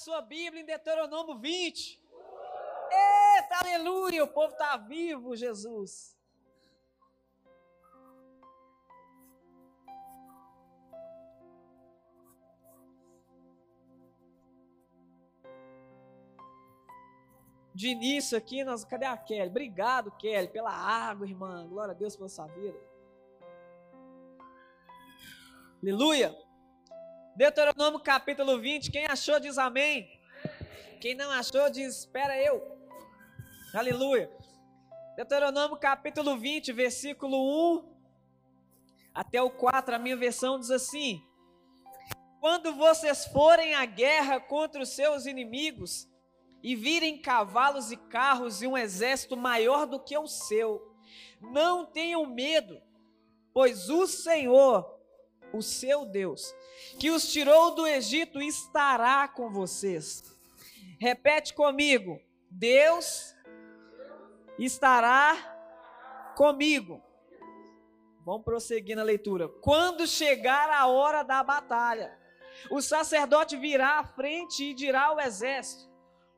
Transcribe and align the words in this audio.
sua 0.00 0.22
Bíblia 0.22 0.62
em 0.62 0.64
Deuteronômio 0.64 1.38
20. 1.38 2.00
Eita, 2.90 3.58
aleluia, 3.60 4.24
o 4.24 4.28
povo 4.28 4.52
está 4.52 4.76
vivo, 4.76 5.36
Jesus. 5.36 6.18
de 17.72 17.88
início 17.88 18.36
aqui, 18.36 18.62
nós, 18.62 18.84
cadê 18.84 19.06
a 19.06 19.16
Kelly? 19.16 19.48
Obrigado, 19.48 20.10
Kelly, 20.18 20.48
pela 20.48 20.70
água, 20.70 21.26
irmã. 21.26 21.66
Glória 21.66 21.92
a 21.92 21.96
Deus 21.96 22.14
pela 22.14 22.28
sua 22.28 22.46
vida. 22.48 22.78
Aleluia. 25.82 26.36
Deuteronômio 27.40 27.98
capítulo 28.00 28.60
20. 28.60 28.90
Quem 28.90 29.06
achou 29.06 29.40
diz 29.40 29.56
amém. 29.56 30.20
Quem 31.00 31.14
não 31.14 31.30
achou 31.30 31.70
diz 31.70 32.00
espera 32.00 32.36
eu. 32.36 32.76
Aleluia. 33.72 34.30
Deuteronômio 35.16 35.78
capítulo 35.78 36.36
20, 36.36 36.70
versículo 36.70 37.78
1 37.78 37.94
até 39.14 39.40
o 39.40 39.48
4, 39.48 39.94
a 39.94 39.98
minha 39.98 40.18
versão 40.18 40.60
diz 40.60 40.70
assim: 40.70 41.26
Quando 42.40 42.74
vocês 42.74 43.24
forem 43.24 43.74
à 43.74 43.86
guerra 43.86 44.38
contra 44.38 44.82
os 44.82 44.90
seus 44.90 45.24
inimigos, 45.24 46.06
e 46.62 46.76
virem 46.76 47.22
cavalos 47.22 47.90
e 47.90 47.96
carros 47.96 48.60
e 48.60 48.66
um 48.66 48.76
exército 48.76 49.34
maior 49.34 49.86
do 49.86 49.98
que 49.98 50.18
o 50.18 50.26
seu. 50.26 50.94
Não 51.40 51.86
tenham 51.86 52.26
medo, 52.26 52.82
pois 53.54 53.88
o 53.88 54.06
Senhor, 54.06 54.99
o 55.52 55.62
seu 55.62 56.04
Deus, 56.04 56.54
que 56.98 57.10
os 57.10 57.30
tirou 57.32 57.74
do 57.74 57.86
Egito, 57.86 58.40
estará 58.40 59.28
com 59.28 59.50
vocês. 59.50 60.22
Repete 60.98 61.54
comigo: 61.54 62.20
Deus 62.50 63.34
estará 64.58 65.36
comigo. 66.36 67.02
Vamos 68.24 68.44
prosseguir 68.44 68.96
na 68.96 69.02
leitura. 69.02 69.48
Quando 69.48 70.06
chegar 70.06 70.68
a 70.70 70.86
hora 70.86 71.22
da 71.22 71.42
batalha, 71.42 72.16
o 72.70 72.80
sacerdote 72.80 73.56
virá 73.56 73.98
à 73.98 74.04
frente 74.04 74.64
e 74.64 74.74
dirá 74.74 75.06
ao 75.06 75.20
exército: 75.20 75.90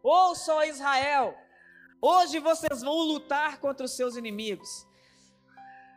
Ouça, 0.02 0.66
Israel, 0.66 1.36
hoje 2.00 2.38
vocês 2.38 2.82
vão 2.82 2.94
lutar 3.02 3.58
contra 3.58 3.84
os 3.84 3.96
seus 3.96 4.16
inimigos. 4.16 4.86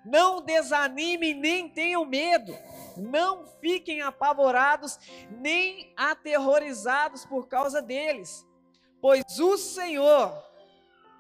Não 0.06 0.42
desanimem 0.42 1.34
nem 1.34 1.68
tenham 1.68 2.06
medo. 2.06 2.56
Não 2.96 3.46
fiquem 3.60 4.02
apavorados 4.02 5.00
nem 5.30 5.92
aterrorizados 5.98 7.26
por 7.26 7.48
causa 7.48 7.82
deles. 7.82 8.46
Pois 9.02 9.40
o 9.40 9.58
Senhor, 9.58 10.32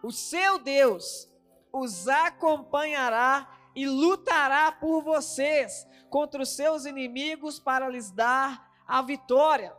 o 0.03 0.11
seu 0.11 0.59
Deus, 0.59 1.29
os 1.71 2.07
acompanhará 2.07 3.49
e 3.75 3.87
lutará 3.87 4.71
por 4.71 5.01
vocês 5.01 5.85
contra 6.09 6.41
os 6.41 6.55
seus 6.55 6.85
inimigos 6.85 7.59
para 7.59 7.89
lhes 7.89 8.11
dar 8.11 8.71
a 8.87 9.01
vitória. 9.01 9.75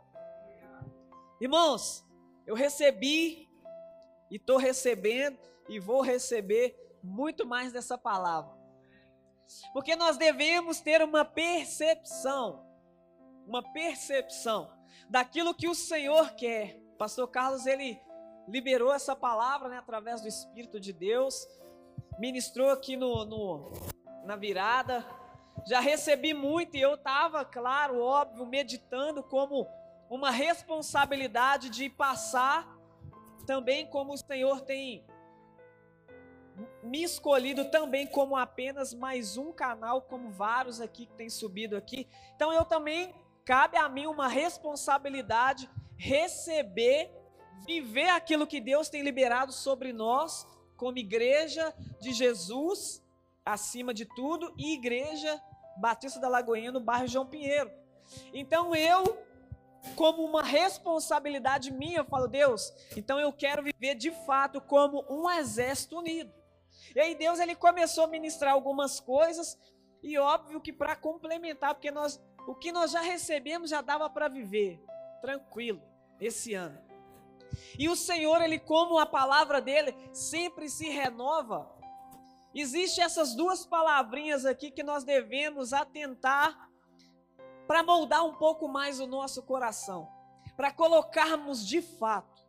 Irmãos, 1.41 2.05
eu 2.45 2.55
recebi 2.55 3.49
e 4.29 4.35
estou 4.35 4.57
recebendo 4.57 5.39
e 5.67 5.79
vou 5.79 6.01
receber 6.01 6.75
muito 7.03 7.45
mais 7.45 7.71
dessa 7.71 7.97
palavra. 7.97 8.56
Porque 9.73 9.95
nós 9.95 10.17
devemos 10.17 10.79
ter 10.79 11.01
uma 11.01 11.23
percepção, 11.23 12.65
uma 13.45 13.63
percepção 13.73 14.69
daquilo 15.09 15.53
que 15.53 15.67
o 15.67 15.75
Senhor 15.75 16.31
quer. 16.35 16.79
Pastor 16.97 17.27
Carlos, 17.27 17.65
ele 17.65 17.99
liberou 18.47 18.93
essa 18.93 19.15
palavra 19.15 19.69
né, 19.69 19.77
através 19.77 20.21
do 20.21 20.27
Espírito 20.27 20.79
de 20.79 20.93
Deus, 20.93 21.47
ministrou 22.17 22.69
aqui 22.69 22.95
no, 22.95 23.25
no 23.25 23.71
na 24.23 24.35
virada. 24.35 25.05
Já 25.65 25.79
recebi 25.79 26.33
muito 26.33 26.77
e 26.77 26.81
eu 26.81 26.95
estava, 26.95 27.43
claro, 27.43 27.99
óbvio, 27.99 28.45
meditando 28.45 29.23
como 29.23 29.67
uma 30.09 30.31
responsabilidade 30.31 31.69
de 31.69 31.89
passar 31.89 32.67
também 33.45 33.85
como 33.87 34.13
o 34.13 34.17
Senhor 34.17 34.61
tem 34.61 35.05
me 36.83 37.03
escolhido 37.03 37.65
também 37.65 38.07
como 38.07 38.35
apenas 38.35 38.93
mais 38.93 39.37
um 39.37 39.51
canal, 39.51 40.01
como 40.01 40.31
vários 40.31 40.81
aqui 40.81 41.05
que 41.05 41.13
tem 41.13 41.29
subido 41.29 41.75
aqui. 41.75 42.07
Então 42.35 42.51
eu 42.51 42.65
também 42.65 43.13
cabe 43.45 43.77
a 43.77 43.87
mim 43.87 44.07
uma 44.07 44.27
responsabilidade 44.27 45.69
receber, 45.95 47.11
viver 47.65 48.09
aquilo 48.09 48.47
que 48.47 48.59
Deus 48.59 48.89
tem 48.89 49.01
liberado 49.01 49.51
sobre 49.51 49.91
nós, 49.91 50.47
como 50.75 50.97
igreja 50.97 51.73
de 51.99 52.11
Jesus, 52.11 53.03
acima 53.45 53.93
de 53.93 54.05
tudo, 54.05 54.53
e 54.57 54.73
igreja 54.73 55.41
Batista 55.77 56.19
da 56.19 56.27
Lagoinha 56.27 56.71
no 56.71 56.79
bairro 56.79 57.07
João 57.07 57.25
Pinheiro. 57.25 57.71
Então 58.33 58.75
eu 58.75 59.25
como 59.95 60.23
uma 60.23 60.43
responsabilidade 60.43 61.71
minha, 61.71 61.99
eu 61.99 62.05
falo, 62.05 62.27
Deus, 62.27 62.73
então 62.95 63.19
eu 63.19 63.31
quero 63.31 63.63
viver 63.63 63.95
de 63.95 64.11
fato 64.25 64.59
como 64.59 65.05
um 65.09 65.29
exército 65.29 65.97
unido. 65.97 66.36
E 66.97 66.99
aí 66.99 67.13
Deus 67.13 67.39
ele 67.39 67.53
começou 67.53 68.05
a 68.05 68.07
ministrar 68.07 68.53
algumas 68.53 68.99
coisas 68.99 69.55
e 70.01 70.17
óbvio 70.17 70.59
que 70.59 70.73
para 70.73 70.95
complementar, 70.95 71.75
porque 71.75 71.91
nós 71.91 72.19
o 72.47 72.55
que 72.55 72.71
nós 72.71 72.89
já 72.89 73.01
recebemos 73.01 73.69
já 73.69 73.81
dava 73.81 74.09
para 74.09 74.27
viver 74.27 74.83
tranquilo 75.21 75.79
esse 76.19 76.55
ano. 76.55 76.81
E 77.77 77.87
o 77.87 77.95
Senhor, 77.95 78.41
ele 78.41 78.57
como 78.57 78.97
a 78.97 79.05
palavra 79.05 79.61
dele 79.61 79.95
sempre 80.11 80.67
se 80.69 80.89
renova, 80.89 81.71
existe 82.51 82.99
essas 82.99 83.35
duas 83.35 83.63
palavrinhas 83.63 84.43
aqui 84.43 84.71
que 84.71 84.81
nós 84.81 85.03
devemos 85.03 85.73
atentar 85.73 86.67
para 87.67 87.83
moldar 87.83 88.25
um 88.25 88.33
pouco 88.33 88.67
mais 88.67 88.99
o 88.99 89.05
nosso 89.05 89.43
coração, 89.43 90.09
para 90.55 90.71
colocarmos 90.71 91.63
de 91.63 91.79
fato 91.79 92.41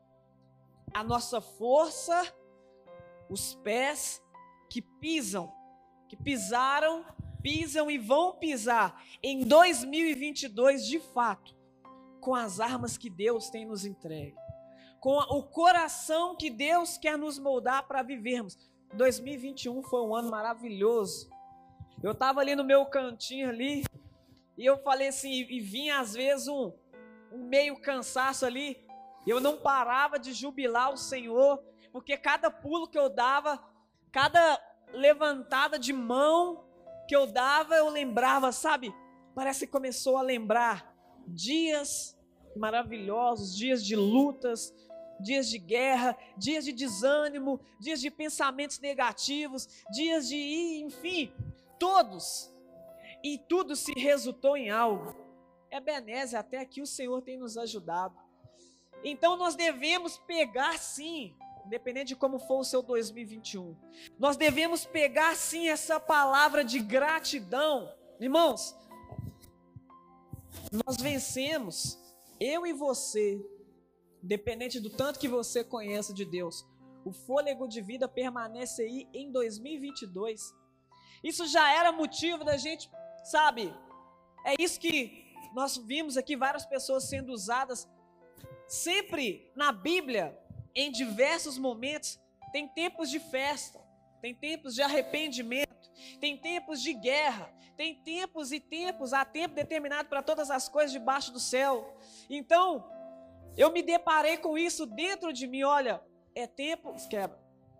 a 0.94 1.04
nossa 1.04 1.38
força, 1.38 2.34
os 3.28 3.54
pés 3.56 4.22
que 4.68 4.82
pisam, 4.82 5.52
que 6.08 6.16
pisaram, 6.16 7.04
pisam 7.42 7.90
e 7.90 7.98
vão 7.98 8.34
pisar 8.34 9.02
em 9.22 9.44
2022 9.44 10.86
de 10.86 11.00
fato, 11.00 11.56
com 12.20 12.34
as 12.34 12.60
armas 12.60 12.96
que 12.98 13.08
Deus 13.08 13.48
tem 13.48 13.64
nos 13.64 13.84
entregue, 13.84 14.36
com 15.00 15.16
o 15.16 15.42
coração 15.42 16.36
que 16.36 16.50
Deus 16.50 16.98
quer 16.98 17.16
nos 17.16 17.38
moldar 17.38 17.86
para 17.86 18.02
vivermos. 18.02 18.56
2021 18.94 19.82
foi 19.82 20.02
um 20.02 20.14
ano 20.14 20.30
maravilhoso. 20.30 21.30
Eu 22.02 22.12
estava 22.12 22.40
ali 22.40 22.54
no 22.54 22.64
meu 22.64 22.86
cantinho 22.86 23.48
ali, 23.48 23.84
e 24.56 24.64
eu 24.64 24.78
falei 24.78 25.08
assim, 25.08 25.30
e 25.30 25.60
vinha 25.60 26.00
às 26.00 26.14
vezes 26.14 26.48
um, 26.48 26.72
um 27.32 27.44
meio 27.44 27.80
cansaço 27.80 28.44
ali. 28.44 28.84
Eu 29.26 29.40
não 29.40 29.56
parava 29.58 30.18
de 30.18 30.32
jubilar 30.32 30.92
o 30.92 30.96
Senhor, 30.96 31.62
porque 31.92 32.16
cada 32.16 32.50
pulo 32.50 32.88
que 32.88 32.98
eu 32.98 33.08
dava, 33.08 33.62
cada 34.12 34.60
levantada 34.92 35.78
de 35.78 35.92
mão 35.92 36.64
que 37.06 37.14
eu 37.14 37.26
dava, 37.26 37.74
eu 37.74 37.88
lembrava, 37.88 38.52
sabe? 38.52 38.94
Parece 39.34 39.66
que 39.66 39.72
começou 39.72 40.16
a 40.16 40.22
lembrar 40.22 40.94
dias 41.26 42.18
maravilhosos, 42.56 43.56
dias 43.56 43.84
de 43.84 43.94
lutas, 43.94 44.74
dias 45.20 45.48
de 45.48 45.58
guerra, 45.58 46.16
dias 46.36 46.64
de 46.64 46.72
desânimo, 46.72 47.60
dias 47.80 48.00
de 48.00 48.10
pensamentos 48.10 48.78
negativos, 48.78 49.68
dias 49.90 50.28
de, 50.28 50.82
enfim, 50.84 51.32
todos 51.78 52.52
e 53.22 53.38
tudo 53.38 53.74
se 53.74 53.92
resultou 53.92 54.56
em 54.56 54.70
algo. 54.70 55.14
Ebenezer, 55.70 56.38
até 56.38 56.58
aqui 56.58 56.80
o 56.80 56.86
Senhor 56.86 57.20
tem 57.22 57.36
nos 57.36 57.58
ajudado. 57.58 58.16
Então 59.04 59.36
nós 59.36 59.54
devemos 59.54 60.18
pegar 60.18 60.78
sim, 60.78 61.36
independente 61.68 62.08
de 62.08 62.16
como 62.16 62.38
for 62.40 62.58
o 62.58 62.64
seu 62.64 62.82
2021, 62.82 63.76
nós 64.18 64.36
devemos 64.36 64.84
pegar 64.84 65.36
sim 65.36 65.68
essa 65.68 66.00
palavra 66.00 66.64
de 66.64 66.80
gratidão. 66.80 67.94
Irmãos, 68.18 68.74
nós 70.84 70.96
vencemos, 70.96 71.96
eu 72.40 72.66
e 72.66 72.72
você, 72.72 73.40
independente 74.22 74.80
do 74.80 74.90
tanto 74.90 75.20
que 75.20 75.28
você 75.28 75.62
conheça 75.62 76.12
de 76.12 76.24
Deus, 76.24 76.66
o 77.04 77.12
fôlego 77.12 77.68
de 77.68 77.80
vida 77.80 78.08
permanece 78.08 78.82
aí 78.82 79.08
em 79.14 79.30
2022. 79.30 80.52
Isso 81.22 81.46
já 81.46 81.72
era 81.72 81.92
motivo 81.92 82.44
da 82.44 82.56
gente 82.56 82.90
Sabe? 83.28 83.74
É 84.42 84.54
isso 84.58 84.80
que 84.80 85.34
nós 85.54 85.76
vimos 85.76 86.16
aqui 86.16 86.34
várias 86.34 86.64
pessoas 86.64 87.04
sendo 87.04 87.30
usadas 87.30 87.86
sempre 88.66 89.52
na 89.54 89.70
Bíblia, 89.70 90.38
em 90.78 90.92
diversos 90.92 91.58
momentos, 91.58 92.20
tem 92.52 92.68
tempos 92.68 93.10
de 93.10 93.18
festa, 93.18 93.80
tem 94.22 94.32
tempos 94.32 94.76
de 94.76 94.82
arrependimento, 94.82 95.90
tem 96.20 96.36
tempos 96.36 96.80
de 96.80 96.94
guerra, 96.94 97.52
tem 97.76 97.96
tempos 97.96 98.52
e 98.52 98.60
tempos, 98.60 99.12
há 99.12 99.24
tempo 99.24 99.56
determinado 99.56 100.08
para 100.08 100.22
todas 100.22 100.52
as 100.52 100.68
coisas 100.68 100.92
debaixo 100.92 101.32
do 101.32 101.40
céu. 101.40 101.96
Então, 102.30 102.88
eu 103.56 103.72
me 103.72 103.82
deparei 103.82 104.36
com 104.36 104.56
isso 104.56 104.86
dentro 104.86 105.32
de 105.32 105.48
mim. 105.48 105.64
Olha, 105.64 106.00
é 106.32 106.46
tempo. 106.46 106.94
Quer 107.10 107.28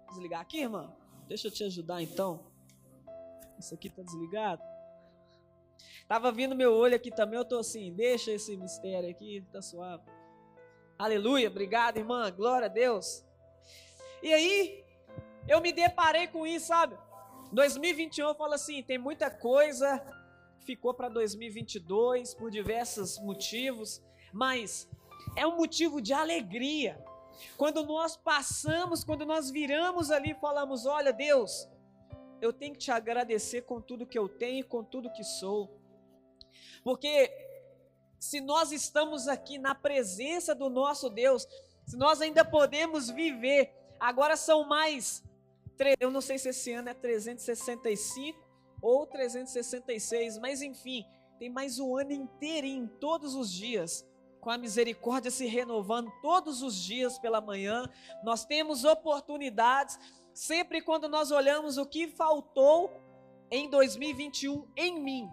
desligar 0.08 0.40
aqui, 0.40 0.60
irmã? 0.60 0.92
Deixa 1.28 1.46
eu 1.46 1.52
te 1.52 1.62
ajudar 1.62 2.02
então. 2.02 2.50
Isso 3.60 3.74
aqui 3.74 3.88
tá 3.88 4.02
desligado? 4.02 4.62
Tava 6.08 6.32
vindo 6.32 6.56
meu 6.56 6.74
olho 6.74 6.96
aqui 6.96 7.12
também, 7.12 7.38
eu 7.38 7.44
tô 7.44 7.58
assim, 7.58 7.92
deixa 7.92 8.32
esse 8.32 8.56
mistério 8.56 9.08
aqui, 9.08 9.46
tá 9.52 9.62
suave. 9.62 10.02
Aleluia, 10.98 11.46
obrigado, 11.46 11.96
irmã, 11.96 12.28
glória 12.28 12.66
a 12.66 12.68
Deus. 12.68 13.24
E 14.20 14.32
aí, 14.32 14.84
eu 15.46 15.60
me 15.60 15.72
deparei 15.72 16.26
com 16.26 16.44
isso, 16.44 16.66
sabe? 16.66 16.98
2021 17.52 18.26
eu 18.26 18.34
falo 18.34 18.54
assim, 18.54 18.82
tem 18.82 18.98
muita 18.98 19.30
coisa 19.30 20.04
que 20.58 20.64
ficou 20.64 20.92
para 20.92 21.08
2022 21.08 22.34
por 22.34 22.50
diversos 22.50 23.16
motivos, 23.20 24.02
mas 24.32 24.90
é 25.36 25.46
um 25.46 25.54
motivo 25.54 26.00
de 26.02 26.12
alegria. 26.12 27.00
Quando 27.56 27.86
nós 27.86 28.16
passamos, 28.16 29.04
quando 29.04 29.24
nós 29.24 29.52
viramos 29.52 30.10
ali 30.10 30.32
e 30.32 30.40
falamos: 30.40 30.84
Olha, 30.84 31.12
Deus, 31.12 31.68
eu 32.40 32.52
tenho 32.52 32.72
que 32.72 32.80
te 32.80 32.90
agradecer 32.90 33.62
com 33.62 33.80
tudo 33.80 34.04
que 34.04 34.18
eu 34.18 34.28
tenho 34.28 34.60
e 34.60 34.64
com 34.64 34.82
tudo 34.82 35.12
que 35.12 35.22
sou. 35.22 35.80
Porque 36.82 37.30
se 38.18 38.40
nós 38.40 38.72
estamos 38.72 39.28
aqui 39.28 39.58
na 39.58 39.74
presença 39.74 40.54
do 40.54 40.68
nosso 40.68 41.08
Deus, 41.08 41.46
se 41.86 41.96
nós 41.96 42.20
ainda 42.20 42.44
podemos 42.44 43.08
viver, 43.08 43.72
agora 43.98 44.36
são 44.36 44.64
mais, 44.64 45.22
eu 46.00 46.10
não 46.10 46.20
sei 46.20 46.38
se 46.38 46.48
esse 46.48 46.72
ano 46.72 46.88
é 46.88 46.94
365 46.94 48.38
ou 48.82 49.06
366, 49.06 50.38
mas 50.38 50.62
enfim, 50.62 51.04
tem 51.38 51.48
mais 51.48 51.78
um 51.78 51.96
ano 51.96 52.12
inteirinho, 52.12 52.88
todos 53.00 53.34
os 53.34 53.52
dias, 53.52 54.04
com 54.40 54.50
a 54.50 54.58
misericórdia 54.58 55.30
se 55.30 55.46
renovando 55.46 56.12
todos 56.20 56.62
os 56.62 56.76
dias 56.82 57.18
pela 57.18 57.40
manhã, 57.40 57.88
nós 58.22 58.44
temos 58.44 58.84
oportunidades, 58.84 59.98
sempre 60.32 60.82
quando 60.82 61.08
nós 61.08 61.30
olhamos 61.30 61.78
o 61.78 61.86
que 61.86 62.08
faltou 62.08 62.90
em 63.50 63.68
2021 63.70 64.66
em 64.76 65.00
mim, 65.00 65.30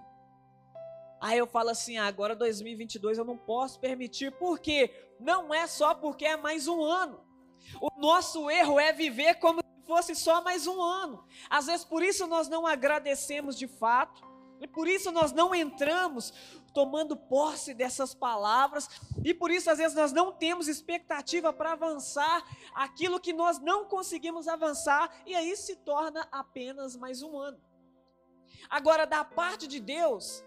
Aí 1.22 1.38
eu 1.38 1.48
falo 1.48 1.70
assim, 1.70 1.98
ah, 1.98 2.06
agora 2.06 2.36
2022 2.36 3.18
eu 3.18 3.26
não 3.26 3.38
posso 3.38 3.80
permitir, 3.80 4.32
por 4.34 4.60
quê? 4.60 4.94
Não 5.20 5.54
é 5.54 5.66
só 5.68 5.94
porque 5.96 6.26
é 6.26 6.38
mais 6.38 6.68
um 6.68 6.84
ano. 6.84 7.26
O 7.82 7.90
nosso 8.00 8.50
erro 8.50 8.80
é 8.80 8.94
viver 8.94 9.36
como 9.36 9.62
se 9.62 9.88
fosse 9.88 10.16
só 10.16 10.44
mais 10.44 10.68
um 10.68 10.82
ano. 10.82 11.26
Às 11.50 11.66
vezes 11.68 11.86
por 11.86 12.04
isso 12.04 12.28
nós 12.28 12.48
não 12.48 12.68
agradecemos 12.68 13.58
de 13.58 13.68
fato, 13.68 14.24
e 14.62 14.68
por 14.68 14.88
isso 14.88 15.12
nós 15.12 15.32
não 15.32 15.54
entramos 15.54 16.34
tomando 16.74 17.16
posse 17.16 17.74
dessas 17.74 18.14
palavras, 18.14 18.90
e 19.24 19.34
por 19.34 19.50
isso 19.50 19.70
às 19.70 19.78
vezes 19.78 19.96
nós 19.96 20.12
não 20.12 20.32
temos 20.32 20.68
expectativa 20.68 21.54
para 21.54 21.72
avançar 21.72 22.44
aquilo 22.74 23.20
que 23.20 23.32
nós 23.32 23.60
não 23.60 23.86
conseguimos 23.86 24.48
avançar, 24.48 25.10
e 25.26 25.34
aí 25.34 25.56
se 25.56 25.78
torna 25.78 26.28
apenas 26.32 26.96
mais 26.96 27.22
um 27.22 27.38
ano. 27.38 27.60
Agora, 28.70 29.06
da 29.06 29.24
parte 29.24 29.68
de 29.68 29.80
Deus, 29.80 30.44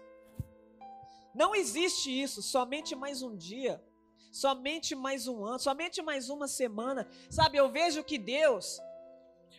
não 1.33 1.53
existe 1.55 2.09
isso, 2.09 2.41
somente 2.41 2.95
mais 2.95 3.21
um 3.21 3.35
dia, 3.35 3.83
somente 4.31 4.95
mais 4.95 5.27
um 5.27 5.45
ano, 5.45 5.59
somente 5.59 6.01
mais 6.01 6.29
uma 6.29 6.47
semana. 6.47 7.07
Sabe, 7.29 7.57
eu 7.57 7.69
vejo 7.69 8.03
que 8.03 8.17
Deus, 8.17 8.79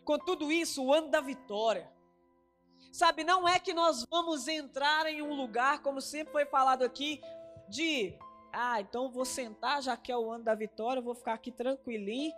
com 0.05 0.19
tudo 0.19 0.51
isso, 0.51 0.85
o 0.85 0.93
ano 0.93 1.09
da 1.09 1.21
vitória. 1.21 1.91
Sabe, 2.93 3.23
não 3.23 3.49
é 3.49 3.59
que 3.61 3.73
nós 3.73 4.05
vamos 4.11 4.49
entrar 4.49 5.07
em 5.07 5.23
um 5.23 5.35
lugar, 5.35 5.81
como 5.81 6.01
sempre 6.01 6.33
foi 6.33 6.45
falado 6.45 6.83
aqui, 6.83 7.21
de, 7.69 8.19
ah, 8.53 8.81
então 8.81 9.11
vou 9.11 9.25
sentar, 9.25 9.81
já 9.81 9.97
que 9.97 10.11
é 10.11 10.17
o 10.17 10.31
ano 10.31 10.45
da 10.45 10.55
vitória, 10.55 11.01
vou 11.01 11.15
ficar 11.15 11.35
aqui 11.35 11.53
tranquilinho 11.53 12.35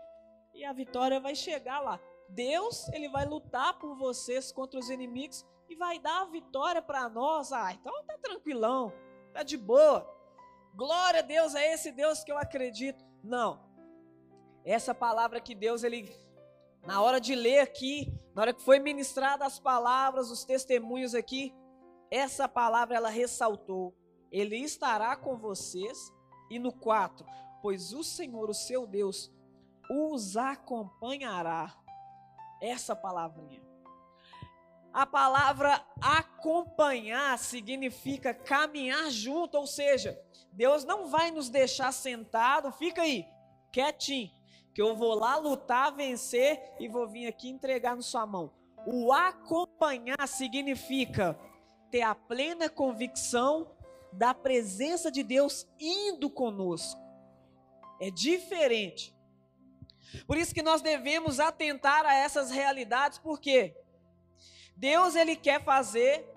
e 0.54 0.64
a 0.64 0.72
vitória 0.72 1.18
vai 1.18 1.34
chegar 1.34 1.80
lá. 1.80 1.98
Deus, 2.28 2.88
ele 2.90 3.08
vai 3.08 3.26
lutar 3.26 3.78
por 3.78 3.96
vocês 3.96 4.52
contra 4.52 4.78
os 4.78 4.90
inimigos 4.90 5.44
e 5.68 5.74
vai 5.74 5.98
dar 5.98 6.22
a 6.22 6.26
vitória 6.26 6.82
para 6.82 7.08
nós. 7.08 7.52
Ah, 7.52 7.72
então 7.72 7.92
tá 8.04 8.18
tranquilão. 8.18 8.92
Tá 9.32 9.42
de 9.42 9.56
boa. 9.56 10.08
Glória 10.74 11.20
a 11.20 11.22
Deus, 11.22 11.54
é 11.54 11.72
esse 11.72 11.90
Deus 11.90 12.22
que 12.22 12.30
eu 12.30 12.38
acredito. 12.38 13.04
Não. 13.22 13.60
Essa 14.64 14.94
palavra 14.94 15.40
que 15.40 15.54
Deus, 15.54 15.82
ele, 15.82 16.14
na 16.86 17.00
hora 17.02 17.20
de 17.20 17.34
ler 17.34 17.60
aqui, 17.60 18.12
na 18.34 18.42
hora 18.42 18.52
que 18.52 18.62
foi 18.62 18.78
ministrada 18.78 19.44
as 19.44 19.58
palavras, 19.58 20.30
os 20.30 20.44
testemunhos 20.44 21.14
aqui, 21.14 21.54
essa 22.10 22.48
palavra 22.48 22.96
ela 22.96 23.08
ressaltou: 23.08 23.94
Ele 24.30 24.56
estará 24.56 25.16
com 25.16 25.36
vocês. 25.36 26.12
E 26.50 26.58
no 26.58 26.70
4, 26.70 27.24
pois 27.62 27.94
o 27.94 28.04
Senhor, 28.04 28.50
o 28.50 28.54
seu 28.54 28.86
Deus, 28.86 29.32
os 29.90 30.36
acompanhará. 30.36 31.74
Essa 32.60 32.94
palavrinha. 32.94 33.71
A 34.92 35.06
palavra 35.06 35.82
acompanhar 36.00 37.38
significa 37.38 38.34
caminhar 38.34 39.10
junto, 39.10 39.56
ou 39.56 39.66
seja, 39.66 40.20
Deus 40.52 40.84
não 40.84 41.06
vai 41.08 41.30
nos 41.30 41.48
deixar 41.48 41.92
sentado, 41.92 42.70
fica 42.72 43.00
aí, 43.00 43.26
quietinho, 43.72 44.30
que 44.74 44.82
eu 44.82 44.94
vou 44.94 45.14
lá 45.14 45.36
lutar, 45.36 45.94
vencer 45.94 46.60
e 46.78 46.88
vou 46.88 47.08
vir 47.08 47.26
aqui 47.26 47.48
entregar 47.48 47.96
na 47.96 48.02
sua 48.02 48.26
mão. 48.26 48.52
O 48.86 49.12
acompanhar 49.12 50.28
significa 50.28 51.38
ter 51.90 52.02
a 52.02 52.14
plena 52.14 52.68
convicção 52.68 53.70
da 54.12 54.34
presença 54.34 55.10
de 55.10 55.22
Deus 55.22 55.66
indo 55.80 56.28
conosco. 56.28 57.00
É 57.98 58.10
diferente. 58.10 59.14
Por 60.26 60.36
isso 60.36 60.52
que 60.52 60.62
nós 60.62 60.82
devemos 60.82 61.40
atentar 61.40 62.04
a 62.04 62.14
essas 62.14 62.50
realidades, 62.50 63.18
porque 63.18 63.74
Deus 64.82 65.14
ele 65.14 65.36
quer 65.36 65.62
fazer 65.62 66.28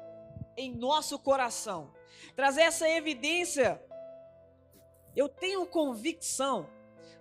em 0.55 0.71
nosso 0.75 1.17
coração, 1.17 1.91
trazer 2.35 2.61
essa 2.61 2.87
evidência. 2.87 3.83
Eu 5.15 5.27
tenho 5.27 5.65
convicção 5.65 6.69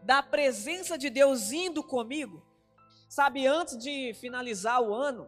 da 0.03 0.23
presença 0.23 0.99
de 0.99 1.09
Deus 1.09 1.51
indo 1.51 1.83
comigo. 1.83 2.47
Sabe, 3.09 3.47
antes 3.47 3.79
de 3.79 4.13
finalizar 4.13 4.83
o 4.83 4.93
ano, 4.93 5.27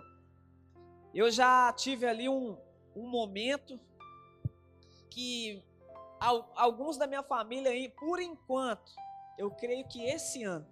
eu 1.14 1.30
já 1.30 1.72
tive 1.72 2.06
ali 2.06 2.28
um, 2.28 2.58
um 2.94 3.08
momento 3.08 3.80
que 5.08 5.64
alguns 6.20 6.98
da 6.98 7.06
minha 7.06 7.22
família 7.22 7.70
aí, 7.70 7.88
por 7.88 8.20
enquanto, 8.20 8.92
eu 9.38 9.50
creio 9.50 9.88
que 9.88 10.04
esse 10.04 10.44
ano, 10.44 10.66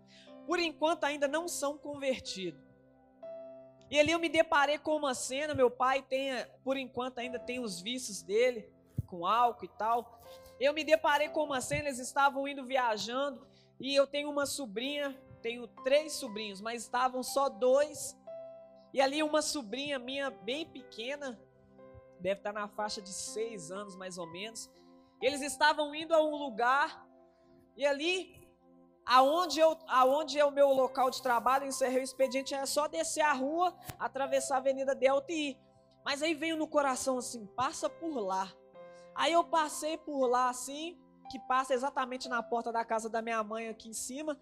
por 0.46 0.58
enquanto 0.58 1.04
ainda 1.04 1.26
não 1.26 1.48
são 1.48 1.78
convertidos. 1.78 2.73
E 3.90 3.98
ali 3.98 4.12
eu 4.12 4.18
me 4.18 4.28
deparei 4.28 4.78
com 4.78 4.96
uma 4.96 5.14
cena, 5.14 5.54
meu 5.54 5.70
pai 5.70 6.02
tem, 6.02 6.30
por 6.62 6.76
enquanto 6.76 7.18
ainda 7.18 7.38
tem 7.38 7.60
os 7.60 7.80
vícios 7.80 8.22
dele, 8.22 8.72
com 9.06 9.26
álcool 9.26 9.64
e 9.64 9.68
tal. 9.68 10.20
Eu 10.58 10.72
me 10.72 10.84
deparei 10.84 11.28
com 11.28 11.44
uma 11.44 11.60
cena, 11.60 11.88
eles 11.88 11.98
estavam 11.98 12.48
indo 12.48 12.64
viajando, 12.64 13.46
e 13.78 13.94
eu 13.94 14.06
tenho 14.06 14.30
uma 14.30 14.46
sobrinha, 14.46 15.16
tenho 15.42 15.66
três 15.84 16.14
sobrinhos, 16.14 16.60
mas 16.60 16.82
estavam 16.82 17.22
só 17.22 17.48
dois. 17.48 18.16
E 18.92 19.00
ali 19.00 19.22
uma 19.22 19.42
sobrinha 19.42 19.98
minha 19.98 20.30
bem 20.30 20.64
pequena, 20.66 21.38
deve 22.20 22.40
estar 22.40 22.52
na 22.52 22.68
faixa 22.68 23.02
de 23.02 23.12
seis 23.12 23.70
anos 23.70 23.96
mais 23.96 24.16
ou 24.16 24.26
menos. 24.26 24.70
Eles 25.20 25.42
estavam 25.42 25.94
indo 25.94 26.14
a 26.14 26.22
um 26.22 26.36
lugar, 26.36 27.06
e 27.76 27.84
ali 27.84 28.43
aonde, 29.06 29.60
eu, 29.60 29.76
aonde 29.86 30.38
é 30.38 30.44
o 30.44 30.50
meu 30.50 30.68
local 30.68 31.10
de 31.10 31.22
trabalho, 31.22 31.66
encerrei 31.66 32.00
o 32.00 32.04
expediente, 32.04 32.54
é 32.54 32.64
só 32.66 32.88
descer 32.88 33.22
a 33.22 33.32
rua, 33.32 33.76
atravessar 33.98 34.56
a 34.56 34.58
Avenida 34.58 34.94
Delta 34.94 35.32
e 35.32 35.50
ir. 35.50 35.58
Mas 36.04 36.22
aí 36.22 36.34
veio 36.34 36.56
no 36.56 36.66
coração 36.66 37.18
assim, 37.18 37.46
passa 37.46 37.88
por 37.88 38.18
lá. 38.18 38.50
Aí 39.14 39.32
eu 39.32 39.44
passei 39.44 39.96
por 39.96 40.26
lá 40.26 40.48
assim, 40.48 40.98
que 41.30 41.38
passa 41.40 41.74
exatamente 41.74 42.28
na 42.28 42.42
porta 42.42 42.72
da 42.72 42.84
casa 42.84 43.08
da 43.08 43.22
minha 43.22 43.42
mãe 43.42 43.68
aqui 43.68 43.88
em 43.88 43.94
cima. 43.94 44.38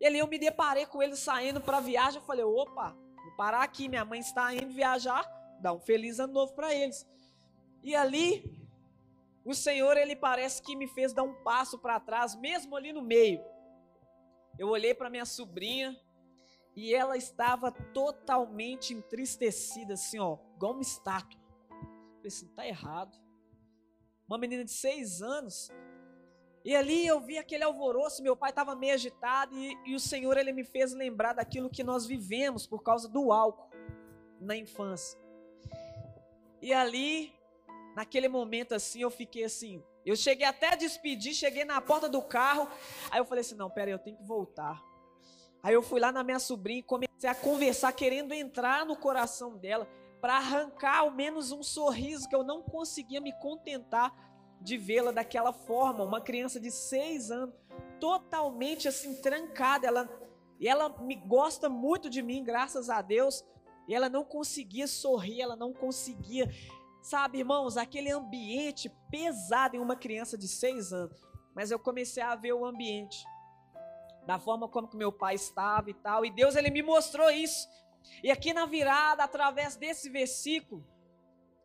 E 0.00 0.06
ali 0.06 0.18
eu 0.18 0.26
me 0.26 0.38
deparei 0.38 0.86
com 0.86 1.02
ele 1.02 1.16
saindo 1.16 1.60
para 1.60 1.80
viagem. 1.80 2.20
Eu 2.20 2.26
falei, 2.26 2.44
opa, 2.44 2.96
vou 3.16 3.36
parar 3.36 3.62
aqui, 3.62 3.88
minha 3.88 4.04
mãe 4.04 4.20
está 4.20 4.52
indo 4.54 4.72
viajar, 4.72 5.24
dá 5.60 5.72
um 5.72 5.80
feliz 5.80 6.18
ano 6.18 6.32
novo 6.32 6.52
para 6.54 6.74
eles. 6.74 7.06
E 7.82 7.94
ali, 7.94 8.44
o 9.44 9.54
Senhor, 9.54 9.96
ele 9.96 10.16
parece 10.16 10.62
que 10.62 10.74
me 10.74 10.88
fez 10.88 11.12
dar 11.12 11.22
um 11.22 11.34
passo 11.42 11.78
para 11.78 12.00
trás, 12.00 12.34
mesmo 12.34 12.74
ali 12.76 12.92
no 12.92 13.02
meio 13.02 13.40
eu 14.58 14.68
olhei 14.68 14.94
para 14.94 15.08
minha 15.08 15.24
sobrinha 15.24 15.96
e 16.74 16.94
ela 16.94 17.16
estava 17.16 17.70
totalmente 17.70 18.92
entristecida, 18.94 19.94
assim, 19.94 20.18
ó, 20.18 20.38
igual 20.56 20.72
uma 20.72 20.82
estátua. 20.82 21.40
Eu 21.70 22.16
falei 22.16 22.26
assim, 22.26 22.48
tá 22.48 22.66
errado. 22.66 23.16
Uma 24.26 24.38
menina 24.38 24.64
de 24.64 24.70
seis 24.70 25.22
anos. 25.22 25.70
E 26.64 26.74
ali 26.74 27.06
eu 27.06 27.20
vi 27.20 27.38
aquele 27.38 27.64
alvoroço, 27.64 28.22
meu 28.22 28.36
pai 28.36 28.50
estava 28.50 28.76
meio 28.76 28.94
agitado 28.94 29.56
e, 29.56 29.76
e 29.86 29.94
o 29.94 30.00
Senhor 30.00 30.36
ele 30.36 30.52
me 30.52 30.64
fez 30.64 30.92
lembrar 30.92 31.32
daquilo 31.32 31.70
que 31.70 31.82
nós 31.82 32.06
vivemos 32.06 32.66
por 32.66 32.82
causa 32.82 33.08
do 33.08 33.32
álcool 33.32 33.70
na 34.40 34.56
infância. 34.56 35.18
E 36.60 36.72
ali 36.72 37.32
naquele 37.96 38.28
momento 38.28 38.74
assim, 38.74 39.00
eu 39.02 39.10
fiquei 39.10 39.44
assim. 39.44 39.82
Eu 40.08 40.16
cheguei 40.16 40.46
até 40.46 40.72
a 40.72 40.74
despedir, 40.74 41.34
cheguei 41.34 41.66
na 41.66 41.78
porta 41.82 42.08
do 42.08 42.22
carro. 42.22 42.66
Aí 43.10 43.20
eu 43.20 43.26
falei 43.26 43.42
assim: 43.42 43.54
não, 43.54 43.68
pera 43.68 43.88
aí, 43.88 43.92
eu 43.92 43.98
tenho 43.98 44.16
que 44.16 44.24
voltar. 44.24 44.82
Aí 45.62 45.74
eu 45.74 45.82
fui 45.82 46.00
lá 46.00 46.10
na 46.10 46.24
minha 46.24 46.38
sobrinha 46.38 46.80
e 46.80 46.82
comecei 46.82 47.28
a 47.28 47.34
conversar, 47.34 47.92
querendo 47.92 48.32
entrar 48.32 48.86
no 48.86 48.96
coração 48.96 49.58
dela, 49.58 49.86
para 50.18 50.36
arrancar 50.36 51.00
ao 51.00 51.10
menos 51.10 51.52
um 51.52 51.62
sorriso 51.62 52.26
que 52.26 52.34
eu 52.34 52.42
não 52.42 52.62
conseguia 52.62 53.20
me 53.20 53.32
contentar 53.38 54.10
de 54.62 54.78
vê-la 54.78 55.10
daquela 55.10 55.52
forma. 55.52 56.04
Uma 56.04 56.22
criança 56.22 56.58
de 56.58 56.70
seis 56.70 57.30
anos, 57.30 57.54
totalmente 58.00 58.88
assim, 58.88 59.14
trancada. 59.16 59.86
Ela, 59.86 60.08
e 60.58 60.66
ela 60.66 60.88
me 61.00 61.16
gosta 61.16 61.68
muito 61.68 62.08
de 62.08 62.22
mim, 62.22 62.42
graças 62.42 62.88
a 62.88 63.02
Deus. 63.02 63.44
E 63.86 63.94
ela 63.94 64.08
não 64.08 64.24
conseguia 64.24 64.86
sorrir, 64.86 65.42
ela 65.42 65.54
não 65.54 65.74
conseguia. 65.74 66.50
Sabe, 67.08 67.38
irmãos, 67.38 67.78
aquele 67.78 68.10
ambiente 68.10 68.90
pesado 69.10 69.74
em 69.74 69.80
uma 69.80 69.96
criança 69.96 70.36
de 70.36 70.46
seis 70.46 70.92
anos. 70.92 71.18
Mas 71.54 71.70
eu 71.70 71.78
comecei 71.78 72.22
a 72.22 72.36
ver 72.36 72.52
o 72.52 72.66
ambiente 72.66 73.24
da 74.26 74.38
forma 74.38 74.68
como 74.68 74.88
que 74.88 74.94
meu 74.94 75.10
pai 75.10 75.34
estava 75.34 75.88
e 75.88 75.94
tal. 75.94 76.22
E 76.26 76.30
Deus 76.30 76.54
ele 76.54 76.70
me 76.70 76.82
mostrou 76.82 77.30
isso. 77.30 77.66
E 78.22 78.30
aqui 78.30 78.52
na 78.52 78.66
virada, 78.66 79.24
através 79.24 79.74
desse 79.74 80.10
versículo, 80.10 80.86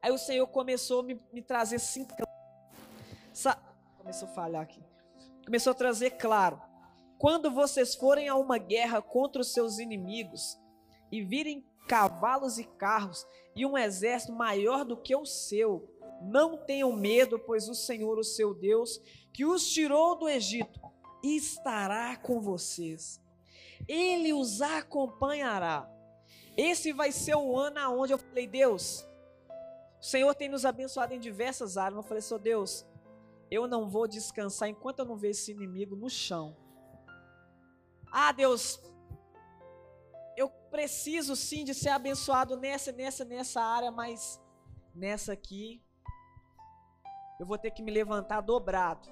aí 0.01 0.13
o 0.13 0.17
Senhor 0.17 0.47
começou 0.47 1.01
a 1.01 1.03
me, 1.03 1.21
me 1.33 1.41
trazer 1.41 1.79
cinco. 1.79 2.15
Sa 3.33 3.61
começou 3.97 4.29
a 4.29 4.31
falhar 4.31 4.61
aqui. 4.61 4.81
Começou 5.43 5.71
a 5.71 5.75
trazer 5.75 6.11
claro. 6.11 6.61
Quando 7.17 7.51
vocês 7.51 7.95
forem 7.95 8.29
a 8.29 8.35
uma 8.35 8.57
guerra 8.57 9.01
contra 9.01 9.41
os 9.41 9.51
seus 9.51 9.77
inimigos 9.77 10.57
e 11.11 11.21
virem 11.21 11.65
cavalos 11.87 12.57
e 12.57 12.63
carros 12.63 13.25
e 13.55 13.65
um 13.65 13.77
exército 13.77 14.33
maior 14.33 14.83
do 14.83 14.97
que 14.97 15.15
o 15.15 15.25
seu, 15.25 15.89
não 16.21 16.57
tenham 16.57 16.91
medo, 16.93 17.37
pois 17.37 17.67
o 17.67 17.75
Senhor, 17.75 18.17
o 18.17 18.23
seu 18.23 18.53
Deus, 18.53 19.01
que 19.33 19.45
os 19.45 19.67
tirou 19.69 20.15
do 20.15 20.29
Egito, 20.29 20.79
estará 21.21 22.15
com 22.17 22.39
vocês. 22.39 23.21
Ele 23.87 24.33
os 24.33 24.61
acompanhará. 24.61 25.89
Esse 26.55 26.93
vai 26.93 27.11
ser 27.11 27.35
o 27.35 27.57
ano 27.57 27.79
aonde 27.79 28.13
eu 28.13 28.17
falei, 28.17 28.47
Deus, 28.47 29.05
o 29.99 30.05
Senhor 30.05 30.33
tem 30.35 30.49
nos 30.49 30.65
abençoado 30.65 31.13
em 31.13 31.19
diversas 31.19 31.77
áreas. 31.77 31.97
Eu 31.97 32.03
falei, 32.03 32.21
Senhor 32.21 32.39
Deus, 32.39 32.85
eu 33.49 33.67
não 33.67 33.89
vou 33.89 34.07
descansar 34.07 34.69
enquanto 34.69 34.99
eu 34.99 35.05
não 35.05 35.15
ver 35.15 35.31
esse 35.31 35.51
inimigo 35.51 35.95
no 35.95 36.09
chão. 36.09 36.55
Ah, 38.11 38.31
Deus, 38.31 38.79
eu 38.83 38.92
preciso 40.73 41.35
sim 41.35 41.63
de 41.63 41.71
ser 41.71 41.89
abençoado 41.89 42.57
nessa, 42.57 42.91
nessa, 42.91 43.23
nessa 43.23 43.61
área, 43.61 43.91
mas 43.91 44.41
nessa 44.95 45.33
aqui 45.33 45.79
eu 47.39 47.45
vou 47.45 47.59
ter 47.59 47.69
que 47.69 47.83
me 47.83 47.91
levantar 47.91 48.41
dobrado. 48.41 49.07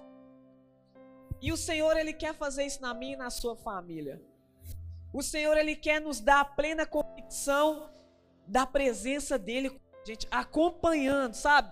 E 1.39 1.51
o 1.51 1.57
Senhor, 1.57 1.95
Ele 1.95 2.13
quer 2.13 2.33
fazer 2.33 2.65
isso 2.65 2.81
na 2.81 2.95
minha 2.95 3.13
e 3.13 3.17
na 3.17 3.29
sua 3.29 3.55
família. 3.55 4.19
O 5.13 5.21
Senhor, 5.21 5.55
Ele 5.55 5.75
quer 5.75 6.01
nos 6.01 6.19
dar 6.19 6.39
a 6.39 6.45
plena 6.45 6.83
convicção 6.83 7.91
da 8.47 8.65
presença 8.65 9.37
dEle, 9.37 9.79
gente, 10.03 10.27
acompanhando, 10.31 11.35
sabe? 11.35 11.71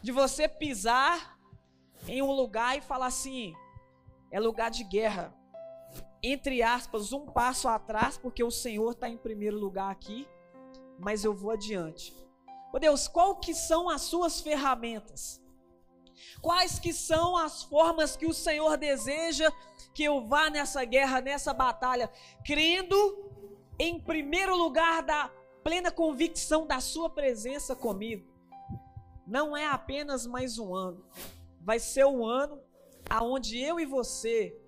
De 0.00 0.12
você 0.12 0.48
pisar 0.48 1.38
em 2.08 2.22
um 2.22 2.32
lugar 2.32 2.78
e 2.78 2.80
falar 2.80 3.08
assim: 3.08 3.54
é 4.30 4.40
lugar 4.40 4.70
de 4.70 4.82
guerra. 4.82 5.34
Entre 6.22 6.62
aspas, 6.62 7.12
um 7.12 7.26
passo 7.26 7.68
atrás, 7.68 8.18
porque 8.18 8.44
o 8.44 8.50
Senhor 8.50 8.92
está 8.92 9.08
em 9.08 9.16
primeiro 9.16 9.58
lugar 9.58 9.90
aqui, 9.90 10.28
mas 10.98 11.24
eu 11.24 11.34
vou 11.34 11.52
adiante. 11.52 12.14
Ô 12.72 12.78
Deus, 12.78 13.08
qual 13.08 13.36
que 13.36 13.54
são 13.54 13.88
as 13.88 14.02
suas 14.02 14.40
ferramentas? 14.40 15.40
Quais 16.42 16.78
que 16.78 16.92
são 16.92 17.36
as 17.36 17.62
formas 17.62 18.16
que 18.16 18.26
o 18.26 18.34
Senhor 18.34 18.76
deseja 18.76 19.50
que 19.94 20.04
eu 20.04 20.26
vá 20.26 20.50
nessa 20.50 20.84
guerra, 20.84 21.20
nessa 21.20 21.52
batalha, 21.52 22.10
crendo 22.44 22.94
em 23.78 23.98
primeiro 23.98 24.56
lugar 24.56 25.02
da 25.02 25.30
plena 25.62 25.90
convicção 25.90 26.66
da 26.66 26.80
sua 26.80 27.08
presença 27.08 27.74
comigo. 27.74 28.28
Não 29.26 29.56
é 29.56 29.66
apenas 29.66 30.26
mais 30.26 30.58
um 30.58 30.74
ano, 30.74 31.04
vai 31.60 31.78
ser 31.78 32.04
um 32.04 32.24
ano 32.24 32.60
aonde 33.08 33.58
eu 33.58 33.78
e 33.78 33.86
você 33.86 34.59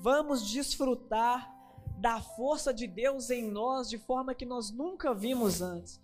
vamos 0.00 0.48
desfrutar 0.48 1.52
da 1.98 2.20
força 2.20 2.72
de 2.72 2.86
Deus 2.86 3.30
em 3.30 3.50
nós 3.50 3.88
de 3.88 3.98
forma 3.98 4.34
que 4.34 4.46
nós 4.46 4.70
nunca 4.70 5.12
vimos 5.12 5.60
antes. 5.60 6.00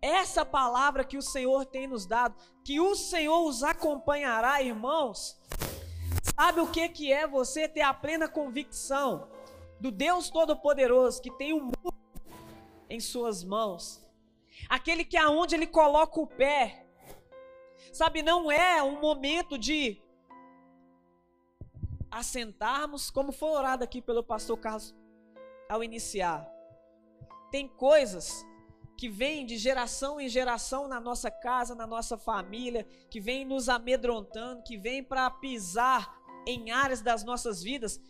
Essa 0.00 0.44
palavra 0.44 1.02
que 1.04 1.16
o 1.16 1.22
Senhor 1.22 1.64
tem 1.64 1.86
nos 1.86 2.06
dado, 2.06 2.36
que 2.62 2.78
o 2.78 2.94
Senhor 2.94 3.46
os 3.46 3.62
acompanhará, 3.62 4.62
irmãos. 4.62 5.40
Sabe 6.38 6.60
o 6.60 6.70
que 6.70 6.88
que 6.90 7.12
é 7.12 7.26
você 7.26 7.66
ter 7.66 7.80
a 7.80 7.94
plena 7.94 8.28
convicção 8.28 9.28
do 9.80 9.90
Deus 9.90 10.28
Todo-Poderoso 10.28 11.20
que 11.20 11.30
tem 11.32 11.52
o 11.52 11.62
mundo 11.62 11.94
em 12.88 13.00
suas 13.00 13.42
mãos? 13.42 14.06
Aquele 14.68 15.04
que 15.04 15.16
aonde 15.16 15.54
ele 15.54 15.66
coloca 15.66 16.20
o 16.20 16.26
pé. 16.26 16.86
Sabe, 17.92 18.22
não 18.22 18.52
é 18.52 18.82
um 18.82 19.00
momento 19.00 19.56
de 19.56 20.00
assentarmos, 22.10 23.10
como 23.10 23.32
foi 23.32 23.50
orado 23.50 23.84
aqui 23.84 24.00
pelo 24.00 24.22
pastor 24.22 24.58
Carlos 24.58 24.94
ao 25.68 25.82
iniciar. 25.84 26.48
Tem 27.50 27.68
coisas 27.68 28.46
que 28.96 29.08
vem 29.08 29.46
de 29.46 29.56
geração 29.56 30.20
em 30.20 30.28
geração 30.28 30.88
na 30.88 30.98
nossa 30.98 31.30
casa, 31.30 31.74
na 31.74 31.86
nossa 31.86 32.18
família, 32.18 32.84
que 33.08 33.20
vem 33.20 33.44
nos 33.44 33.68
amedrontando, 33.68 34.62
que 34.64 34.76
vem 34.76 35.04
para 35.04 35.30
pisar 35.30 36.18
em 36.46 36.70
áreas 36.70 37.00
das 37.00 37.22
nossas 37.22 37.62
vidas. 37.62 38.00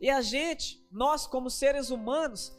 E 0.00 0.08
a 0.08 0.22
gente, 0.22 0.82
nós 0.90 1.26
como 1.26 1.50
seres 1.50 1.90
humanos, 1.90 2.56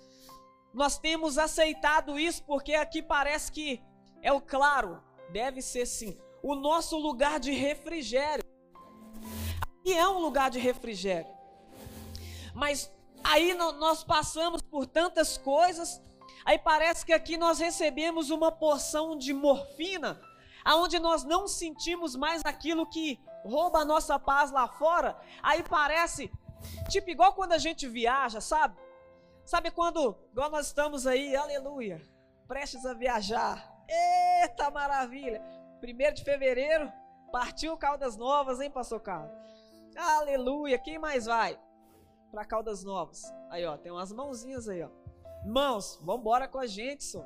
nós 0.74 1.00
temos 1.00 1.38
aceitado 1.38 2.20
isso 2.20 2.44
porque 2.44 2.74
aqui 2.74 3.02
parece 3.02 3.52
que 3.52 3.82
é 4.22 4.32
o 4.32 4.42
claro, 4.42 5.02
deve 5.32 5.62
ser 5.62 5.86
sim, 5.86 6.18
o 6.44 6.54
nosso 6.54 6.98
lugar 6.98 7.40
de 7.40 7.52
refrigério. 7.52 8.44
Aqui 9.80 9.94
é 9.94 10.08
um 10.08 10.20
lugar 10.20 10.50
de 10.50 10.60
refrigério. 10.60 11.32
Mas 12.54 12.92
aí 13.24 13.54
nós 13.54 14.04
passamos 14.04 14.62
por 14.62 14.86
tantas 14.86 15.38
coisas, 15.38 16.02
Aí 16.46 16.58
parece 16.58 17.06
que 17.06 17.14
aqui 17.14 17.38
nós 17.38 17.60
recebemos 17.60 18.30
uma 18.30 18.52
porção 18.52 19.18
de 19.18 19.34
morfina, 19.34 20.20
aonde 20.64 21.00
nós 21.00 21.24
não 21.24 21.48
sentimos 21.48 22.16
mais 22.16 22.42
aquilo 22.46 22.90
que 22.90 23.20
rouba 23.44 23.80
a 23.80 23.86
nossa 23.86 24.18
paz 24.18 24.52
lá 24.52 24.68
fora. 24.68 25.20
Aí 25.44 25.64
parece, 25.64 26.32
tipo 26.90 27.10
igual 27.10 27.34
quando 27.34 27.54
a 27.54 27.58
gente 27.58 27.88
viaja, 27.88 28.42
sabe? 28.42 28.78
Sabe 29.46 29.72
quando, 29.72 30.16
igual 30.32 30.50
nós 30.50 30.68
estamos 30.68 31.08
aí, 31.08 31.36
aleluia, 31.36 32.02
prestes 32.48 32.86
a 32.86 32.94
viajar. 32.94 33.68
Eita 34.42 34.70
maravilha! 34.70 35.42
Primeiro 35.80 36.16
de 36.16 36.24
fevereiro, 36.24 36.92
partiu 37.32 37.78
Caldas 37.78 38.16
Novas, 38.18 38.60
hein, 38.60 38.70
pastor 38.70 39.00
Carlos? 39.02 39.32
Aleluia! 39.96 40.78
Quem 40.78 41.00
mais 41.00 41.26
vai? 41.26 41.60
Para 42.32 42.46
Caldas 42.46 42.84
Novas. 42.84 43.24
Aí, 43.50 43.66
ó, 43.66 43.78
tem 43.78 43.92
umas 43.92 44.12
mãozinhas 44.12 44.68
aí, 44.70 44.84
ó. 44.84 44.90
Irmãos, 45.44 46.00
vamos 46.02 46.22
embora 46.22 46.48
com 46.48 46.60
a 46.60 46.68
gente, 46.68 47.04
só. 47.04 47.26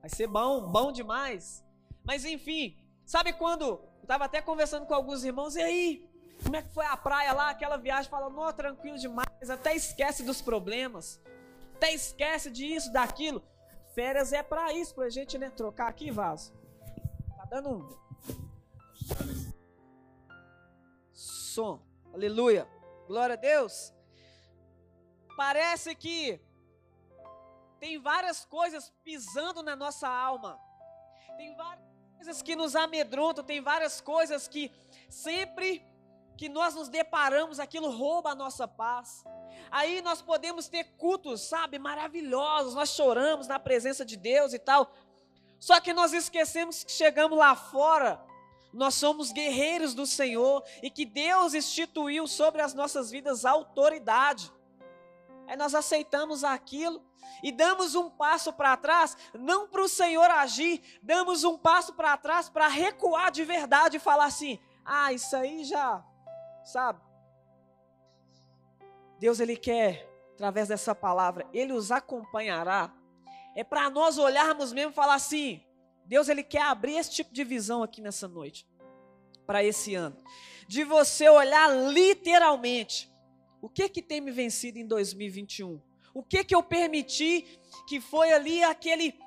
Vai 0.00 0.10
ser 0.10 0.26
bom, 0.26 0.70
bom 0.70 0.90
demais. 0.92 1.64
Mas 2.02 2.24
enfim, 2.24 2.76
sabe 3.04 3.32
quando 3.32 3.64
eu 3.64 3.88
estava 4.02 4.24
até 4.24 4.42
conversando 4.42 4.86
com 4.86 4.94
alguns 4.94 5.24
irmãos, 5.24 5.56
e 5.56 5.62
aí, 5.62 6.10
como 6.42 6.56
é 6.56 6.62
que 6.62 6.72
foi 6.74 6.84
a 6.84 6.96
praia 6.96 7.32
lá, 7.32 7.50
aquela 7.50 7.76
viagem, 7.76 8.10
falando, 8.10 8.34
não, 8.34 8.52
tranquilo 8.52 8.98
demais, 8.98 9.48
até 9.48 9.74
esquece 9.74 10.22
dos 10.22 10.42
problemas, 10.42 11.20
até 11.76 11.92
esquece 11.94 12.50
disso, 12.50 12.92
daquilo. 12.92 13.42
Férias 13.94 14.32
é 14.32 14.42
para 14.42 14.72
isso, 14.72 14.94
pra 14.94 15.08
gente, 15.08 15.38
né, 15.38 15.50
trocar 15.50 15.88
aqui, 15.88 16.10
vaso. 16.10 16.52
Tá 17.36 17.44
dando 17.46 17.70
um 17.70 18.04
som. 21.54 21.80
Aleluia. 22.12 22.68
Glória 23.06 23.34
a 23.34 23.36
Deus. 23.36 23.94
Parece 25.36 25.94
que 25.94 26.40
tem 27.78 27.96
várias 27.96 28.44
coisas 28.44 28.92
pisando 29.04 29.62
na 29.62 29.76
nossa 29.76 30.08
alma. 30.08 30.58
Tem 31.36 31.54
várias 31.54 31.86
coisas 32.16 32.42
que 32.42 32.56
nos 32.56 32.74
amedrontam, 32.74 33.44
tem 33.44 33.60
várias 33.60 34.00
coisas 34.00 34.48
que 34.48 34.72
sempre 35.08 35.86
que 36.36 36.48
nós 36.48 36.74
nos 36.74 36.88
deparamos, 36.88 37.60
aquilo 37.60 37.88
rouba 37.88 38.30
a 38.30 38.34
nossa 38.34 38.66
paz. 38.66 39.22
Aí 39.70 40.02
nós 40.02 40.20
podemos 40.20 40.66
ter 40.66 40.82
cultos, 40.96 41.40
sabe, 41.42 41.78
maravilhosos, 41.78 42.74
nós 42.74 42.88
choramos 42.88 43.46
na 43.46 43.60
presença 43.60 44.04
de 44.04 44.16
Deus 44.16 44.52
e 44.52 44.58
tal. 44.58 44.92
Só 45.60 45.78
que 45.78 45.92
nós 45.92 46.12
esquecemos 46.12 46.82
que 46.82 46.90
chegamos 46.90 47.38
lá 47.38 47.54
fora, 47.54 48.20
nós 48.74 48.94
somos 48.94 49.30
guerreiros 49.30 49.94
do 49.94 50.04
Senhor 50.04 50.62
e 50.82 50.90
que 50.90 51.04
Deus 51.04 51.54
instituiu 51.54 52.26
sobre 52.26 52.60
as 52.60 52.74
nossas 52.74 53.10
vidas 53.10 53.44
autoridade. 53.44 54.52
Aí 55.46 55.56
nós 55.56 55.74
aceitamos 55.74 56.42
aquilo 56.42 57.04
e 57.42 57.52
damos 57.52 57.94
um 57.94 58.10
passo 58.10 58.52
para 58.52 58.76
trás, 58.76 59.16
não 59.34 59.68
para 59.68 59.82
o 59.82 59.88
Senhor 59.88 60.28
agir, 60.30 60.82
damos 61.02 61.44
um 61.44 61.56
passo 61.56 61.94
para 61.94 62.16
trás 62.16 62.48
para 62.48 62.66
recuar 62.66 63.30
de 63.30 63.44
verdade 63.44 63.98
e 63.98 64.00
falar 64.00 64.26
assim: 64.26 64.58
ah, 64.84 65.12
isso 65.12 65.36
aí 65.36 65.64
já, 65.64 66.04
sabe? 66.64 67.00
Deus, 69.18 69.38
Ele 69.38 69.56
quer, 69.56 70.08
através 70.34 70.68
dessa 70.68 70.94
palavra, 70.94 71.46
Ele 71.52 71.72
os 71.72 71.92
acompanhará. 71.92 72.92
É 73.54 73.62
para 73.62 73.88
nós 73.88 74.18
olharmos 74.18 74.72
mesmo 74.72 74.90
e 74.90 74.94
falar 74.94 75.14
assim: 75.14 75.64
Deus, 76.06 76.28
Ele 76.28 76.42
quer 76.42 76.62
abrir 76.62 76.96
esse 76.96 77.10
tipo 77.10 77.32
de 77.32 77.44
visão 77.44 77.82
aqui 77.82 78.00
nessa 78.00 78.28
noite, 78.28 78.66
para 79.46 79.64
esse 79.64 79.94
ano. 79.94 80.16
De 80.68 80.84
você 80.84 81.28
olhar 81.28 81.68
literalmente 81.90 83.12
o 83.60 83.68
que 83.68 83.88
que 83.88 84.02
tem 84.02 84.20
me 84.20 84.30
vencido 84.30 84.78
em 84.78 84.86
2021? 84.86 85.80
O 86.12 86.22
que 86.22 86.44
que 86.44 86.54
eu 86.54 86.62
permiti 86.62 87.58
que 87.88 88.00
foi 88.00 88.32
ali 88.32 88.62
aquele 88.62 89.18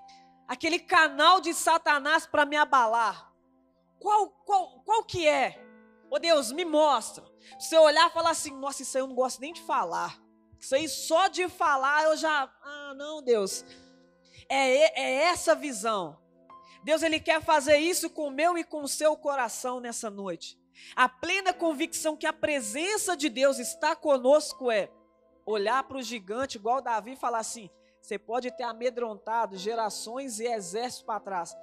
aquele 0.48 0.80
canal 0.80 1.42
de 1.42 1.54
Satanás 1.54 2.26
para 2.26 2.46
me 2.46 2.56
abalar? 2.56 3.34
Qual, 4.00 4.30
qual, 4.46 4.82
qual 4.84 5.04
que 5.04 5.28
é? 5.28 5.62
Ô 6.10 6.16
oh 6.16 6.20
Deus, 6.20 6.52
me 6.52 6.64
mostra. 6.64 7.26
Você 7.60 7.78
olhar 7.78 8.10
e 8.10 8.14
falar 8.14 8.30
assim, 8.30 8.52
nossa, 8.52 8.84
isso 8.84 8.98
aí 8.98 9.04
eu 9.04 9.08
não 9.08 9.16
gosto 9.16 9.42
nem 9.42 9.52
de 9.52 9.62
falar. 9.62 10.18
Isso 10.60 10.76
aí 10.76 10.88
só 10.88 11.28
de 11.28 11.50
falar 11.50 12.04
eu 12.04 12.16
já, 12.16 12.44
ah, 12.64 12.94
não, 12.96 13.22
Deus. 13.22 13.66
É, 14.50 15.02
é 15.02 15.14
essa 15.26 15.56
visão. 15.56 16.18
Deus, 16.88 17.04
Ele 17.04 17.20
quer 17.20 17.42
fazer 17.42 17.80
isso 17.80 18.10
com 18.10 18.28
o 18.28 18.32
meu 18.32 18.58
e 18.58 18.64
com 18.64 18.82
o 18.82 18.88
seu 18.88 19.14
coração 19.18 19.82
nessa 19.82 20.10
noite. 20.10 20.58
A 20.96 21.10
plena 21.10 21.52
convicção 21.52 22.16
que 22.16 22.26
a 22.26 22.32
presença 22.32 23.18
de 23.18 23.28
Deus 23.28 23.60
está 23.60 23.94
conosco 23.94 24.72
é 24.72 24.90
olhar 25.46 25.84
para 25.84 25.98
o 25.98 26.02
gigante, 26.02 26.58
igual 26.58 26.82
Davi, 26.82 27.12
e 27.12 27.18
falar 27.18 27.40
assim: 27.40 27.70
você 28.02 28.18
pode 28.18 28.56
ter 28.56 28.64
amedrontado 28.64 29.58
gerações 29.58 30.40
e 30.40 30.46
exércitos 30.46 31.06
para 31.06 31.20
trás, 31.20 31.58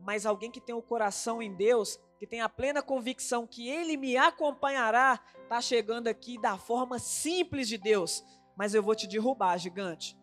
mas 0.00 0.26
alguém 0.26 0.50
que 0.50 0.60
tem 0.60 0.74
o 0.74 0.82
coração 0.82 1.40
em 1.40 1.54
Deus, 1.54 1.96
que 2.18 2.26
tem 2.26 2.40
a 2.40 2.48
plena 2.48 2.82
convicção 2.82 3.46
que 3.46 3.68
Ele 3.68 3.96
me 3.96 4.16
acompanhará, 4.16 5.20
está 5.44 5.60
chegando 5.60 6.08
aqui 6.08 6.40
da 6.40 6.58
forma 6.58 6.98
simples 6.98 7.68
de 7.68 7.78
Deus, 7.78 8.24
mas 8.56 8.74
eu 8.74 8.82
vou 8.82 8.96
te 8.96 9.06
derrubar, 9.06 9.56
gigante. 9.58 10.18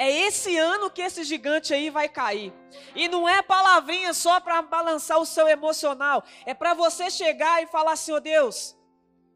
É 0.00 0.08
esse 0.08 0.56
ano 0.56 0.88
que 0.88 1.02
esse 1.02 1.24
gigante 1.24 1.74
aí 1.74 1.90
vai 1.90 2.08
cair. 2.08 2.54
E 2.94 3.08
não 3.08 3.28
é 3.28 3.42
palavrinha 3.42 4.14
só 4.14 4.38
para 4.38 4.62
balançar 4.62 5.18
o 5.18 5.26
seu 5.26 5.48
emocional. 5.48 6.22
É 6.46 6.54
para 6.54 6.72
você 6.72 7.10
chegar 7.10 7.60
e 7.60 7.66
falar 7.66 7.94
assim: 7.94 8.12
oh 8.12 8.20
Deus, 8.20 8.78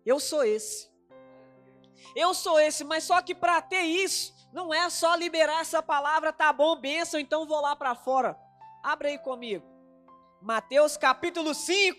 eu 0.06 0.20
sou 0.20 0.44
esse. 0.44 0.88
Eu 2.14 2.32
sou 2.32 2.60
esse, 2.60 2.84
mas 2.84 3.02
só 3.02 3.20
que 3.20 3.34
para 3.34 3.60
ter 3.60 3.82
isso, 3.82 4.32
não 4.52 4.72
é 4.72 4.88
só 4.88 5.16
liberar 5.16 5.62
essa 5.62 5.82
palavra, 5.82 6.32
tá 6.32 6.52
bom, 6.52 6.76
benção, 6.76 7.18
então 7.18 7.44
vou 7.44 7.60
lá 7.60 7.74
para 7.74 7.96
fora. 7.96 8.38
Abre 8.84 9.08
aí 9.08 9.18
comigo. 9.18 9.66
Mateus 10.40 10.96
capítulo 10.96 11.54
5. 11.54 11.98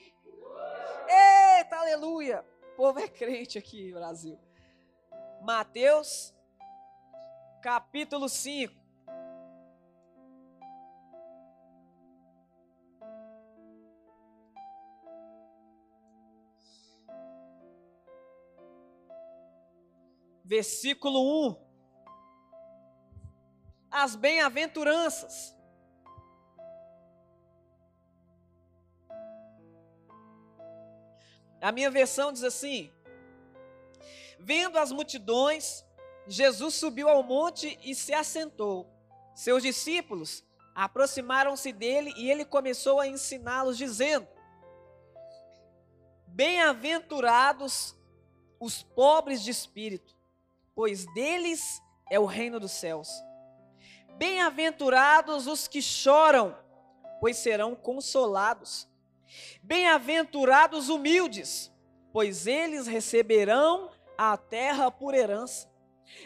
Eita, 1.10 1.76
aleluia. 1.76 2.46
O 2.72 2.76
povo 2.78 3.00
é 3.00 3.10
crente 3.10 3.58
aqui, 3.58 3.92
Brasil. 3.92 4.40
Mateus 5.42 6.33
capítulo 7.64 8.28
5. 8.28 8.74
Versículo 20.44 21.48
1. 21.48 21.56
As 23.90 24.18
bem-aventuranças. 24.18 25.58
A 31.62 31.72
minha 31.72 31.90
versão 31.90 32.34
diz 32.34 32.44
assim: 32.44 32.92
Vendo 34.38 34.78
as 34.78 34.92
multidões, 34.92 35.86
Jesus 36.28 36.76
subiu 36.76 37.10
ao 37.10 37.24
monte 37.24 37.78
e 37.84 37.94
se 37.94 38.14
assentou. 38.14 38.90
Seus 39.36 39.64
discípulos 39.64 40.44
aproximaram-se 40.76 41.72
dele 41.72 42.14
e 42.16 42.30
ele 42.30 42.46
começou 42.46 43.00
a 43.00 43.08
ensiná-los, 43.08 43.78
dizendo: 43.78 44.28
Bem-aventurados 46.28 47.96
os 48.60 48.82
pobres 48.82 49.44
de 49.44 49.52
espírito, 49.52 50.16
pois 50.74 51.06
deles 51.14 51.82
é 52.10 52.20
o 52.20 52.26
reino 52.26 52.60
dos 52.60 52.72
céus. 52.72 53.10
Bem-aventurados 54.18 55.48
os 55.48 55.68
que 55.68 55.82
choram, 55.82 56.58
pois 57.20 57.38
serão 57.38 57.76
consolados. 57.76 58.88
Bem-aventurados 59.62 60.90
humildes, 60.90 61.72
pois 62.12 62.46
eles 62.46 62.86
receberão 62.86 63.92
a 64.18 64.38
terra 64.38 64.92
por 64.92 65.14
herança. 65.14 65.73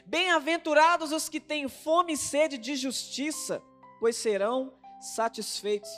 Bem-aventurados 0.05 1.11
os 1.11 1.29
que 1.29 1.39
têm 1.39 1.67
fome 1.67 2.13
e 2.13 2.17
sede 2.17 2.57
de 2.57 2.75
justiça, 2.75 3.61
pois 3.99 4.15
serão 4.15 4.73
satisfeitos. 4.99 5.89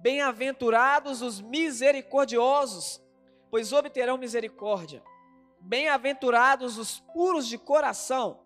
Bem-aventurados 0.00 1.22
os 1.22 1.40
misericordiosos, 1.40 3.02
pois 3.50 3.72
obterão 3.72 4.18
misericórdia. 4.18 5.02
Bem-aventurados 5.60 6.76
os 6.76 7.00
puros 7.00 7.46
de 7.46 7.56
coração, 7.56 8.44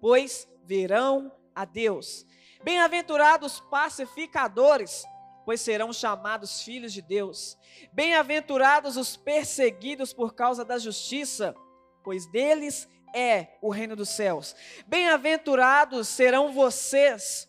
pois 0.00 0.48
verão 0.64 1.30
a 1.54 1.64
Deus. 1.64 2.26
Bem-aventurados 2.62 3.60
pacificadores, 3.70 5.04
pois 5.44 5.60
serão 5.60 5.92
chamados 5.92 6.62
filhos 6.62 6.92
de 6.92 7.02
Deus. 7.02 7.58
Bem-aventurados 7.92 8.96
os 8.96 9.16
perseguidos 9.16 10.12
por 10.14 10.34
causa 10.34 10.64
da 10.64 10.78
justiça, 10.78 11.54
pois 12.02 12.26
deles 12.26 12.88
é 13.14 13.56
o 13.62 13.70
reino 13.70 13.94
dos 13.94 14.10
céus. 14.10 14.54
Bem-aventurados 14.86 16.08
serão 16.08 16.52
vocês 16.52 17.48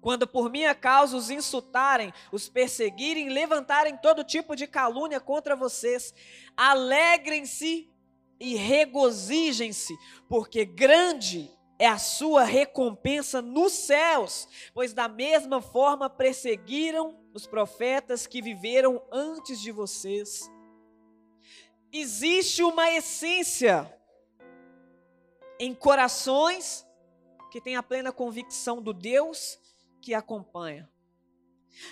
quando 0.00 0.26
por 0.26 0.48
minha 0.48 0.72
causa 0.72 1.16
os 1.16 1.30
insultarem, 1.30 2.12
os 2.30 2.48
perseguirem, 2.48 3.28
levantarem 3.28 3.96
todo 3.96 4.22
tipo 4.22 4.54
de 4.54 4.66
calúnia 4.66 5.18
contra 5.18 5.56
vocês. 5.56 6.14
Alegrem-se 6.56 7.90
e 8.38 8.54
regozijem-se, 8.54 9.96
porque 10.28 10.64
grande 10.64 11.50
é 11.78 11.88
a 11.88 11.98
sua 11.98 12.44
recompensa 12.44 13.42
nos 13.42 13.72
céus, 13.72 14.48
pois 14.72 14.92
da 14.92 15.08
mesma 15.08 15.60
forma 15.60 16.08
perseguiram 16.08 17.18
os 17.34 17.46
profetas 17.46 18.26
que 18.26 18.40
viveram 18.40 19.02
antes 19.10 19.60
de 19.60 19.72
vocês. 19.72 20.48
Existe 21.92 22.62
uma 22.62 22.90
essência 22.92 23.92
em 25.58 25.74
corações 25.74 26.86
que 27.50 27.60
têm 27.60 27.76
a 27.76 27.82
plena 27.82 28.12
convicção 28.12 28.82
do 28.82 28.92
Deus 28.92 29.58
que 30.02 30.14
acompanha. 30.14 30.90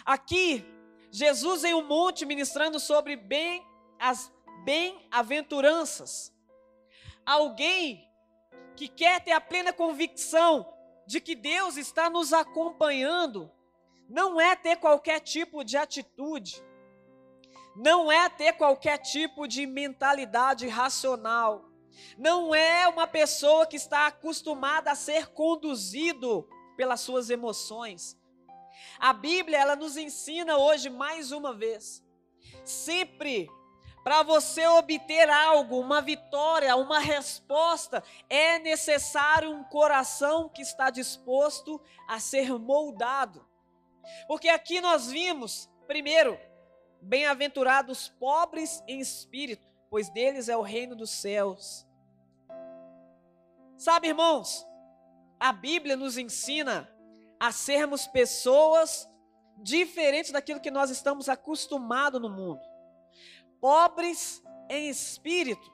Aqui, 0.04 0.64
Jesus 1.10 1.64
em 1.64 1.74
um 1.74 1.86
monte 1.86 2.26
ministrando 2.26 2.78
sobre 2.78 3.16
bem 3.16 3.66
as 3.98 4.32
bem-aventuranças. 4.64 6.32
Alguém 7.24 8.10
que 8.76 8.88
quer 8.88 9.22
ter 9.22 9.32
a 9.32 9.40
plena 9.40 9.72
convicção 9.72 10.72
de 11.06 11.20
que 11.20 11.34
Deus 11.34 11.76
está 11.76 12.10
nos 12.10 12.32
acompanhando, 12.32 13.50
não 14.08 14.40
é 14.40 14.56
ter 14.56 14.76
qualquer 14.76 15.20
tipo 15.20 15.62
de 15.64 15.76
atitude, 15.76 16.62
não 17.76 18.10
é 18.10 18.28
ter 18.28 18.52
qualquer 18.54 18.98
tipo 18.98 19.46
de 19.46 19.66
mentalidade 19.66 20.66
racional, 20.68 21.64
não 22.16 22.54
é 22.54 22.88
uma 22.88 23.06
pessoa 23.06 23.66
que 23.66 23.76
está 23.76 24.06
acostumada 24.06 24.90
a 24.90 24.94
ser 24.94 25.28
conduzido 25.28 26.48
pelas 26.76 27.00
suas 27.00 27.30
emoções. 27.30 28.18
A 28.98 29.12
Bíblia, 29.12 29.58
ela 29.58 29.76
nos 29.76 29.96
ensina 29.96 30.56
hoje 30.56 30.90
mais 30.90 31.32
uma 31.32 31.54
vez, 31.54 32.04
sempre 32.64 33.48
para 34.04 34.22
você 34.22 34.66
obter 34.66 35.30
algo, 35.30 35.80
uma 35.80 36.02
vitória, 36.02 36.76
uma 36.76 36.98
resposta, 36.98 38.04
é 38.28 38.58
necessário 38.58 39.50
um 39.50 39.64
coração 39.64 40.46
que 40.50 40.60
está 40.60 40.90
disposto 40.90 41.80
a 42.06 42.20
ser 42.20 42.52
moldado. 42.58 43.48
Porque 44.28 44.50
aqui 44.50 44.78
nós 44.78 45.10
vimos, 45.10 45.70
primeiro, 45.86 46.38
bem-aventurados 47.00 48.10
pobres 48.20 48.82
em 48.86 49.00
espírito, 49.00 49.66
pois 49.88 50.10
deles 50.10 50.50
é 50.50 50.56
o 50.56 50.62
reino 50.62 50.94
dos 50.94 51.10
céus. 51.10 51.83
Sabe, 53.76 54.08
irmãos, 54.08 54.66
a 55.38 55.52
Bíblia 55.52 55.96
nos 55.96 56.16
ensina 56.16 56.88
a 57.38 57.52
sermos 57.52 58.06
pessoas 58.06 59.08
diferentes 59.58 60.30
daquilo 60.30 60.60
que 60.60 60.70
nós 60.70 60.90
estamos 60.90 61.28
acostumados 61.28 62.20
no 62.20 62.28
mundo. 62.28 62.60
Pobres 63.60 64.42
em 64.68 64.88
espírito. 64.88 65.72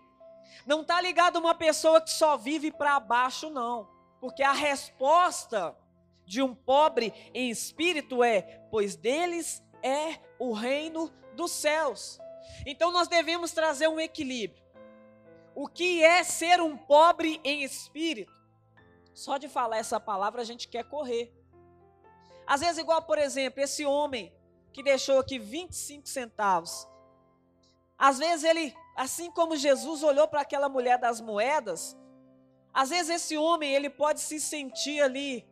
Não 0.67 0.83
está 0.83 1.01
ligado 1.01 1.37
a 1.37 1.41
uma 1.41 1.55
pessoa 1.55 2.01
que 2.01 2.11
só 2.11 2.37
vive 2.37 2.73
para 2.73 2.99
baixo, 3.01 3.51
não. 3.51 3.89
Porque 4.21 4.43
a 4.43 4.53
resposta 4.53 5.77
de 6.27 6.43
um 6.43 6.55
pobre 6.55 7.13
em 7.35 7.51
espírito 7.51 8.23
é: 8.23 8.43
pois 8.71 8.97
deles 8.97 9.63
é 9.83 10.19
o 10.39 10.53
reino 10.53 11.13
dos 11.35 11.51
céus. 11.53 12.19
Então 12.67 12.93
nós 12.93 13.09
devemos 13.09 13.53
trazer 13.53 13.89
um 13.89 14.01
equilíbrio. 14.01 14.60
O 15.55 15.67
que 15.67 16.03
é 16.03 16.23
ser 16.23 16.61
um 16.61 16.77
pobre 16.77 17.41
em 17.45 17.63
espírito? 17.63 18.33
Só 19.13 19.37
de 19.37 19.49
falar 19.49 19.79
essa 19.79 19.99
palavra 19.99 20.41
a 20.41 20.45
gente 20.45 20.69
quer 20.69 20.85
correr. 20.85 21.35
Às 22.47 22.61
vezes, 22.61 22.79
igual, 22.79 23.03
por 23.03 23.19
exemplo, 23.19 23.61
esse 23.61 23.85
homem 23.85 24.33
que 24.73 24.83
deixou 24.83 25.19
aqui 25.19 25.39
25 25.39 26.09
centavos. 26.09 26.89
Às 27.99 28.19
vezes 28.19 28.45
ele, 28.45 28.75
assim 28.97 29.31
como 29.31 29.57
Jesus 29.57 30.03
olhou 30.03 30.27
para 30.27 30.41
aquela 30.41 30.69
mulher 30.69 30.99
das 30.99 31.21
moedas, 31.21 31.97
às 32.73 32.91
vezes 32.91 33.11
esse 33.11 33.37
homem 33.37 33.75
ele 33.75 33.91
pode 33.91 34.21
se 34.21 34.41
sentir 34.41 35.01
ali 35.01 35.49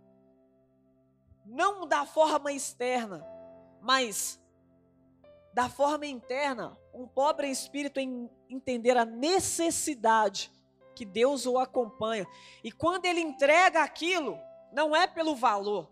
não 1.45 1.87
da 1.87 2.05
forma 2.05 2.53
externa, 2.53 3.27
mas 3.81 4.41
da 5.53 5.69
forma 5.69 6.07
interna, 6.07 6.79
um 6.99 7.07
pobre 7.07 7.49
espírito 7.49 8.01
em 8.01 8.29
entender 8.51 8.97
a 8.97 9.05
necessidade 9.05 10.51
que 10.97 11.05
Deus 11.05 11.47
o 11.47 11.59
acompanha. 11.59 12.27
E 12.65 12.73
quando 12.73 13.05
ele 13.05 13.21
entrega 13.21 13.85
aquilo, 13.85 14.37
não 14.73 14.97
é 14.97 15.07
pelo 15.07 15.37
valor. 15.37 15.89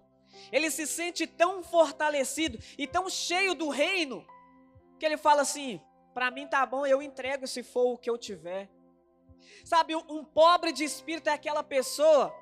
Ele 0.50 0.68
se 0.68 0.84
sente 0.84 1.24
tão 1.24 1.62
fortalecido 1.62 2.58
e 2.76 2.88
tão 2.88 3.08
cheio 3.08 3.54
do 3.54 3.68
reino 3.68 4.26
que 4.98 5.06
ele 5.06 5.16
fala 5.16 5.42
assim: 5.42 5.80
para 6.12 6.30
mim 6.30 6.48
tá 6.48 6.66
bom, 6.66 6.84
eu 6.84 7.00
entrego 7.00 7.46
se 7.46 7.62
for 7.62 7.92
o 7.92 7.98
que 7.98 8.10
eu 8.10 8.18
tiver. 8.18 8.68
Sabe, 9.64 9.94
um 9.94 10.24
pobre 10.24 10.72
de 10.72 10.82
espírito 10.82 11.28
é 11.28 11.32
aquela 11.32 11.62
pessoa 11.62 12.34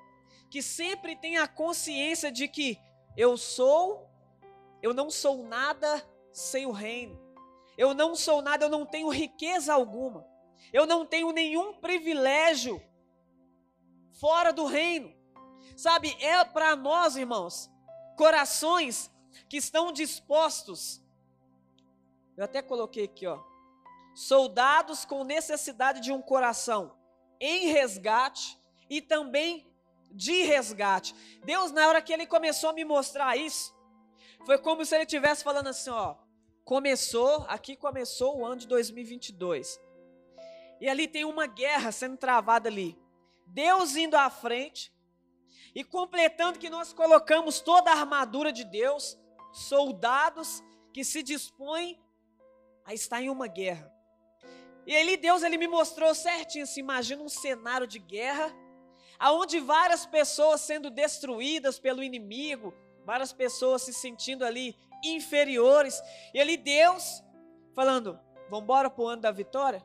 que 0.51 0.63
sempre 0.63 1.15
tem 1.17 1.37
a 1.37 1.47
consciência 1.47 2.33
de 2.33 2.49
que 2.49 2.79
eu 3.15 3.37
sou, 3.37 4.09
eu 4.83 4.95
não 4.95 5.11
sou 5.11 5.45
nada 5.45 6.03
sem 6.33 6.65
o 6.65 6.73
reino. 6.73 7.24
Eu 7.77 7.95
não 7.95 8.15
sou 8.15 8.41
nada, 8.43 8.65
eu 8.65 8.71
não 8.71 8.87
tenho 8.87 9.09
riqueza 9.09 9.73
alguma. 9.73 10.27
Eu 10.73 10.87
não 10.87 11.05
tenho 11.05 11.33
nenhum 11.33 11.75
privilégio 11.75 12.83
fora 14.13 14.53
do 14.53 14.65
reino. 14.65 15.13
Sabe, 15.77 16.17
é 16.21 16.45
para 16.45 16.77
nós, 16.77 17.17
irmãos, 17.17 17.71
corações 18.17 19.11
que 19.49 19.57
estão 19.57 19.93
dispostos. 19.93 21.03
Eu 22.37 22.45
até 22.45 22.63
coloquei 22.63 23.05
aqui, 23.05 23.27
ó. 23.27 23.43
Soldados 24.15 25.05
com 25.05 25.25
necessidade 25.25 26.01
de 26.01 26.13
um 26.13 26.23
coração 26.23 26.97
em 27.41 27.69
resgate 27.69 28.59
e 28.89 29.01
também 29.01 29.67
de 30.11 30.43
resgate. 30.43 31.15
Deus, 31.45 31.73
na 31.73 31.89
hora 31.89 32.01
que 32.01 32.13
ele 32.13 32.27
começou 32.27 32.71
a 32.71 32.73
me 32.73 32.85
mostrar 32.85 33.37
isso, 33.37 33.75
foi 34.47 34.59
como 34.59 34.85
se 34.85 34.95
ele 34.95 35.05
estivesse 35.05 35.43
falando 35.43 35.69
assim, 35.69 35.91
ó, 35.91 36.17
começou, 36.65 37.45
aqui 37.49 37.77
começou 37.77 38.39
o 38.39 38.45
ano 38.45 38.57
de 38.57 38.67
2022. 38.67 39.81
E 40.81 40.89
ali 40.89 41.07
tem 41.07 41.25
uma 41.25 41.47
guerra 41.47 41.93
sendo 41.93 42.17
travada 42.17 42.69
ali. 42.69 42.99
Deus 43.47 43.95
indo 43.97 44.17
à 44.17 44.31
frente 44.31 44.93
e 45.75 45.85
completando 45.85 46.59
que 46.59 46.71
nós 46.71 46.93
colocamos 46.93 47.61
toda 47.61 47.91
a 47.91 48.01
armadura 48.01 48.53
de 48.53 48.65
Deus, 48.65 49.19
soldados 49.53 50.63
que 50.93 51.05
se 51.05 51.23
dispõem 51.23 52.01
a 52.85 52.95
estar 52.95 53.21
em 53.21 53.29
uma 53.29 53.47
guerra. 53.47 53.93
E 54.87 54.97
ali 54.97 55.17
Deus 55.17 55.43
ele 55.43 55.57
me 55.57 55.67
mostrou 55.67 56.15
certinho, 56.15 56.67
se 56.67 56.81
imagina 56.81 57.23
um 57.23 57.29
cenário 57.29 57.87
de 57.87 57.99
guerra, 57.99 58.55
aonde 59.19 59.59
várias 59.61 60.05
pessoas 60.07 60.61
sendo 60.61 60.91
destruídas 60.91 61.79
pelo 61.79 62.03
inimigo, 62.03 62.75
várias 63.05 63.33
pessoas 63.33 63.83
se 63.83 63.93
sentindo 63.93 64.45
ali 64.45 64.77
inferiores, 65.05 66.03
e 66.33 66.41
ali 66.41 66.57
Deus 66.57 67.23
falando: 67.75 68.19
"Vamos 68.49 68.65
embora 68.65 68.91
para 68.91 69.03
o 69.03 69.09
ano 69.09 69.23
da 69.23 69.31
vitória? 69.31 69.85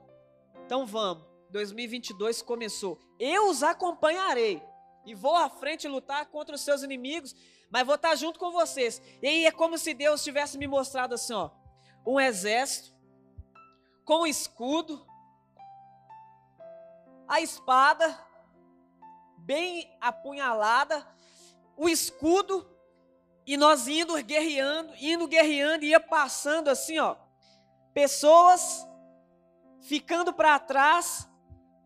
Então 0.66 0.86
vamos. 0.86 1.28
2022 1.50 2.42
começou. 2.42 3.00
Eu 3.20 3.50
os 3.50 3.64
acompanharei 3.64 4.62
e 5.06 5.16
vou 5.16 5.36
à 5.36 5.50
frente 5.50 5.88
lutar 5.88 6.28
contra 6.28 6.56
os 6.56 6.62
seus 6.62 6.84
inimigos, 6.84 7.36
mas 7.72 7.86
vou 7.86 7.96
estar 7.96 8.16
junto 8.16 8.40
com 8.40 8.52
vocês". 8.52 9.02
E 9.22 9.28
aí 9.28 9.46
é 9.46 9.52
como 9.52 9.78
se 9.78 9.94
Deus 9.94 10.24
tivesse 10.24 10.58
me 10.58 10.68
mostrado 10.68 11.16
assim, 11.16 11.34
ó, 11.34 11.50
um 12.06 12.20
exército 12.20 12.96
com 14.06 14.22
o 14.22 14.28
escudo, 14.28 15.06
a 17.28 17.42
espada 17.42 18.28
bem 19.38 19.96
apunhalada, 20.02 21.08
o 21.78 21.88
escudo, 21.88 22.68
e 23.46 23.58
nós 23.58 23.88
indo 23.88 24.22
guerreando, 24.24 24.94
indo 24.98 25.28
guerreando, 25.28 25.86
ia 25.86 26.00
passando 26.00 26.70
assim, 26.70 27.00
ó, 27.00 27.16
pessoas 27.94 28.88
ficando 29.82 30.34
para 30.34 30.60
trás, 30.60 31.28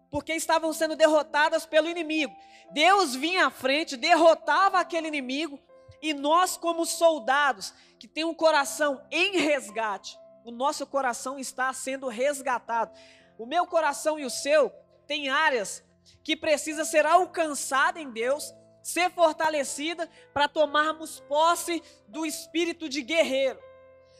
porque 0.09 0.33
estavam 0.33 0.73
sendo 0.73 0.95
derrotadas 0.95 1.65
pelo 1.65 1.87
inimigo. 1.87 2.35
Deus 2.71 3.15
vinha 3.15 3.47
à 3.47 3.49
frente, 3.49 3.97
derrotava 3.97 4.79
aquele 4.79 5.07
inimigo, 5.07 5.59
e 6.01 6.13
nós, 6.13 6.57
como 6.57 6.85
soldados, 6.85 7.73
que 7.97 8.07
tem 8.07 8.25
um 8.25 8.33
coração 8.33 9.01
em 9.09 9.37
resgate, 9.37 10.17
o 10.43 10.51
nosso 10.51 10.85
coração 10.85 11.39
está 11.39 11.71
sendo 11.71 12.09
resgatado. 12.09 12.91
O 13.37 13.45
meu 13.45 13.65
coração 13.65 14.19
e 14.19 14.25
o 14.25 14.29
seu 14.29 14.69
tem 15.07 15.29
áreas 15.29 15.83
que 16.23 16.35
precisa 16.35 16.83
ser 16.83 17.05
alcançada 17.05 17.99
em 17.99 18.11
Deus, 18.11 18.53
ser 18.83 19.09
fortalecida 19.09 20.09
para 20.33 20.47
tomarmos 20.47 21.21
posse 21.21 21.81
do 22.07 22.25
espírito 22.25 22.87
de 22.87 23.01
guerreiro. 23.01 23.59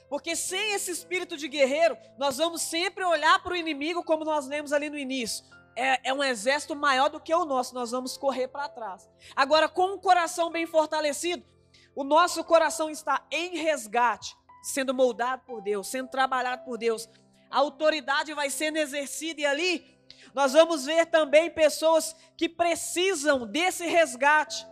Porque 0.10 0.36
sem 0.36 0.73
esse 0.73 0.89
espírito 0.91 1.38
de 1.38 1.47
guerreiro, 1.47 1.97
nós 2.17 2.38
vamos 2.38 2.62
sempre 2.62 3.04
olhar 3.04 3.41
para 3.43 3.54
o 3.54 3.58
inimigo, 3.58 4.04
como 4.04 4.23
nós 4.23 4.47
lemos 4.47 4.71
ali 4.71 4.89
no 4.89 4.97
início. 4.97 5.45
É, 5.76 6.10
é, 6.10 6.13
um 6.13 6.23
exército 6.23 6.76
maior 6.76 7.10
do 7.10 7.19
que 7.19 7.34
o 7.34 7.45
nosso, 7.45 7.73
nós 7.76 7.91
vamos 7.91 8.15
correr 8.15 8.47
para 8.47 8.69
trás. 8.69 9.10
Agora, 9.36 9.67
com 9.67 9.93
o 9.93 9.99
coração 9.99 10.49
bem 10.49 10.65
fortalecido, 10.65 11.43
o 11.95 12.04
nosso 12.04 12.43
coração 12.43 12.89
está 12.89 13.26
em 13.32 13.58
resgate 13.58 14.36
sendo 14.63 14.93
moldado 14.93 15.43
por 15.45 15.62
Deus, 15.62 15.88
sendo 15.88 16.08
trabalhado 16.08 16.63
por 16.63 16.78
Deus. 16.78 17.10
A 17.52 17.58
autoridade 17.58 18.34
vai 18.34 18.49
sendo 18.49 18.78
exercida 18.78 19.41
e 19.41 19.45
ali 19.45 19.86
nós 20.34 20.54
vamos 20.54 20.86
ver 20.86 21.06
também 21.06 21.49
pessoas 21.49 22.15
que 22.36 22.49
precisam 22.49 23.45
desse 23.45 23.86
resgate. 23.86 24.65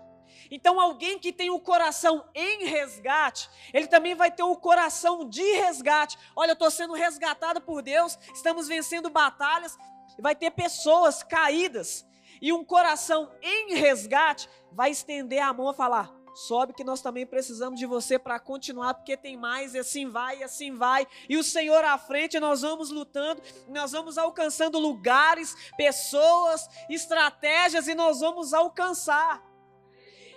Então, 0.50 0.82
alguém 0.82 1.18
que 1.18 1.32
tem 1.32 1.50
o 1.50 1.60
coração 1.60 2.26
em 2.36 2.66
resgate, 2.66 3.50
ele 3.74 3.88
também 3.88 4.14
vai 4.16 4.30
ter 4.30 4.44
o 4.44 4.58
coração 4.58 5.28
de 5.30 5.44
resgate. 5.54 6.18
Olha, 6.36 6.52
eu 6.52 6.54
estou 6.54 6.70
sendo 6.70 6.94
resgatado 6.94 7.62
por 7.62 7.82
Deus, 7.82 8.20
estamos 8.34 8.68
vencendo 8.68 9.10
batalhas, 9.10 9.78
vai 10.20 10.36
ter 10.36 10.52
pessoas 10.52 11.24
caídas, 11.24 12.06
e 12.42 12.52
um 12.52 12.66
coração 12.66 13.32
em 13.42 13.76
resgate 13.76 14.50
vai 14.72 14.92
estender 14.92 15.42
a 15.42 15.54
mão 15.54 15.70
a 15.70 15.74
falar: 15.74 16.12
Sobe 16.34 16.74
que 16.74 16.84
nós 16.84 17.02
também 17.02 17.26
precisamos 17.26 17.80
de 17.80 17.86
você 17.86 18.18
para 18.18 18.40
continuar, 18.40 18.94
porque 18.94 19.18
tem 19.18 19.36
mais, 19.36 19.74
e 19.74 19.80
assim 19.80 20.10
vai, 20.10 20.40
e 20.40 20.44
assim 20.44 20.76
vai. 20.76 21.08
E 21.28 21.38
o 21.38 21.44
Senhor 21.44 21.84
à 21.84 21.98
frente, 21.98 22.40
nós 22.40 22.62
vamos 22.62 22.90
lutando, 22.90 23.42
nós 23.68 23.92
vamos 23.92 24.18
alcançando 24.18 24.80
lugares, 24.80 25.56
pessoas, 25.76 26.70
estratégias, 26.90 27.88
e 27.88 27.96
nós 27.96 28.22
vamos 28.22 28.54
alcançar. 28.54 29.44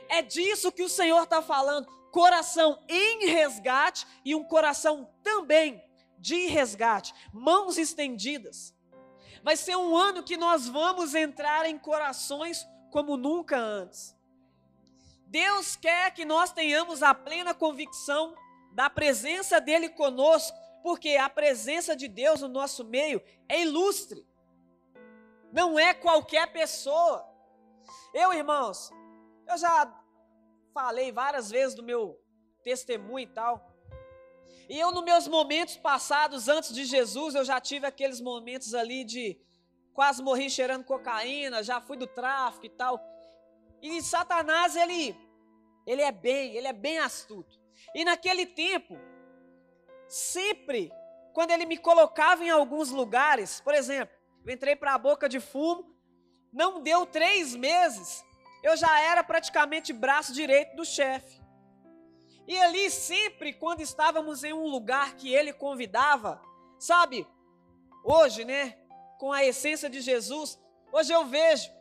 É 0.09 0.23
disso 0.23 0.73
que 0.73 0.83
o 0.83 0.89
Senhor 0.89 1.23
está 1.23 1.41
falando. 1.41 1.87
Coração 2.11 2.81
em 2.89 3.27
resgate 3.27 4.07
e 4.25 4.35
um 4.35 4.45
coração 4.45 5.11
também 5.23 5.83
de 6.19 6.47
resgate, 6.47 7.13
mãos 7.33 7.77
estendidas. 7.77 8.75
Vai 9.43 9.57
ser 9.57 9.77
um 9.77 9.95
ano 9.95 10.23
que 10.23 10.39
nós 10.39 10.67
vamos 10.67 11.15
entrar 11.15 11.67
em 11.67 11.79
corações 11.79 12.67
como 12.91 13.17
nunca 13.17 13.59
antes. 13.59 14.14
Deus 15.35 15.75
quer 15.75 16.15
que 16.15 16.25
nós 16.25 16.53
tenhamos 16.53 17.03
a 17.03 17.13
plena 17.13 17.53
convicção 17.53 18.37
da 18.71 18.89
presença 18.89 19.61
dele 19.61 19.89
conosco, 19.89 20.57
porque 20.81 21.17
a 21.17 21.29
presença 21.29 21.97
de 21.97 22.07
Deus 22.07 22.41
no 22.41 22.47
nosso 22.47 22.85
meio 22.85 23.21
é 23.49 23.63
ilustre. 23.63 24.25
Não 25.53 25.77
é 25.77 25.93
qualquer 25.93 26.53
pessoa. 26.53 27.29
Eu, 28.15 28.33
irmãos, 28.33 28.93
eu 29.49 29.59
já 29.59 29.93
falei 30.73 31.11
várias 31.11 31.51
vezes 31.51 31.75
do 31.75 31.83
meu 31.83 32.17
testemunho 32.63 33.19
e 33.19 33.27
tal. 33.27 33.75
E 34.69 34.79
eu, 34.79 34.93
nos 34.93 35.03
meus 35.03 35.27
momentos 35.27 35.77
passados, 35.77 36.47
antes 36.47 36.73
de 36.73 36.85
Jesus, 36.85 37.35
eu 37.35 37.45
já 37.45 37.61
tive 37.61 37.89
aqueles 37.89 38.21
momentos 38.21 38.73
ali 38.73 39.03
de 39.03 39.37
quase 39.93 40.23
morri 40.23 40.49
cheirando 40.49 40.85
cocaína, 40.85 41.61
já 41.61 41.81
fui 41.81 41.97
do 41.97 42.07
tráfico 42.07 42.67
e 42.67 42.71
tal. 42.71 43.01
E 43.83 44.01
Satanás, 44.01 44.77
ele 44.77 45.24
ele 45.87 46.03
é 46.03 46.13
bem, 46.13 46.55
ele 46.57 46.67
é 46.67 46.73
bem 46.73 46.99
astuto. 46.99 47.59
E 47.95 48.05
naquele 48.05 48.47
tempo, 48.47 48.99
sempre, 50.09 50.93
quando 51.33 51.51
ele 51.51 51.67
me 51.67 51.77
colocava 51.77 52.45
em 52.45 52.51
alguns 52.51 52.91
lugares, 52.91 53.61
por 53.61 53.75
exemplo, 53.75 54.15
eu 54.47 54.53
entrei 54.53 54.77
para 54.77 54.95
a 54.95 54.99
boca 54.99 55.29
de 55.29 55.41
fumo. 55.41 55.95
Não 56.53 56.83
deu 56.83 57.05
três 57.05 57.55
meses, 57.57 58.25
eu 58.63 58.77
já 58.77 59.01
era 59.01 59.25
praticamente 59.25 59.93
braço 59.93 60.33
direito 60.33 60.77
do 60.77 60.85
chefe. 60.85 61.43
E 62.47 62.59
ali, 62.59 62.91
sempre 62.91 63.53
quando 63.53 63.81
estávamos 63.81 64.45
em 64.45 64.53
um 64.53 64.67
lugar 64.67 65.17
que 65.17 65.35
ele 65.35 65.53
convidava, 65.53 66.41
sabe, 66.79 67.27
hoje, 68.05 68.45
né, 68.45 68.79
com 69.19 69.33
a 69.33 69.45
essência 69.45 69.89
de 69.89 70.01
Jesus, 70.01 70.61
hoje 70.93 71.13
eu 71.13 71.25
vejo 71.25 71.73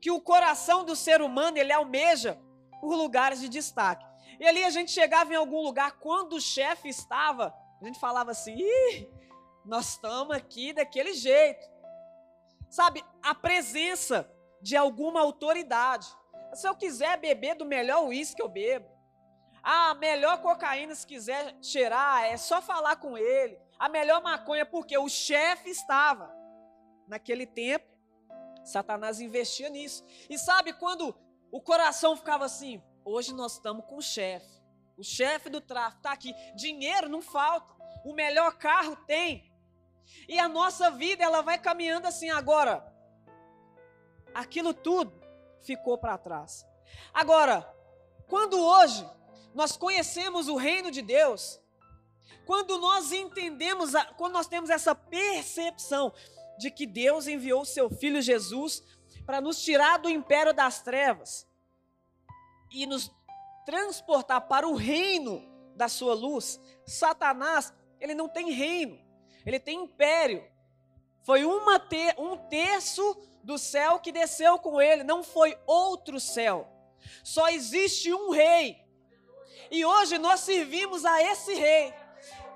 que 0.00 0.10
o 0.10 0.20
coração 0.20 0.84
do 0.84 0.96
ser 0.96 1.20
humano 1.20 1.58
ele 1.58 1.72
almeja 1.72 2.40
por 2.82 2.96
lugares 2.96 3.40
de 3.40 3.48
destaque. 3.48 4.04
E 4.40 4.44
ali 4.44 4.64
a 4.64 4.70
gente 4.70 4.90
chegava 4.90 5.32
em 5.32 5.36
algum 5.36 5.62
lugar, 5.62 6.00
quando 6.00 6.32
o 6.32 6.40
chefe 6.40 6.88
estava, 6.88 7.54
a 7.80 7.84
gente 7.84 8.00
falava 8.00 8.32
assim: 8.32 8.56
Ih, 8.58 9.08
nós 9.64 9.90
estamos 9.90 10.36
aqui 10.36 10.72
daquele 10.72 11.14
jeito. 11.14 11.64
Sabe, 12.68 13.04
a 13.22 13.36
presença 13.36 14.28
de 14.60 14.76
alguma 14.76 15.20
autoridade. 15.20 16.08
Se 16.54 16.66
eu 16.66 16.74
quiser 16.74 17.18
beber 17.18 17.54
do 17.54 17.64
melhor 17.64 18.04
uísque, 18.04 18.42
eu 18.42 18.48
bebo. 18.48 18.90
A 19.62 19.94
melhor 19.94 20.42
cocaína, 20.42 20.92
se 20.96 21.06
quiser 21.06 21.56
cheirar, 21.62 22.24
é 22.24 22.36
só 22.36 22.60
falar 22.60 22.96
com 22.96 23.16
ele. 23.16 23.56
A 23.78 23.88
melhor 23.88 24.20
maconha, 24.20 24.66
porque 24.66 24.98
o 24.98 25.08
chefe 25.08 25.70
estava. 25.70 26.34
Naquele 27.06 27.46
tempo, 27.46 27.86
Satanás 28.64 29.20
investia 29.20 29.68
nisso. 29.68 30.04
E 30.28 30.36
sabe 30.36 30.72
quando 30.72 31.14
o 31.52 31.60
coração 31.60 32.16
ficava 32.16 32.46
assim: 32.46 32.82
hoje 33.04 33.34
nós 33.34 33.52
estamos 33.52 33.84
com 33.84 33.98
o 33.98 34.02
chefe. 34.02 34.50
O 34.96 35.04
chefe 35.04 35.50
do 35.50 35.60
tráfico 35.60 35.98
está 35.98 36.12
aqui. 36.12 36.34
Dinheiro 36.56 37.08
não 37.08 37.20
falta. 37.20 37.74
O 38.04 38.14
melhor 38.14 38.56
carro 38.56 38.96
tem. 39.06 39.52
E 40.26 40.38
a 40.38 40.48
nossa 40.48 40.90
vida, 40.90 41.22
ela 41.22 41.42
vai 41.42 41.58
caminhando 41.58 42.06
assim 42.06 42.30
agora. 42.30 42.84
Aquilo 44.34 44.72
tudo 44.72 45.12
ficou 45.60 45.98
para 45.98 46.18
trás. 46.18 46.66
Agora, 47.12 47.62
quando 48.26 48.58
hoje 48.58 49.06
nós 49.54 49.76
conhecemos 49.76 50.48
o 50.48 50.56
reino 50.56 50.90
de 50.90 51.02
Deus, 51.02 51.60
quando 52.46 52.78
nós 52.78 53.12
entendemos, 53.12 53.92
quando 54.16 54.32
nós 54.32 54.46
temos 54.46 54.70
essa 54.70 54.94
percepção 54.94 56.12
de 56.58 56.70
que 56.70 56.86
Deus 56.86 57.26
enviou 57.26 57.62
o 57.62 57.66
seu 57.66 57.90
filho 57.90 58.22
Jesus 58.22 58.82
para 59.24 59.40
nos 59.40 59.62
tirar 59.62 59.98
do 59.98 60.10
império 60.10 60.52
das 60.52 60.80
trevas 60.80 61.46
e 62.70 62.86
nos 62.86 63.10
transportar 63.64 64.42
para 64.42 64.66
o 64.66 64.74
reino 64.74 65.48
da 65.76 65.88
sua 65.88 66.14
luz, 66.14 66.60
Satanás, 66.86 67.72
ele 68.00 68.14
não 68.14 68.28
tem 68.28 68.50
reino, 68.50 68.98
ele 69.44 69.60
tem 69.60 69.84
império. 69.84 70.44
Foi 71.22 71.44
uma 71.44 71.80
um 72.18 72.36
terço 72.48 73.16
do 73.42 73.58
céu 73.58 74.00
que 74.00 74.12
desceu 74.12 74.58
com 74.58 74.80
ele, 74.80 75.04
não 75.04 75.22
foi 75.22 75.56
outro 75.66 76.18
céu. 76.18 76.68
Só 77.22 77.48
existe 77.48 78.12
um 78.12 78.30
rei. 78.30 78.82
E 79.70 79.84
hoje 79.84 80.18
nós 80.18 80.40
servimos 80.40 81.04
a 81.04 81.22
esse 81.22 81.54
rei. 81.54 81.94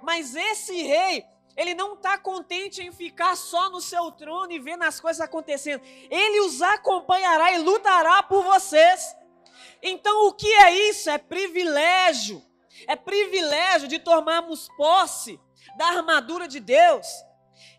Mas 0.03 0.35
esse 0.35 0.83
rei, 0.83 1.25
ele 1.57 1.75
não 1.75 1.95
está 1.95 2.19
contente 2.19 2.83
em 2.83 2.93
ficar 2.93 3.35
só 3.37 3.71
no 3.71 3.81
seu 3.81 4.13
trono 4.13 4.53
e 4.53 4.59
vendo 4.59 4.83
as 4.83 5.01
coisas 5.01 5.21
acontecendo. 5.21 5.83
Ele 6.11 6.41
os 6.41 6.61
acompanhará 6.61 7.53
e 7.53 7.59
lutará 7.59 8.23
por 8.23 8.45
vocês. 8.45 9.17
Então, 9.83 10.27
o 10.27 10.33
que 10.33 10.53
é 10.53 10.91
isso? 10.91 11.09
É 11.09 11.17
privilégio. 11.17 12.43
É 12.87 12.95
privilégio 12.95 13.89
de 13.89 13.99
tomarmos 13.99 14.69
posse 14.77 15.41
da 15.79 15.87
armadura 15.87 16.47
de 16.47 16.61
Deus 16.61 17.07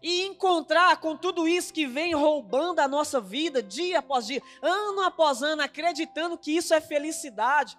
e 0.01 0.25
encontrar 0.25 0.97
com 0.97 1.15
tudo 1.15 1.47
isso 1.47 1.73
que 1.73 1.85
vem 1.85 2.13
roubando 2.13 2.79
a 2.79 2.87
nossa 2.87 3.21
vida 3.21 3.61
dia 3.61 3.99
após 3.99 4.25
dia, 4.25 4.41
ano 4.61 5.01
após 5.01 5.41
ano, 5.41 5.61
acreditando 5.61 6.37
que 6.37 6.51
isso 6.55 6.73
é 6.73 6.81
felicidade, 6.81 7.77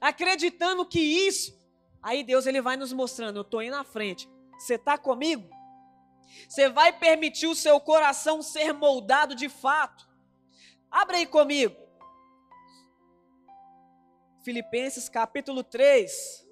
acreditando 0.00 0.84
que 0.84 1.00
isso, 1.00 1.56
aí 2.02 2.22
Deus 2.22 2.46
ele 2.46 2.60
vai 2.60 2.76
nos 2.76 2.92
mostrando, 2.92 3.36
eu 3.36 3.42
estou 3.42 3.62
indo 3.62 3.76
na 3.76 3.84
frente, 3.84 4.28
você 4.58 4.74
está 4.74 4.98
comigo? 4.98 5.48
Você 6.48 6.68
vai 6.68 6.92
permitir 6.92 7.46
o 7.46 7.54
seu 7.54 7.80
coração 7.80 8.42
ser 8.42 8.72
moldado 8.72 9.34
de 9.34 9.48
fato? 9.48 10.08
Abre 10.90 11.18
aí 11.18 11.26
comigo. 11.26 11.76
Filipenses 14.44 15.08
capítulo 15.08 15.62
3. 15.62 16.46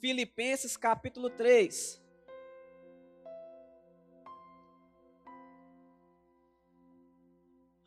Filipenses 0.00 0.76
capítulo 0.76 1.28
3. 1.28 1.99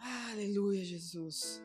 Aleluia, 0.04 0.84
Jesus. 0.84 1.64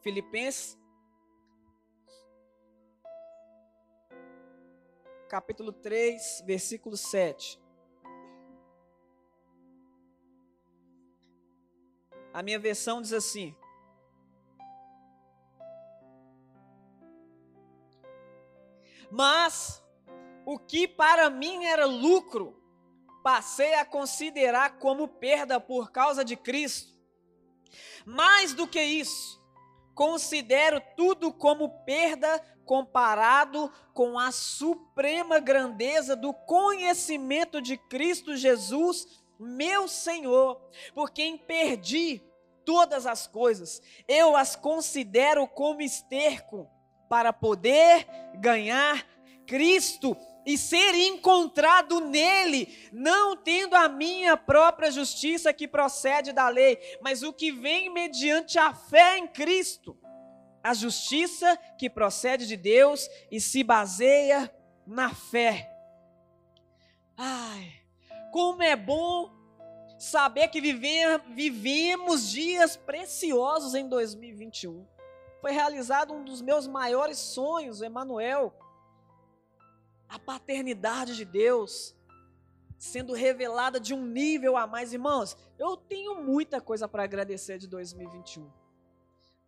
Filipenses 0.00 0.80
capítulo 5.30 5.72
3, 5.72 6.42
versículo 6.44 6.96
7. 6.96 7.62
A 12.32 12.42
minha 12.42 12.58
versão 12.58 13.00
diz 13.00 13.12
assim: 13.12 13.56
Mas 19.08 19.80
o 20.44 20.58
que 20.58 20.88
para 20.88 21.30
mim 21.30 21.64
era 21.64 21.86
lucro, 21.86 22.59
passei 23.22 23.74
a 23.74 23.84
considerar 23.84 24.78
como 24.78 25.06
perda 25.08 25.60
por 25.60 25.90
causa 25.90 26.24
de 26.24 26.36
Cristo. 26.36 26.92
Mais 28.04 28.54
do 28.54 28.66
que 28.66 28.82
isso, 28.82 29.40
considero 29.94 30.80
tudo 30.96 31.32
como 31.32 31.84
perda 31.84 32.42
comparado 32.64 33.70
com 33.92 34.18
a 34.18 34.30
suprema 34.30 35.38
grandeza 35.38 36.14
do 36.14 36.32
conhecimento 36.32 37.60
de 37.60 37.76
Cristo 37.76 38.36
Jesus, 38.36 39.06
meu 39.38 39.88
Senhor, 39.88 40.60
por 40.94 41.10
quem 41.10 41.36
perdi 41.36 42.22
todas 42.64 43.06
as 43.06 43.26
coisas, 43.26 43.82
eu 44.06 44.36
as 44.36 44.54
considero 44.54 45.46
como 45.48 45.82
esterco 45.82 46.70
para 47.08 47.32
poder 47.32 48.06
ganhar 48.36 49.04
Cristo 49.46 50.16
e 50.46 50.56
ser 50.56 50.94
encontrado 50.94 52.00
nele, 52.00 52.90
não 52.92 53.36
tendo 53.36 53.74
a 53.74 53.88
minha 53.88 54.36
própria 54.36 54.90
justiça 54.90 55.52
que 55.52 55.68
procede 55.68 56.32
da 56.32 56.48
lei, 56.48 56.78
mas 57.00 57.22
o 57.22 57.32
que 57.32 57.52
vem 57.52 57.90
mediante 57.90 58.58
a 58.58 58.72
fé 58.72 59.18
em 59.18 59.28
Cristo, 59.28 59.96
a 60.62 60.74
justiça 60.74 61.56
que 61.78 61.88
procede 61.88 62.46
de 62.46 62.56
Deus 62.56 63.08
e 63.30 63.40
se 63.40 63.62
baseia 63.62 64.52
na 64.86 65.14
fé. 65.14 65.70
Ai, 67.16 67.72
como 68.32 68.62
é 68.62 68.76
bom 68.76 69.30
saber 69.98 70.48
que 70.48 70.60
vivemos 70.60 72.30
dias 72.30 72.76
preciosos 72.76 73.74
em 73.74 73.88
2021 73.88 74.86
foi 75.40 75.52
realizado 75.52 76.12
um 76.12 76.22
dos 76.22 76.42
meus 76.42 76.66
maiores 76.66 77.18
sonhos, 77.18 77.80
Emanuel. 77.80 78.52
A 80.10 80.18
paternidade 80.18 81.16
de 81.16 81.24
Deus 81.24 81.96
sendo 82.80 83.12
revelada 83.12 83.78
de 83.78 83.92
um 83.92 84.02
nível 84.02 84.56
a 84.56 84.66
mais, 84.66 84.94
irmãos. 84.94 85.36
Eu 85.58 85.76
tenho 85.76 86.22
muita 86.22 86.62
coisa 86.62 86.88
para 86.88 87.04
agradecer 87.04 87.58
de 87.58 87.68
2021. 87.68 88.50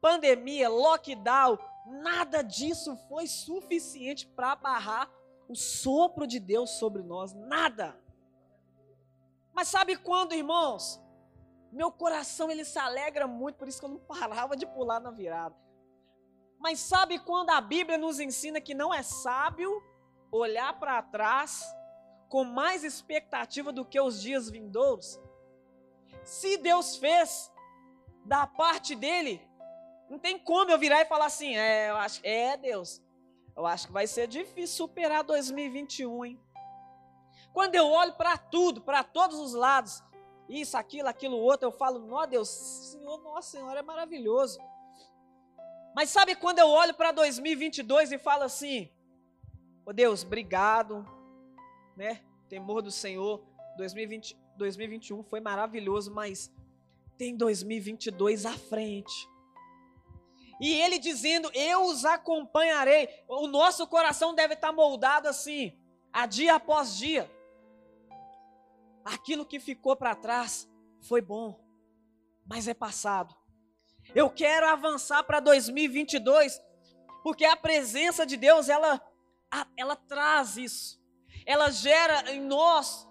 Pandemia, 0.03 0.69
lockdown, 0.69 1.59
nada 1.87 2.43
disso 2.43 2.95
foi 3.09 3.27
suficiente 3.27 4.27
para 4.27 4.55
barrar 4.55 5.11
o 5.49 5.57
sopro 5.57 6.27
de 6.27 6.39
Deus 6.39 6.71
sobre 6.73 7.03
nós, 7.03 7.33
nada. 7.33 7.99
Mas 9.55 9.69
sabe 9.69 9.97
quando, 9.97 10.35
irmãos? 10.35 11.01
Meu 11.73 11.91
coração 11.91 12.51
ele 12.51 12.67
se 12.67 12.79
alegra 12.79 13.27
muito, 13.27 13.57
por 13.57 13.67
isso 13.67 13.81
que 13.81 13.87
eu 13.87 13.91
não 13.91 13.99
parava 13.99 14.55
de 14.55 14.67
pular 14.67 15.01
na 15.01 15.11
virada. 15.11 15.57
Mas 16.59 16.81
sabe 16.81 17.19
quando 17.19 17.49
a 17.49 17.61
Bíblia 17.63 17.97
nos 17.97 18.21
ensina 18.21 18.61
que 18.61 18.75
não 18.75 18.93
é 18.93 19.03
sábio 19.03 19.83
olhar 20.33 20.73
para 20.79 21.03
trás 21.03 21.63
com 22.29 22.43
mais 22.43 22.83
expectativa 22.83 23.71
do 23.71 23.85
que 23.85 24.01
os 24.01 24.21
dias 24.21 24.51
vindouros? 24.51 25.21
Se 26.25 26.57
Deus 26.57 26.97
fez 26.97 27.53
da 28.25 28.47
parte 28.47 28.95
dele, 28.95 29.47
não 30.09 30.19
tem 30.19 30.39
como 30.39 30.71
eu 30.71 30.79
virar 30.79 31.03
e 31.03 31.07
falar 31.07 31.27
assim: 31.27 31.57
é, 31.57 31.91
eu 31.91 31.97
acho, 31.97 32.21
é 32.25 32.57
Deus, 32.57 33.03
eu 33.57 33.67
acho 33.67 33.87
que 33.87 33.93
vai 33.93 34.07
ser 34.07 34.27
difícil 34.27 34.77
superar 34.77 35.23
2021, 35.23 36.25
hein? 36.25 36.41
Quando 37.53 37.75
eu 37.75 37.87
olho 37.87 38.15
para 38.15 38.39
tudo, 38.39 38.81
para 38.81 39.05
todos 39.05 39.39
os 39.39 39.53
lados, 39.53 40.03
isso, 40.49 40.77
aquilo, 40.77 41.09
aquilo 41.09 41.37
outro, 41.37 41.69
eu 41.69 41.73
falo, 41.73 41.99
nó 41.99 42.25
Deus, 42.25 42.49
Senhor, 42.49 43.19
nossa 43.23 43.51
Senhora, 43.51 43.81
é 43.81 43.83
maravilhoso. 43.83 44.59
Mas 45.95 46.09
sabe 46.09 46.35
quando 46.35 46.59
eu 46.59 46.69
olho 46.69 46.95
para 46.95 47.13
2022 47.13 48.13
e 48.13 48.19
falo 48.19 48.45
assim, 48.45 48.91
oh 49.85 49.93
Deus, 49.93 50.25
obrigado, 50.25 51.07
né? 51.97 52.23
Temor 52.49 52.83
do 52.83 52.91
Senhor, 52.91 53.43
2020, 53.77 54.37
2021 54.57 55.23
foi 55.25 55.41
maravilhoso, 55.41 56.13
mas 56.13 56.53
tem 57.17 57.37
2022 57.37 58.47
à 58.47 58.53
frente. 58.53 59.29
E 60.61 60.75
ele 60.75 60.99
dizendo: 60.99 61.51
Eu 61.55 61.83
os 61.87 62.05
acompanharei. 62.05 63.09
O 63.27 63.47
nosso 63.49 63.87
coração 63.87 64.35
deve 64.35 64.55
estar 64.55 64.73
moldado 64.73 65.29
assim, 65.29 65.77
a 66.13 66.27
dia 66.27 66.55
após 66.55 66.97
dia. 66.97 67.31
Aquilo 69.05 69.45
que 69.45 69.59
ficou 69.59 69.97
para 69.97 70.15
trás 70.15 70.69
foi 71.01 71.21
bom, 71.21 71.61
mas 72.47 72.69
é 72.69 72.75
passado. 72.75 73.35
Eu 74.15 74.31
quero 74.31 74.69
avançar 74.69 75.23
para 75.25 75.41
2022, 75.41 76.61
porque 77.23 77.45
a 77.45 77.57
presença 77.57 78.25
de 78.25 78.37
Deus, 78.37 78.69
ela, 78.69 79.01
ela 79.77 79.97
traz 79.97 80.57
isso. 80.57 81.01
Ela 81.45 81.71
gera 81.71 82.33
em 82.33 82.41
nós 82.41 83.09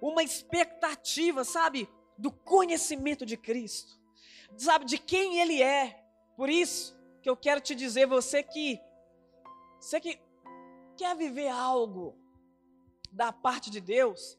uma 0.00 0.22
expectativa, 0.22 1.44
sabe, 1.44 1.88
do 2.16 2.30
conhecimento 2.30 3.26
de 3.26 3.36
Cristo. 3.36 3.98
Sabe 4.56 4.84
de 4.84 4.98
quem 4.98 5.40
ele 5.40 5.62
é. 5.62 6.04
Por 6.36 6.48
isso 6.48 6.98
que 7.22 7.28
eu 7.28 7.36
quero 7.36 7.60
te 7.60 7.74
dizer, 7.74 8.06
você 8.06 8.42
que 8.42 8.80
você 9.78 9.98
que 9.98 10.20
quer 10.96 11.16
viver 11.16 11.48
algo 11.48 12.14
da 13.10 13.32
parte 13.32 13.70
de 13.70 13.80
Deus, 13.80 14.38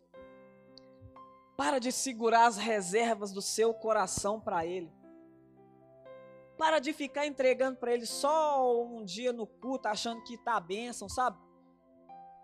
para 1.57 1.79
de 1.79 1.91
segurar 1.91 2.45
as 2.45 2.57
reservas 2.57 3.31
do 3.31 3.41
seu 3.41 3.73
coração 3.73 4.39
para 4.39 4.65
ele. 4.65 4.91
Para 6.61 6.77
de 6.77 6.93
ficar 6.93 7.25
entregando 7.25 7.79
para 7.79 7.91
ele 7.91 8.05
só 8.05 8.85
um 8.85 9.03
dia 9.03 9.33
no 9.33 9.47
culto, 9.47 9.87
achando 9.87 10.21
que 10.21 10.35
está 10.35 10.57
a 10.57 10.59
bênção, 10.59 11.09
sabe? 11.09 11.39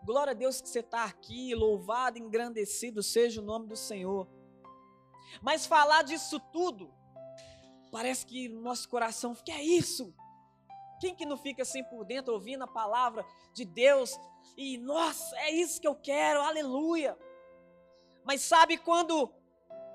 Glória 0.03 0.31
a 0.31 0.33
Deus 0.33 0.59
que 0.59 0.67
você 0.67 0.79
está 0.79 1.03
aqui, 1.03 1.53
louvado, 1.53 2.17
engrandecido 2.17 3.03
seja 3.03 3.39
o 3.39 3.45
nome 3.45 3.67
do 3.67 3.75
Senhor. 3.75 4.27
Mas 5.39 5.67
falar 5.67 6.01
disso 6.01 6.39
tudo, 6.51 6.91
parece 7.91 8.25
que 8.25 8.49
no 8.49 8.59
nosso 8.59 8.89
coração, 8.89 9.35
que 9.35 9.51
é 9.51 9.63
isso? 9.63 10.11
Quem 10.99 11.13
que 11.13 11.23
não 11.23 11.37
fica 11.37 11.61
assim 11.61 11.83
por 11.83 12.03
dentro 12.03 12.33
ouvindo 12.33 12.63
a 12.63 12.67
palavra 12.67 13.23
de 13.53 13.65
Deus 13.65 14.19
e, 14.57 14.79
nossa, 14.79 15.37
é 15.41 15.51
isso 15.51 15.79
que 15.79 15.87
eu 15.87 15.93
quero, 15.93 16.41
aleluia. 16.41 17.15
Mas 18.25 18.41
sabe 18.41 18.79
quando 18.79 19.31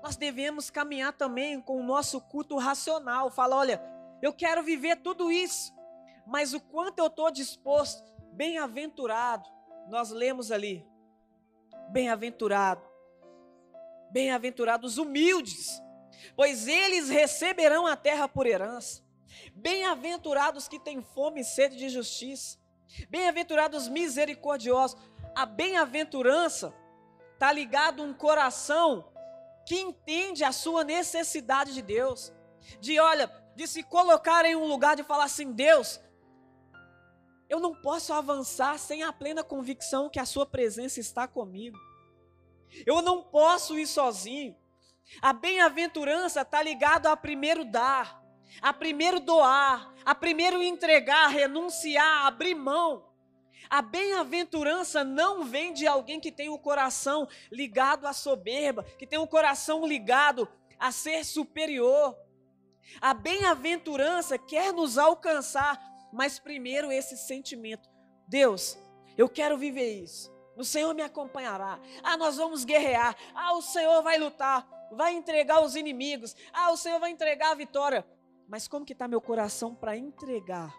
nós 0.01 0.15
devemos 0.15 0.69
caminhar 0.69 1.11
também 1.11 1.59
com 1.59 1.77
o 1.77 1.83
nosso 1.83 2.21
culto 2.21 2.57
racional, 2.57 3.29
fala, 3.29 3.57
olha, 3.57 3.92
eu 4.23 4.31
quero 4.31 4.63
viver 4.63 4.95
tudo 5.01 5.29
isso, 5.29 5.73
mas 6.25 6.53
o 6.53 6.61
quanto 6.61 6.99
eu 6.99 7.07
estou 7.07 7.29
disposto, 7.29 8.09
bem-aventurado, 8.31 9.49
nós 9.89 10.11
lemos 10.11 10.49
ali, 10.49 10.87
bem-aventurado, 11.89 12.81
bem-aventurados 14.11 14.97
humildes, 14.97 15.83
pois 16.37 16.69
eles 16.69 17.09
receberão 17.09 17.85
a 17.85 17.97
terra 17.97 18.29
por 18.29 18.47
herança. 18.47 19.03
Bem-aventurados 19.53 20.69
que 20.69 20.79
têm 20.79 21.01
fome 21.01 21.41
e 21.41 21.43
sede 21.43 21.75
de 21.75 21.89
justiça. 21.89 22.57
Bem-aventurados 23.09 23.89
misericordiosos. 23.89 24.97
A 25.35 25.45
bem-aventurança 25.45 26.73
está 27.33 27.51
ligado 27.51 28.01
a 28.01 28.05
um 28.05 28.13
coração 28.13 29.11
que 29.67 29.81
entende 29.81 30.45
a 30.45 30.53
sua 30.53 30.85
necessidade 30.85 31.73
de 31.73 31.81
Deus. 31.81 32.31
De 32.79 32.97
olha, 33.01 33.42
de 33.55 33.67
se 33.67 33.83
colocar 33.83 34.45
em 34.45 34.55
um 34.55 34.65
lugar 34.65 34.95
de 34.95 35.03
falar 35.03 35.25
assim: 35.25 35.51
Deus, 35.51 35.99
eu 37.49 37.59
não 37.59 37.75
posso 37.75 38.13
avançar 38.13 38.77
sem 38.79 39.03
a 39.03 39.13
plena 39.13 39.43
convicção 39.43 40.09
que 40.09 40.19
a 40.19 40.25
Sua 40.25 40.45
presença 40.45 40.99
está 40.99 41.27
comigo. 41.27 41.77
Eu 42.85 43.01
não 43.01 43.21
posso 43.21 43.77
ir 43.77 43.87
sozinho. 43.87 44.55
A 45.21 45.33
bem-aventurança 45.33 46.41
está 46.41 46.63
ligado 46.63 47.07
a 47.07 47.15
primeiro 47.15 47.63
dar, 47.65 48.23
a 48.61 48.73
primeiro 48.73 49.19
doar, 49.19 49.93
a 50.03 50.15
primeiro 50.15 50.63
entregar, 50.63 51.27
renunciar, 51.27 52.25
abrir 52.25 52.55
mão. 52.55 53.11
A 53.69 53.81
bem-aventurança 53.81 55.03
não 55.03 55.43
vem 55.43 55.73
de 55.73 55.87
alguém 55.87 56.19
que 56.19 56.31
tem 56.31 56.49
o 56.49 56.59
coração 56.59 57.27
ligado 57.51 58.05
à 58.05 58.13
soberba, 58.13 58.83
que 58.83 59.07
tem 59.07 59.19
o 59.19 59.27
coração 59.27 59.85
ligado 59.85 60.47
a 60.79 60.91
ser 60.91 61.23
superior. 61.23 62.15
A 63.01 63.13
bem-aventurança 63.13 64.37
quer 64.37 64.73
nos 64.73 64.97
alcançar, 64.97 65.81
mas 66.11 66.39
primeiro 66.39 66.91
esse 66.91 67.17
sentimento. 67.17 67.89
Deus, 68.27 68.77
eu 69.17 69.27
quero 69.29 69.57
viver 69.57 70.01
isso. 70.01 70.31
O 70.55 70.63
Senhor 70.63 70.93
me 70.93 71.01
acompanhará. 71.01 71.79
Ah, 72.03 72.15
nós 72.17 72.37
vamos 72.37 72.63
guerrear. 72.63 73.15
Ah, 73.33 73.53
o 73.53 73.61
Senhor 73.61 74.01
vai 74.03 74.17
lutar, 74.17 74.67
vai 74.91 75.13
entregar 75.13 75.63
os 75.63 75.75
inimigos. 75.75 76.35
Ah, 76.51 76.71
o 76.71 76.77
Senhor 76.77 76.99
vai 76.99 77.09
entregar 77.09 77.51
a 77.51 77.55
vitória. 77.55 78.05
Mas 78.47 78.67
como 78.67 78.85
que 78.85 78.93
está 78.93 79.07
meu 79.07 79.21
coração 79.21 79.73
para 79.73 79.97
entregar? 79.97 80.73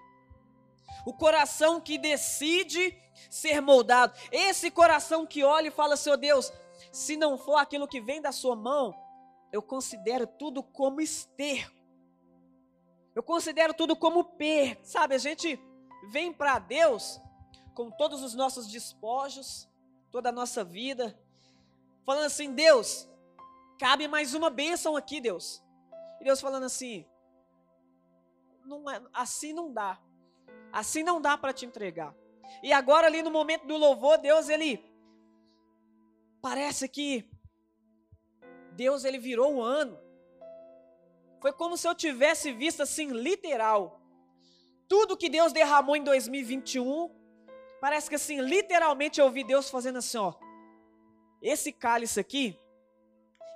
O 1.04 1.12
coração 1.12 1.80
que 1.80 1.98
decide 1.98 2.96
ser 3.28 3.60
moldado. 3.60 4.16
Esse 4.30 4.70
coração 4.70 5.26
que 5.26 5.42
olha 5.42 5.68
e 5.68 5.72
fala, 5.72 5.96
Senhor 5.96 6.16
Deus, 6.16 6.52
se 6.92 7.16
não 7.16 7.36
for 7.36 7.56
aquilo 7.56 7.88
que 7.88 8.00
vem 8.00 8.20
da 8.20 8.30
sua 8.30 8.54
mão, 8.54 8.94
eu 9.52 9.62
considero 9.62 10.26
tudo 10.26 10.62
como 10.62 11.00
esterco. 11.00 11.83
Eu 13.14 13.22
considero 13.22 13.72
tudo 13.72 13.94
como 13.94 14.24
perda. 14.24 14.80
Sabe, 14.84 15.14
a 15.14 15.18
gente 15.18 15.58
vem 16.10 16.32
para 16.32 16.58
Deus 16.58 17.20
com 17.74 17.90
todos 17.90 18.22
os 18.22 18.34
nossos 18.34 18.66
despojos, 18.66 19.68
toda 20.10 20.28
a 20.28 20.32
nossa 20.32 20.64
vida, 20.64 21.18
falando 22.04 22.26
assim: 22.26 22.52
Deus, 22.52 23.08
cabe 23.78 24.08
mais 24.08 24.34
uma 24.34 24.50
bênção 24.50 24.96
aqui, 24.96 25.20
Deus. 25.20 25.62
E 26.20 26.24
Deus 26.24 26.40
falando 26.40 26.64
assim: 26.64 27.06
não 28.64 28.90
é, 28.90 29.00
assim 29.12 29.52
não 29.52 29.72
dá, 29.72 30.00
assim 30.72 31.02
não 31.02 31.20
dá 31.20 31.36
para 31.36 31.52
te 31.52 31.66
entregar. 31.66 32.14
E 32.62 32.72
agora, 32.72 33.06
ali 33.06 33.22
no 33.22 33.30
momento 33.30 33.66
do 33.66 33.76
louvor, 33.76 34.18
Deus, 34.18 34.48
ele. 34.48 34.92
Parece 36.40 36.88
que 36.88 37.30
Deus, 38.72 39.04
ele 39.04 39.18
virou 39.18 39.54
o 39.54 39.62
ano. 39.62 39.98
Foi 41.44 41.52
como 41.52 41.76
se 41.76 41.86
eu 41.86 41.94
tivesse 41.94 42.52
visto 42.52 42.82
assim, 42.82 43.08
literal. 43.08 44.00
Tudo 44.88 45.16
que 45.16 45.28
Deus 45.28 45.52
derramou 45.52 45.94
em 45.94 46.02
2021 46.02 47.22
Parece 47.84 48.08
que 48.08 48.14
assim, 48.14 48.40
literalmente 48.40 49.20
eu 49.20 49.26
ouvi 49.26 49.44
Deus 49.44 49.68
fazendo 49.68 49.98
assim, 49.98 50.16
ó. 50.16 50.32
Esse 51.42 51.70
cálice 51.70 52.18
aqui, 52.18 52.58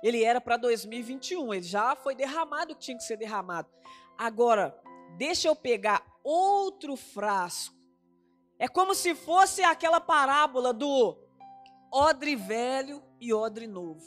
ele 0.03 0.23
era 0.23 0.39
para 0.39 0.55
2021, 0.55 1.51
ele 1.51 1.63
já 1.63 1.95
foi 1.95 2.13
derramado 2.13 2.73
o 2.73 2.75
que 2.75 2.83
tinha 2.83 2.97
que 2.97 3.03
ser 3.03 3.17
derramado. 3.17 3.67
Agora, 4.15 4.79
deixa 5.17 5.47
eu 5.47 5.55
pegar 5.55 6.05
outro 6.23 6.95
frasco. 6.95 7.75
É 8.59 8.67
como 8.67 8.93
se 8.93 9.15
fosse 9.15 9.63
aquela 9.63 9.99
parábola 9.99 10.71
do 10.71 11.17
odre 11.91 12.35
velho 12.35 13.03
e 13.19 13.33
odre 13.33 13.65
novo. 13.65 14.05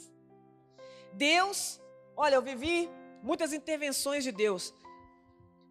Deus, 1.11 1.81
olha, 2.15 2.35
eu 2.35 2.41
vivi 2.41 2.89
muitas 3.23 3.53
intervenções 3.53 4.23
de 4.23 4.31
Deus. 4.31 4.73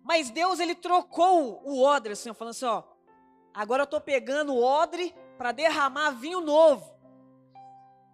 Mas 0.02 0.30
Deus 0.30 0.58
ele 0.58 0.74
trocou 0.74 1.62
o 1.64 1.80
odre 1.80 2.14
assim, 2.14 2.34
falando 2.34 2.50
assim, 2.50 2.64
ó, 2.64 2.82
Agora 3.54 3.82
eu 3.82 3.84
estou 3.84 4.00
pegando 4.00 4.54
o 4.54 4.62
odre 4.62 5.14
para 5.36 5.52
derramar 5.52 6.12
vinho 6.12 6.40
novo. 6.40 6.90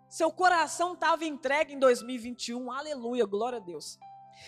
Seu 0.08 0.32
coração 0.32 0.94
estava 0.94 1.24
entregue 1.24 1.74
em 1.74 1.78
2021, 1.78 2.72
aleluia, 2.72 3.24
glória 3.24 3.58
a 3.58 3.60
Deus. 3.60 3.98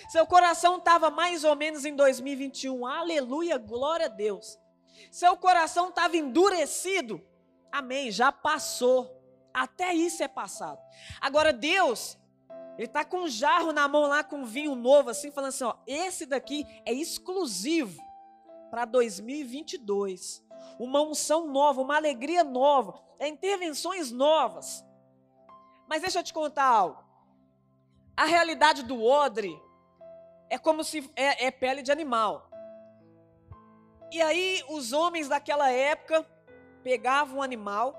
Seu 0.08 0.26
coração 0.26 0.78
estava 0.78 1.10
mais 1.10 1.44
ou 1.44 1.54
menos 1.54 1.84
em 1.84 1.94
2021, 1.94 2.86
aleluia, 2.86 3.58
glória 3.58 4.06
a 4.06 4.08
Deus. 4.08 4.58
Seu 5.12 5.36
coração 5.36 5.90
estava 5.90 6.16
endurecido, 6.16 7.22
amém, 7.70 8.10
já 8.10 8.32
passou. 8.32 9.16
Até 9.52 9.92
isso 9.92 10.22
é 10.22 10.28
passado. 10.28 10.80
Agora 11.20 11.52
Deus, 11.52 12.18
Ele 12.76 12.86
está 12.86 13.04
com 13.04 13.18
um 13.18 13.28
jarro 13.28 13.72
na 13.72 13.86
mão 13.86 14.06
lá 14.06 14.24
com 14.24 14.44
vinho 14.44 14.74
novo, 14.74 15.10
assim, 15.10 15.30
falando 15.30 15.50
assim: 15.50 15.64
ó, 15.64 15.74
esse 15.86 16.24
daqui 16.24 16.66
é 16.84 16.92
exclusivo 16.92 18.02
para 18.70 18.84
2022 18.84 20.42
uma 20.78 21.02
unção 21.02 21.46
nova, 21.46 21.82
uma 21.82 21.96
alegria 21.96 22.42
nova, 22.42 22.98
é 23.18 23.28
intervenções 23.28 24.10
novas. 24.10 24.84
Mas 25.86 26.00
deixa 26.00 26.20
eu 26.20 26.22
te 26.22 26.32
contar 26.32 26.64
algo. 26.64 27.04
A 28.16 28.24
realidade 28.24 28.82
do 28.82 29.02
odre 29.04 29.60
é 30.48 30.58
como 30.58 30.82
se 30.82 31.10
é, 31.14 31.46
é 31.46 31.50
pele 31.50 31.82
de 31.82 31.92
animal. 31.92 32.50
E 34.10 34.20
aí 34.22 34.64
os 34.68 34.92
homens 34.92 35.28
daquela 35.28 35.70
época 35.70 36.26
pegavam 36.82 37.38
o 37.38 37.42
animal 37.42 37.94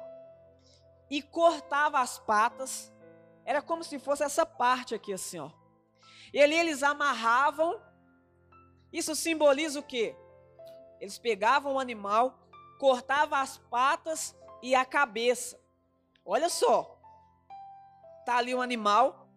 e 1.10 1.22
cortavam 1.22 1.99
as 1.99 2.18
patas 2.18 2.91
era 3.46 3.62
como 3.62 3.84
se 3.84 4.00
fosse 4.00 4.24
essa 4.24 4.46
parte 4.46 4.94
aqui 4.96 5.14
assim, 5.14 5.39
ó. 5.39 5.52
E 6.34 6.42
ali 6.42 6.56
eles 6.56 6.84
amarravam. 6.84 7.82
Isso 8.92 9.16
simboliza 9.16 9.80
o 9.80 9.84
quê? 9.84 10.16
Eles 11.00 11.18
pegavam 11.18 11.76
o 11.76 11.80
animal, 11.80 12.39
cortavam 12.80 13.38
as 13.38 13.58
patas 13.58 14.36
e 14.62 14.76
a 14.76 14.86
cabeça. 14.86 15.60
Olha 16.26 16.50
só. 16.50 16.98
Tá 18.26 18.38
ali 18.38 18.54
um 18.54 18.62
animal, 18.62 19.28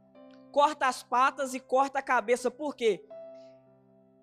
corta 0.53 0.87
as 0.87 1.03
patas 1.03 1.55
e 1.55 1.61
corta 1.61 1.99
a 1.99 2.03
cabeça. 2.03 2.51
Por 2.51 2.77
quê? 2.77 3.05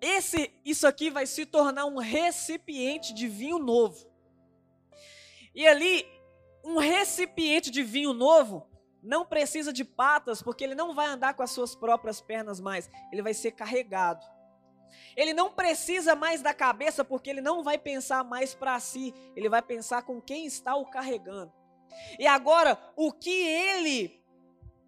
Esse, 0.00 0.52
isso 0.64 0.86
aqui 0.86 1.10
vai 1.10 1.26
se 1.26 1.44
tornar 1.44 1.84
um 1.86 1.98
recipiente 1.98 3.12
de 3.12 3.28
vinho 3.28 3.58
novo. 3.58 4.10
E 5.54 5.66
ali, 5.66 6.06
um 6.64 6.78
recipiente 6.78 7.70
de 7.70 7.82
vinho 7.82 8.12
novo 8.12 8.71
não 9.02 9.26
precisa 9.26 9.72
de 9.72 9.84
patas, 9.84 10.40
porque 10.40 10.62
ele 10.62 10.74
não 10.74 10.94
vai 10.94 11.06
andar 11.08 11.34
com 11.34 11.42
as 11.42 11.50
suas 11.50 11.74
próprias 11.74 12.20
pernas 12.20 12.60
mais, 12.60 12.88
ele 13.10 13.22
vai 13.22 13.34
ser 13.34 13.52
carregado. 13.52 14.24
Ele 15.16 15.34
não 15.34 15.50
precisa 15.50 16.14
mais 16.14 16.40
da 16.40 16.54
cabeça, 16.54 17.04
porque 17.04 17.28
ele 17.28 17.40
não 17.40 17.62
vai 17.64 17.78
pensar 17.78 18.22
mais 18.22 18.54
para 18.54 18.78
si, 18.78 19.12
ele 19.34 19.48
vai 19.48 19.60
pensar 19.60 20.02
com 20.02 20.20
quem 20.20 20.46
está 20.46 20.76
o 20.76 20.86
carregando. 20.86 21.52
E 22.18 22.26
agora, 22.26 22.78
o 22.96 23.12
que 23.12 23.30
ele, 23.30 24.22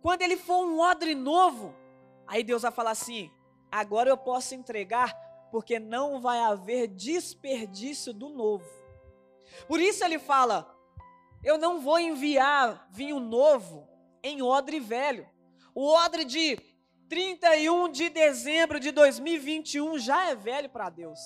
quando 0.01 0.23
ele 0.23 0.37
for 0.37 0.65
um 0.65 0.79
odre 0.79 1.15
novo, 1.15 1.75
aí 2.27 2.45
Deus 2.45 2.63
vai 2.63 2.71
falar 2.71 2.93
assim: 2.93 3.31
agora 3.71 4.09
eu 4.09 4.17
posso 4.17 4.55
entregar, 4.55 5.13
porque 5.51 5.79
não 5.79 6.21
vai 6.21 6.39
haver 6.39 6.87
desperdício 6.89 8.13
do 8.13 8.29
novo. 8.29 8.69
Por 9.67 9.81
isso 9.81 10.05
ele 10.05 10.19
fala: 10.19 10.75
eu 11.43 11.59
não 11.59 11.81
vou 11.81 11.99
enviar 11.99 12.89
vinho 12.91 13.19
novo 13.21 13.94
em 14.25 14.43
odre 14.43 14.81
velho. 14.81 15.29
O 15.75 15.87
odre 15.87 16.25
de 16.25 16.57
31 17.09 17.91
de 17.91 18.09
dezembro 18.09 18.81
de 18.81 18.91
2021 18.91 19.99
já 19.99 20.31
é 20.31 20.35
velho 20.35 20.71
para 20.71 20.89
Deus. 20.89 21.21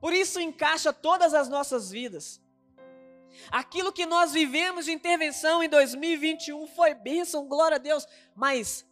Por 0.00 0.12
isso 0.12 0.40
encaixa 0.40 0.92
todas 0.92 1.32
as 1.32 1.48
nossas 1.48 1.90
vidas. 1.90 2.42
Aquilo 3.50 3.92
que 3.92 4.04
nós 4.04 4.32
vivemos 4.32 4.86
de 4.86 4.92
intervenção 4.92 5.62
em 5.62 5.68
2021 5.68 6.66
foi 6.66 6.94
bênção, 6.94 7.46
glória 7.46 7.76
a 7.76 7.78
Deus. 7.78 8.06
Mas, 8.34 8.84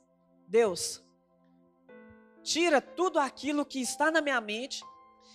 Deus, 0.47 1.03
tira 2.43 2.81
tudo 2.81 3.19
aquilo 3.19 3.67
que 3.67 3.81
está 3.81 4.11
na 4.11 4.21
minha 4.21 4.41
mente, 4.41 4.85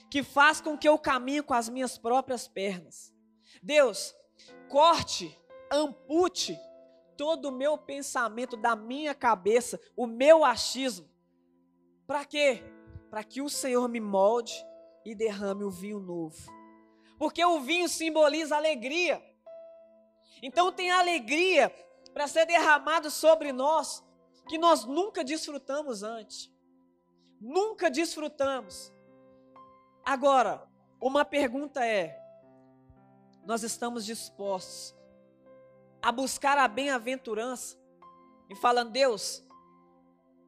que 0.09 0.24
faz 0.24 0.61
com 0.61 0.78
que 0.78 0.88
eu 0.88 0.97
caminhe 0.97 1.41
com 1.41 1.53
as 1.53 1.67
minhas 1.67 1.97
próprias 1.97 2.47
pernas. 2.47 3.13
Deus, 3.61 4.15
corte, 4.70 5.38
ampute 5.72 6.57
todo 7.20 7.49
o 7.49 7.51
meu 7.51 7.78
pensamento 7.78 8.55
da 8.55 8.78
minha 8.78 9.13
cabeça, 9.13 9.78
o 9.93 10.07
meu 10.07 10.45
achismo. 10.45 11.05
Para 12.07 12.24
quê? 12.24 12.63
Para 13.09 13.26
que 13.26 13.41
o 13.41 13.49
Senhor 13.49 13.89
me 13.89 13.99
molde 13.99 14.53
e 15.03 15.13
derrame 15.13 15.65
o 15.65 15.70
vinho 15.70 15.99
novo. 15.99 16.38
Porque 17.17 17.43
o 17.43 17.59
vinho 17.59 17.89
simboliza 17.89 18.55
alegria. 18.55 19.22
Então 20.41 20.72
tem 20.72 20.91
alegria 20.91 21.70
para 22.13 22.26
ser 22.26 22.45
derramado 22.45 23.11
sobre 23.11 23.51
nós 23.51 24.01
que 24.47 24.57
nós 24.57 24.86
nunca 24.86 25.22
desfrutamos 25.22 26.03
antes. 26.03 26.49
Nunca 27.41 27.91
desfrutamos. 27.91 28.93
Agora, 30.05 30.65
uma 31.01 31.26
pergunta 31.26 31.86
é: 31.86 32.17
nós 33.45 33.61
estamos 33.61 34.05
dispostos 34.05 34.97
a 36.02 36.12
buscar 36.12 36.58
a 36.58 36.68
bem-aventurança 36.68 37.78
e 38.50 38.56
falando, 38.56 38.91
Deus, 38.91 39.43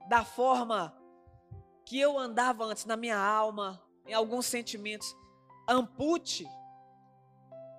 da 0.08 0.24
forma 0.24 0.98
que 1.86 2.00
eu 2.00 2.18
andava 2.18 2.64
antes 2.64 2.86
na 2.86 2.96
minha 2.96 3.18
alma, 3.18 3.84
em 4.06 4.14
alguns 4.14 4.46
sentimentos, 4.46 5.16
ampute 5.68 6.48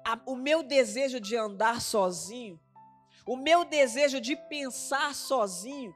a, 0.04 0.20
o 0.26 0.36
meu 0.36 0.62
desejo 0.62 1.18
de 1.20 1.36
andar 1.36 1.80
sozinho, 1.80 2.60
o 3.26 3.36
meu 3.36 3.64
desejo 3.64 4.20
de 4.20 4.36
pensar 4.36 5.14
sozinho, 5.14 5.94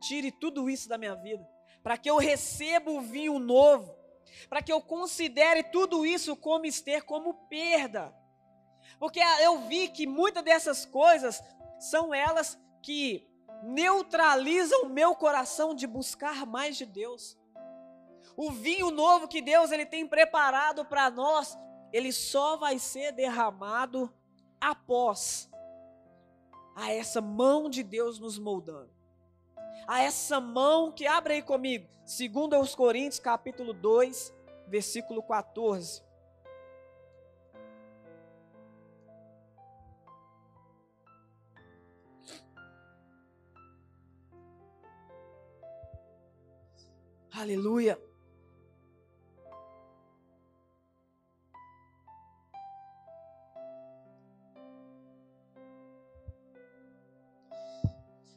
tire 0.00 0.30
tudo 0.30 0.70
isso 0.70 0.88
da 0.88 0.96
minha 0.96 1.14
vida, 1.14 1.46
para 1.82 1.98
que 1.98 2.08
eu 2.08 2.16
receba 2.16 2.90
o 2.90 3.00
vinho 3.00 3.38
novo, 3.38 3.94
para 4.48 4.62
que 4.62 4.72
eu 4.72 4.80
considere 4.80 5.62
tudo 5.64 6.04
isso 6.06 6.34
como 6.34 6.66
ester 6.66 7.04
como 7.04 7.34
perda 7.48 8.14
porque 8.98 9.20
eu 9.40 9.58
vi 9.66 9.88
que 9.88 10.06
muitas 10.06 10.42
dessas 10.42 10.84
coisas 10.84 11.42
são 11.78 12.14
elas 12.14 12.58
que 12.82 13.26
neutralizam 13.62 14.82
o 14.82 14.88
meu 14.88 15.14
coração 15.14 15.74
de 15.74 15.86
buscar 15.86 16.46
mais 16.46 16.76
de 16.76 16.84
Deus. 16.84 17.38
O 18.36 18.50
vinho 18.50 18.90
novo 18.90 19.28
que 19.28 19.40
Deus 19.40 19.70
ele 19.70 19.86
tem 19.86 20.06
preparado 20.06 20.84
para 20.84 21.10
nós, 21.10 21.56
ele 21.92 22.12
só 22.12 22.56
vai 22.56 22.78
ser 22.78 23.12
derramado 23.12 24.12
após 24.60 25.48
a 26.74 26.92
essa 26.92 27.20
mão 27.20 27.70
de 27.70 27.82
Deus 27.82 28.18
nos 28.18 28.38
moldando. 28.38 28.90
A 29.86 30.02
essa 30.02 30.40
mão 30.40 30.90
que 30.90 31.06
abre 31.06 31.34
aí 31.34 31.42
comigo, 31.42 31.88
segundo 32.04 32.54
aos 32.54 32.74
Coríntios, 32.74 33.20
capítulo 33.20 33.72
2, 33.72 34.34
versículo 34.66 35.22
14. 35.22 36.02
Aleluia. 47.36 48.00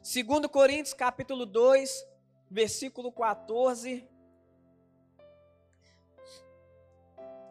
Segundo 0.02 0.48
Coríntios, 0.48 0.94
capítulo 0.94 1.46
2, 1.46 2.04
versículo 2.50 3.12
14. 3.12 4.04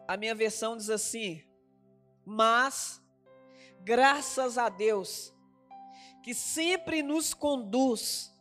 A 0.06 0.18
minha 0.18 0.34
versão 0.34 0.76
diz 0.76 0.90
assim: 0.90 1.42
Mas 2.26 3.02
graças 3.80 4.58
a 4.58 4.68
Deus 4.68 5.34
que 6.22 6.34
sempre 6.34 7.02
nos 7.02 7.32
conduz 7.32 8.37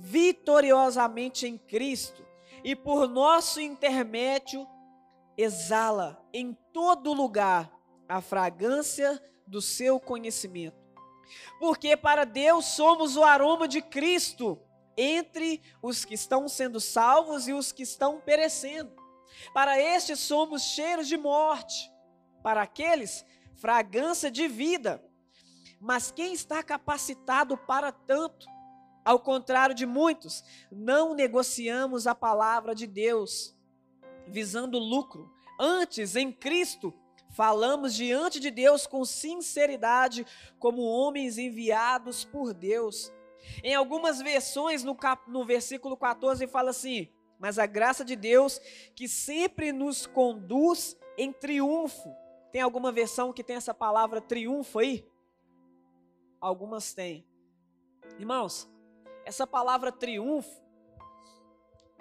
vitoriosamente 0.00 1.46
em 1.46 1.58
Cristo 1.58 2.24
e 2.64 2.74
por 2.74 3.08
nosso 3.08 3.60
intermédio 3.60 4.66
exala 5.36 6.22
em 6.32 6.56
todo 6.72 7.12
lugar 7.12 7.70
a 8.08 8.20
fragrância 8.20 9.22
do 9.46 9.60
seu 9.60 10.00
conhecimento. 10.00 10.78
Porque 11.58 11.96
para 11.96 12.24
Deus 12.24 12.64
somos 12.64 13.16
o 13.16 13.22
aroma 13.22 13.68
de 13.68 13.80
Cristo 13.80 14.60
entre 14.96 15.62
os 15.82 16.04
que 16.04 16.14
estão 16.14 16.48
sendo 16.48 16.80
salvos 16.80 17.46
e 17.46 17.52
os 17.52 17.72
que 17.72 17.82
estão 17.82 18.20
perecendo. 18.20 18.92
Para 19.54 19.80
estes 19.80 20.18
somos 20.18 20.62
cheiros 20.62 21.06
de 21.06 21.16
morte, 21.16 21.90
para 22.42 22.62
aqueles 22.62 23.24
fragrância 23.56 24.30
de 24.30 24.48
vida. 24.48 25.02
Mas 25.80 26.10
quem 26.10 26.32
está 26.32 26.62
capacitado 26.62 27.56
para 27.56 27.92
tanto? 27.92 28.46
Ao 29.04 29.18
contrário 29.18 29.74
de 29.74 29.86
muitos, 29.86 30.44
não 30.70 31.14
negociamos 31.14 32.06
a 32.06 32.14
palavra 32.14 32.74
de 32.74 32.86
Deus 32.86 33.56
visando 34.26 34.78
lucro. 34.78 35.30
Antes, 35.58 36.16
em 36.16 36.30
Cristo, 36.32 36.94
falamos 37.30 37.94
diante 37.94 38.38
de 38.40 38.50
Deus 38.50 38.86
com 38.86 39.04
sinceridade, 39.04 40.26
como 40.58 40.82
homens 40.82 41.38
enviados 41.38 42.24
por 42.24 42.52
Deus. 42.52 43.12
Em 43.62 43.74
algumas 43.74 44.20
versões, 44.20 44.84
no, 44.84 44.94
cap, 44.94 45.30
no 45.30 45.44
versículo 45.44 45.96
14, 45.96 46.46
fala 46.46 46.70
assim: 46.70 47.08
Mas 47.38 47.58
a 47.58 47.66
graça 47.66 48.04
de 48.04 48.16
Deus 48.16 48.60
que 48.94 49.08
sempre 49.08 49.72
nos 49.72 50.06
conduz 50.06 50.96
em 51.16 51.32
triunfo. 51.32 52.14
Tem 52.52 52.60
alguma 52.60 52.90
versão 52.90 53.32
que 53.32 53.44
tem 53.44 53.56
essa 53.56 53.72
palavra 53.72 54.20
triunfo 54.20 54.78
aí? 54.78 55.06
Algumas 56.40 56.92
têm. 56.92 57.26
Irmãos, 58.18 58.68
essa 59.24 59.46
palavra 59.46 59.92
triunfo, 59.92 60.62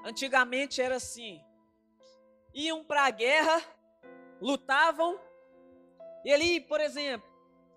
antigamente 0.03 0.81
era 0.81 0.95
assim: 0.95 1.41
iam 2.53 2.83
para 2.83 3.05
a 3.05 3.09
guerra, 3.09 3.61
lutavam, 4.41 5.19
e 6.23 6.33
ali, 6.33 6.59
por 6.61 6.81
exemplo, 6.81 7.27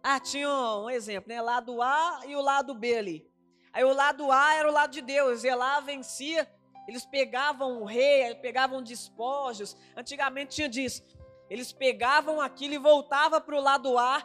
ah, 0.03 0.19
tinha 0.19 0.49
um 0.49 0.91
exemplo, 0.91 1.29
né? 1.29 1.41
Lado 1.41 1.81
A 1.81 2.21
e 2.27 2.35
o 2.35 2.41
lado 2.41 2.75
B 2.75 2.97
ali. 2.97 3.33
Aí 3.73 3.85
o 3.85 3.93
lado 3.93 4.31
A 4.31 4.55
era 4.55 4.69
o 4.69 4.73
lado 4.73 4.91
de 4.91 5.01
Deus, 5.01 5.45
e 5.45 5.55
lá 5.55 5.81
vencia, 5.81 6.51
eles 6.89 7.07
pegavam 7.07 7.81
o 7.81 7.85
rei, 7.85 8.35
pegavam 8.35 8.83
despojos. 8.83 9.77
Antigamente 9.97 10.57
tinha 10.57 10.69
disso. 10.69 11.03
Eles 11.49 11.73
pegavam 11.73 12.41
aquilo 12.41 12.75
e 12.75 12.79
voltavam 12.79 13.41
para 13.41 13.57
o 13.57 13.61
lado 13.61 13.97
A. 13.99 14.23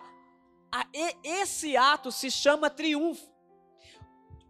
Esse 1.24 1.78
ato 1.78 2.12
se 2.12 2.32
chama 2.32 2.70
triunfo. 2.70 3.37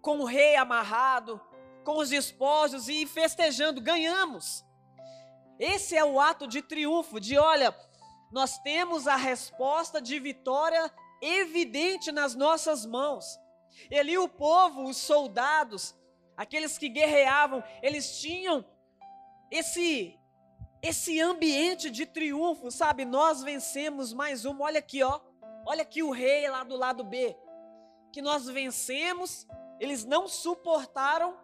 Com 0.08 0.20
o 0.20 0.24
rei 0.26 0.56
amarrado, 0.56 1.38
com 1.84 1.98
os 1.98 2.08
despojos 2.08 2.88
e 2.88 3.06
festejando, 3.06 3.82
ganhamos. 3.82 4.64
Esse 5.60 5.98
é 5.98 6.06
o 6.06 6.18
ato 6.18 6.48
de 6.48 6.62
triunfo, 6.62 7.20
de 7.20 7.38
olha, 7.38 7.76
nós 8.32 8.58
temos 8.60 9.06
a 9.06 9.18
resposta 9.18 10.02
de 10.02 10.18
vitória 10.18 10.90
evidente 11.22 12.10
nas 12.10 12.36
nossas 12.36 12.86
mãos. 12.86 13.38
E 13.92 14.00
ali 14.00 14.18
o 14.18 14.30
povo, 14.30 14.86
os 14.86 14.96
soldados, 14.96 15.94
aqueles 16.38 16.78
que 16.78 16.88
guerreavam, 16.88 17.62
eles 17.84 18.22
tinham 18.22 18.64
esse 19.52 20.18
esse 20.82 21.20
ambiente 21.20 21.90
de 21.90 22.06
triunfo, 22.06 22.72
sabe? 22.72 23.04
Nós 23.04 23.44
vencemos 23.44 24.14
mais 24.14 24.46
uma. 24.46 24.64
Olha 24.64 24.80
aqui, 24.80 25.04
ó. 25.04 25.20
Olha 25.66 25.82
aqui 25.82 26.02
o 26.02 26.12
rei 26.12 26.50
lá 26.50 26.64
do 26.64 26.78
lado 26.78 27.04
B. 27.04 27.36
Que 28.14 28.22
nós 28.22 28.46
vencemos, 28.46 29.46
eles 29.80 30.06
não 30.06 30.28
suportaram. 30.28 31.38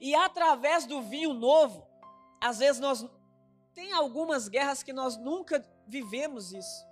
E 0.00 0.14
através 0.14 0.86
do 0.86 1.00
vinho 1.00 1.32
novo, 1.32 1.86
às 2.40 2.58
vezes 2.58 2.80
nós 2.80 3.06
tem 3.74 3.92
algumas 3.92 4.48
guerras 4.48 4.82
que 4.82 4.92
nós 4.92 5.16
nunca 5.16 5.64
vivemos 5.86 6.52
isso. 6.52 6.86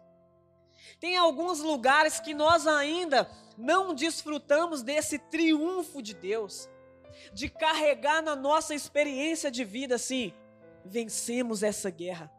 Tem 0.98 1.16
alguns 1.16 1.60
lugares 1.60 2.20
que 2.20 2.34
nós 2.34 2.66
ainda 2.66 3.30
não 3.56 3.94
desfrutamos 3.94 4.82
desse 4.82 5.18
triunfo 5.18 6.00
de 6.00 6.14
Deus, 6.14 6.68
de 7.32 7.48
carregar 7.48 8.22
na 8.22 8.34
nossa 8.34 8.74
experiência 8.74 9.50
de 9.50 9.64
vida 9.64 9.96
assim, 9.96 10.32
vencemos 10.84 11.62
essa 11.62 11.90
guerra. 11.90 12.32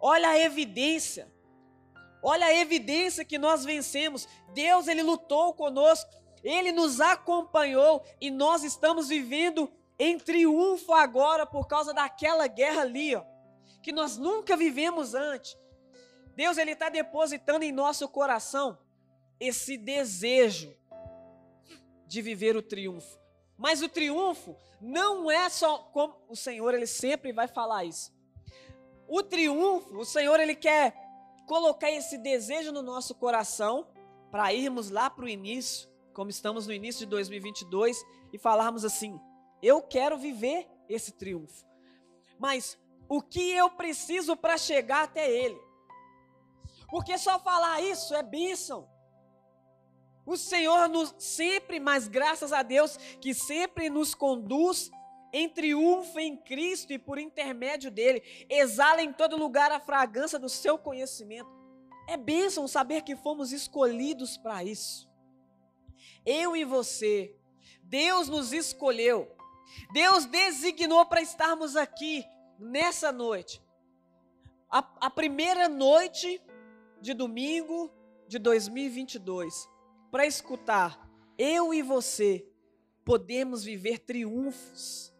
Olha 0.00 0.30
a 0.30 0.38
evidência. 0.38 1.32
Olha 2.22 2.46
a 2.46 2.54
evidência 2.54 3.24
que 3.24 3.38
nós 3.38 3.64
vencemos. 3.64 4.26
Deus 4.52 4.88
ele 4.88 5.02
lutou 5.02 5.54
conosco, 5.54 6.10
ele 6.42 6.72
nos 6.72 7.00
acompanhou 7.00 8.04
e 8.20 8.30
nós 8.30 8.64
estamos 8.64 9.08
vivendo 9.08 9.70
em 9.98 10.18
triunfo 10.18 10.92
agora 10.92 11.46
por 11.46 11.66
causa 11.66 11.94
daquela 11.94 12.46
guerra 12.46 12.82
ali, 12.82 13.14
ó, 13.14 13.24
que 13.82 13.92
nós 13.92 14.16
nunca 14.16 14.56
vivemos 14.56 15.14
antes. 15.14 15.56
Deus 16.34 16.56
ele 16.58 16.72
está 16.72 16.88
depositando 16.88 17.64
em 17.64 17.72
nosso 17.72 18.08
coração 18.08 18.78
esse 19.38 19.76
desejo 19.76 20.74
de 22.06 22.22
viver 22.22 22.56
o 22.56 22.62
triunfo. 22.62 23.18
Mas 23.56 23.82
o 23.82 23.88
triunfo 23.88 24.56
não 24.80 25.30
é 25.30 25.48
só 25.48 25.78
como 25.78 26.16
o 26.28 26.34
Senhor 26.34 26.74
ele 26.74 26.86
sempre 26.86 27.32
vai 27.32 27.46
falar 27.46 27.84
isso. 27.84 28.12
O 29.06 29.22
triunfo, 29.22 29.96
o 29.98 30.04
Senhor 30.04 30.40
ele 30.40 30.54
quer 30.54 30.94
colocar 31.46 31.90
esse 31.90 32.16
desejo 32.16 32.72
no 32.72 32.82
nosso 32.82 33.14
coração 33.14 33.86
para 34.30 34.52
irmos 34.54 34.90
lá 34.90 35.10
para 35.10 35.24
o 35.24 35.28
início, 35.28 35.88
como 36.12 36.30
estamos 36.30 36.66
no 36.66 36.72
início 36.72 37.00
de 37.00 37.10
2022 37.10 38.04
e 38.32 38.38
falarmos 38.38 38.84
assim: 38.84 39.20
eu 39.62 39.80
quero 39.82 40.18
viver 40.18 40.68
esse 40.88 41.12
triunfo. 41.12 41.64
Mas 42.38 42.78
o 43.08 43.22
que 43.22 43.50
eu 43.50 43.70
preciso 43.70 44.36
para 44.36 44.58
chegar 44.58 45.04
até 45.04 45.30
ele? 45.30 45.60
Porque 46.88 47.16
só 47.16 47.38
falar 47.38 47.80
isso 47.80 48.14
é 48.14 48.22
bênção. 48.22 48.88
O 50.24 50.36
Senhor 50.36 50.88
nos 50.88 51.14
sempre, 51.18 51.80
mas 51.80 52.06
graças 52.06 52.52
a 52.52 52.62
Deus, 52.62 52.96
que 53.20 53.34
sempre 53.34 53.90
nos 53.90 54.14
conduz 54.14 54.90
em 55.32 55.48
triunfo 55.48 56.18
em 56.18 56.36
Cristo 56.36 56.92
e 56.92 56.98
por 56.98 57.18
intermédio 57.18 57.90
dele, 57.90 58.22
exala 58.48 59.02
em 59.02 59.12
todo 59.12 59.36
lugar 59.36 59.72
a 59.72 59.80
fragrância 59.80 60.38
do 60.38 60.48
seu 60.48 60.76
conhecimento. 60.76 61.50
É 62.08 62.16
bênção 62.16 62.68
saber 62.68 63.02
que 63.02 63.16
fomos 63.16 63.52
escolhidos 63.52 64.36
para 64.36 64.62
isso. 64.62 65.11
Eu 66.24 66.56
e 66.56 66.64
você, 66.64 67.34
Deus 67.82 68.28
nos 68.28 68.52
escolheu, 68.52 69.30
Deus 69.92 70.24
designou 70.26 71.04
para 71.06 71.22
estarmos 71.22 71.76
aqui 71.76 72.24
nessa 72.58 73.10
noite. 73.10 73.62
A, 74.70 74.78
a 75.06 75.10
primeira 75.10 75.68
noite 75.68 76.40
de 77.00 77.12
domingo 77.12 77.90
de 78.28 78.38
2022 78.38 79.68
para 80.10 80.26
escutar 80.26 81.08
eu 81.36 81.74
e 81.74 81.82
você 81.82 82.46
podemos 83.04 83.64
viver 83.64 83.98
triunfos. 83.98 85.12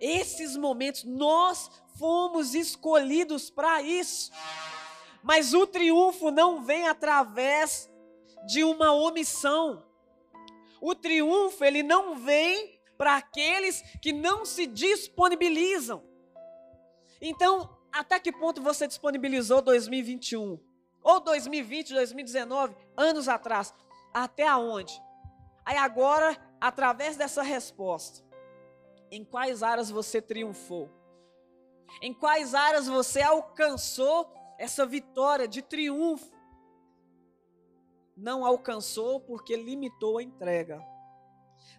Esses 0.00 0.56
momentos 0.56 1.04
nós 1.04 1.70
fomos 1.96 2.54
escolhidos 2.54 3.50
para 3.50 3.82
isso. 3.82 4.30
Mas 5.22 5.54
o 5.54 5.66
triunfo 5.66 6.30
não 6.30 6.62
vem 6.64 6.86
através 6.86 7.90
de 8.46 8.64
uma 8.64 8.92
omissão. 8.92 9.84
O 10.80 10.94
triunfo 10.94 11.64
ele 11.64 11.82
não 11.82 12.16
vem 12.16 12.80
para 12.96 13.16
aqueles 13.16 13.82
que 14.00 14.12
não 14.12 14.44
se 14.44 14.66
disponibilizam. 14.66 16.02
Então, 17.20 17.78
até 17.92 18.18
que 18.18 18.32
ponto 18.32 18.62
você 18.62 18.86
disponibilizou 18.86 19.62
2021? 19.62 20.60
Ou 21.02 21.20
2020, 21.20 21.94
2019, 21.94 22.74
anos 22.96 23.28
atrás. 23.28 23.74
Até 24.12 24.46
aonde? 24.46 25.00
Aí 25.64 25.76
agora, 25.76 26.36
através 26.60 27.16
dessa 27.16 27.42
resposta, 27.42 28.24
em 29.10 29.24
quais 29.24 29.62
áreas 29.62 29.90
você 29.90 30.20
triunfou? 30.20 30.90
Em 32.02 32.12
quais 32.12 32.54
áreas 32.54 32.88
você 32.88 33.22
alcançou 33.22 34.32
essa 34.58 34.84
vitória 34.84 35.46
de 35.46 35.62
triunfo? 35.62 36.33
Não 38.16 38.44
alcançou 38.44 39.20
porque 39.20 39.56
limitou 39.56 40.18
a 40.18 40.22
entrega. 40.22 40.84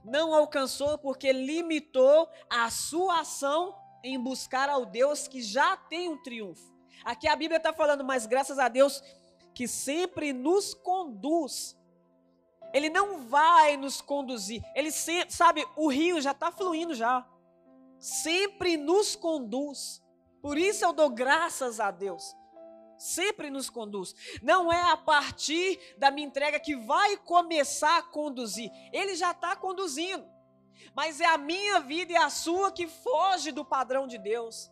Não 0.03 0.33
alcançou 0.33 0.97
porque 0.97 1.31
limitou 1.31 2.29
a 2.49 2.69
sua 2.69 3.21
ação 3.21 3.75
em 4.03 4.19
buscar 4.19 4.69
ao 4.69 4.85
Deus 4.85 5.27
que 5.27 5.41
já 5.41 5.75
tem 5.75 6.09
um 6.09 6.21
triunfo. 6.21 6.73
Aqui 7.03 7.27
a 7.27 7.35
Bíblia 7.35 7.57
está 7.57 7.73
falando, 7.73 8.03
mas 8.03 8.25
graças 8.25 8.59
a 8.59 8.67
Deus 8.67 9.01
que 9.53 9.67
sempre 9.67 10.33
nos 10.33 10.73
conduz. 10.73 11.75
Ele 12.73 12.89
não 12.89 13.27
vai 13.27 13.77
nos 13.77 14.01
conduzir. 14.01 14.61
Ele 14.75 14.91
sempre, 14.91 15.33
sabe, 15.33 15.65
o 15.77 15.87
rio 15.87 16.19
já 16.19 16.31
está 16.31 16.51
fluindo 16.51 16.93
já. 16.93 17.25
Sempre 17.97 18.75
nos 18.75 19.15
conduz. 19.15 20.03
Por 20.41 20.57
isso 20.57 20.83
eu 20.83 20.93
dou 20.93 21.09
graças 21.09 21.79
a 21.79 21.89
Deus. 21.89 22.35
Sempre 22.97 23.49
nos 23.49 23.69
conduz. 23.69 24.15
Não 24.41 24.71
é 24.71 24.91
a 24.91 24.97
partir 24.97 25.79
da 25.97 26.11
minha 26.11 26.27
entrega 26.27 26.59
que 26.59 26.75
vai 26.75 27.17
começar 27.17 27.97
a 27.97 28.03
conduzir. 28.03 28.71
Ele 28.91 29.15
já 29.15 29.31
está 29.31 29.55
conduzindo. 29.55 30.25
Mas 30.95 31.19
é 31.19 31.25
a 31.25 31.37
minha 31.37 31.79
vida 31.79 32.13
e 32.13 32.15
a 32.15 32.29
sua 32.29 32.71
que 32.71 32.87
foge 32.87 33.51
do 33.51 33.65
padrão 33.65 34.07
de 34.07 34.17
Deus. 34.17 34.71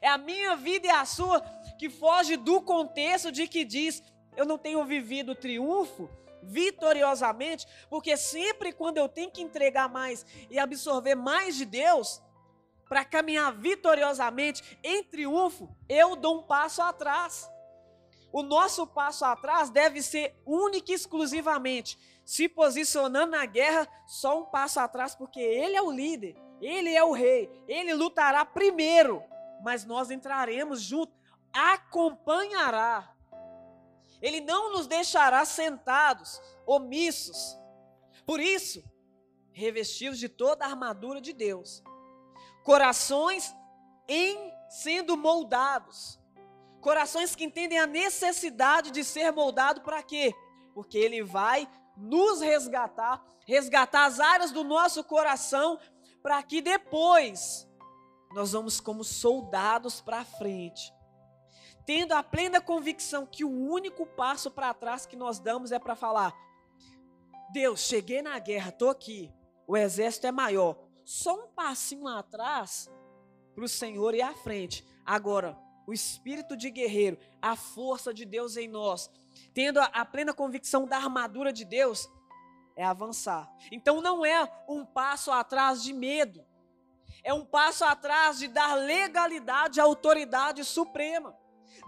É 0.00 0.08
a 0.08 0.18
minha 0.18 0.54
vida 0.56 0.86
e 0.86 0.90
a 0.90 1.04
sua 1.04 1.40
que 1.78 1.90
foge 1.90 2.36
do 2.36 2.60
contexto 2.60 3.32
de 3.32 3.48
que 3.48 3.64
diz: 3.64 4.02
eu 4.36 4.44
não 4.44 4.58
tenho 4.58 4.84
vivido 4.84 5.34
triunfo 5.34 6.08
vitoriosamente, 6.42 7.66
porque 7.88 8.16
sempre 8.16 8.72
quando 8.72 8.98
eu 8.98 9.08
tenho 9.08 9.30
que 9.30 9.40
entregar 9.40 9.88
mais 9.88 10.26
e 10.50 10.58
absorver 10.58 11.14
mais 11.14 11.56
de 11.56 11.64
Deus, 11.64 12.20
para 12.88 13.04
caminhar 13.04 13.52
vitoriosamente 13.54 14.78
em 14.82 15.02
triunfo, 15.02 15.74
eu 15.88 16.14
dou 16.14 16.40
um 16.40 16.42
passo 16.42 16.82
atrás. 16.82 17.50
O 18.32 18.42
nosso 18.42 18.86
passo 18.86 19.24
atrás 19.24 19.68
deve 19.68 20.02
ser 20.02 20.34
único 20.46 20.90
e 20.90 20.94
exclusivamente 20.94 21.98
se 22.24 22.48
posicionando 22.48 23.32
na 23.32 23.44
guerra, 23.44 23.88
só 24.06 24.40
um 24.40 24.44
passo 24.44 24.80
atrás, 24.80 25.14
porque 25.14 25.40
ele 25.40 25.76
é 25.76 25.82
o 25.82 25.90
líder, 25.90 26.36
ele 26.60 26.94
é 26.94 27.02
o 27.02 27.12
rei, 27.12 27.50
ele 27.66 27.94
lutará 27.94 28.44
primeiro, 28.44 29.22
mas 29.62 29.84
nós 29.84 30.10
entraremos 30.10 30.80
junto, 30.80 31.12
acompanhará. 31.52 33.14
Ele 34.20 34.40
não 34.40 34.72
nos 34.72 34.86
deixará 34.86 35.44
sentados, 35.44 36.40
omissos. 36.64 37.58
Por 38.24 38.40
isso, 38.40 38.82
revestidos 39.50 40.18
de 40.18 40.28
toda 40.28 40.64
a 40.64 40.68
armadura 40.68 41.20
de 41.20 41.32
Deus, 41.32 41.82
corações 42.62 43.54
em 44.06 44.52
sendo 44.68 45.16
moldados, 45.16 46.20
corações 46.82 47.34
que 47.34 47.44
entendem 47.44 47.78
a 47.78 47.86
necessidade 47.86 48.90
de 48.90 49.02
ser 49.02 49.32
moldado 49.32 49.80
para 49.80 50.02
quê? 50.02 50.34
Porque 50.74 50.98
ele 50.98 51.22
vai 51.22 51.66
nos 51.96 52.40
resgatar, 52.40 53.24
resgatar 53.46 54.04
as 54.04 54.20
áreas 54.20 54.50
do 54.50 54.62
nosso 54.62 55.02
coração, 55.04 55.78
para 56.22 56.42
que 56.42 56.60
depois 56.60 57.66
nós 58.34 58.52
vamos 58.52 58.80
como 58.80 59.02
soldados 59.02 60.00
para 60.00 60.24
frente 60.24 60.92
tendo 61.84 62.12
a 62.12 62.22
plena 62.22 62.60
convicção 62.60 63.26
que 63.26 63.44
o 63.44 63.50
único 63.50 64.06
passo 64.06 64.50
para 64.50 64.74
trás 64.74 65.06
que 65.06 65.16
nós 65.16 65.38
damos 65.38 65.72
é 65.72 65.78
para 65.78 65.96
falar: 65.96 66.34
Deus, 67.52 67.80
cheguei 67.80 68.22
na 68.22 68.38
guerra, 68.38 68.70
estou 68.70 68.90
aqui, 68.90 69.32
o 69.66 69.76
exército 69.76 70.26
é 70.26 70.32
maior. 70.32 70.78
Só 71.04 71.34
um 71.34 71.48
passinho 71.48 72.06
atrás 72.06 72.90
para 73.54 73.64
o 73.64 73.68
Senhor 73.68 74.14
e 74.14 74.22
à 74.22 74.32
frente. 74.34 74.86
Agora, 75.04 75.58
o 75.86 75.92
espírito 75.92 76.56
de 76.56 76.70
guerreiro, 76.70 77.18
a 77.40 77.56
força 77.56 78.12
de 78.12 78.24
Deus 78.24 78.56
em 78.56 78.68
nós, 78.68 79.10
tendo 79.52 79.80
a, 79.80 79.84
a 79.86 80.04
plena 80.04 80.32
convicção 80.32 80.86
da 80.86 80.96
armadura 80.96 81.52
de 81.52 81.64
Deus, 81.64 82.08
é 82.76 82.84
avançar. 82.84 83.50
Então 83.70 84.00
não 84.00 84.24
é 84.24 84.50
um 84.68 84.84
passo 84.84 85.30
atrás 85.30 85.82
de 85.82 85.92
medo, 85.92 86.44
é 87.22 87.32
um 87.32 87.44
passo 87.44 87.84
atrás 87.84 88.38
de 88.38 88.48
dar 88.48 88.74
legalidade 88.74 89.80
à 89.80 89.84
autoridade 89.84 90.64
suprema, 90.64 91.36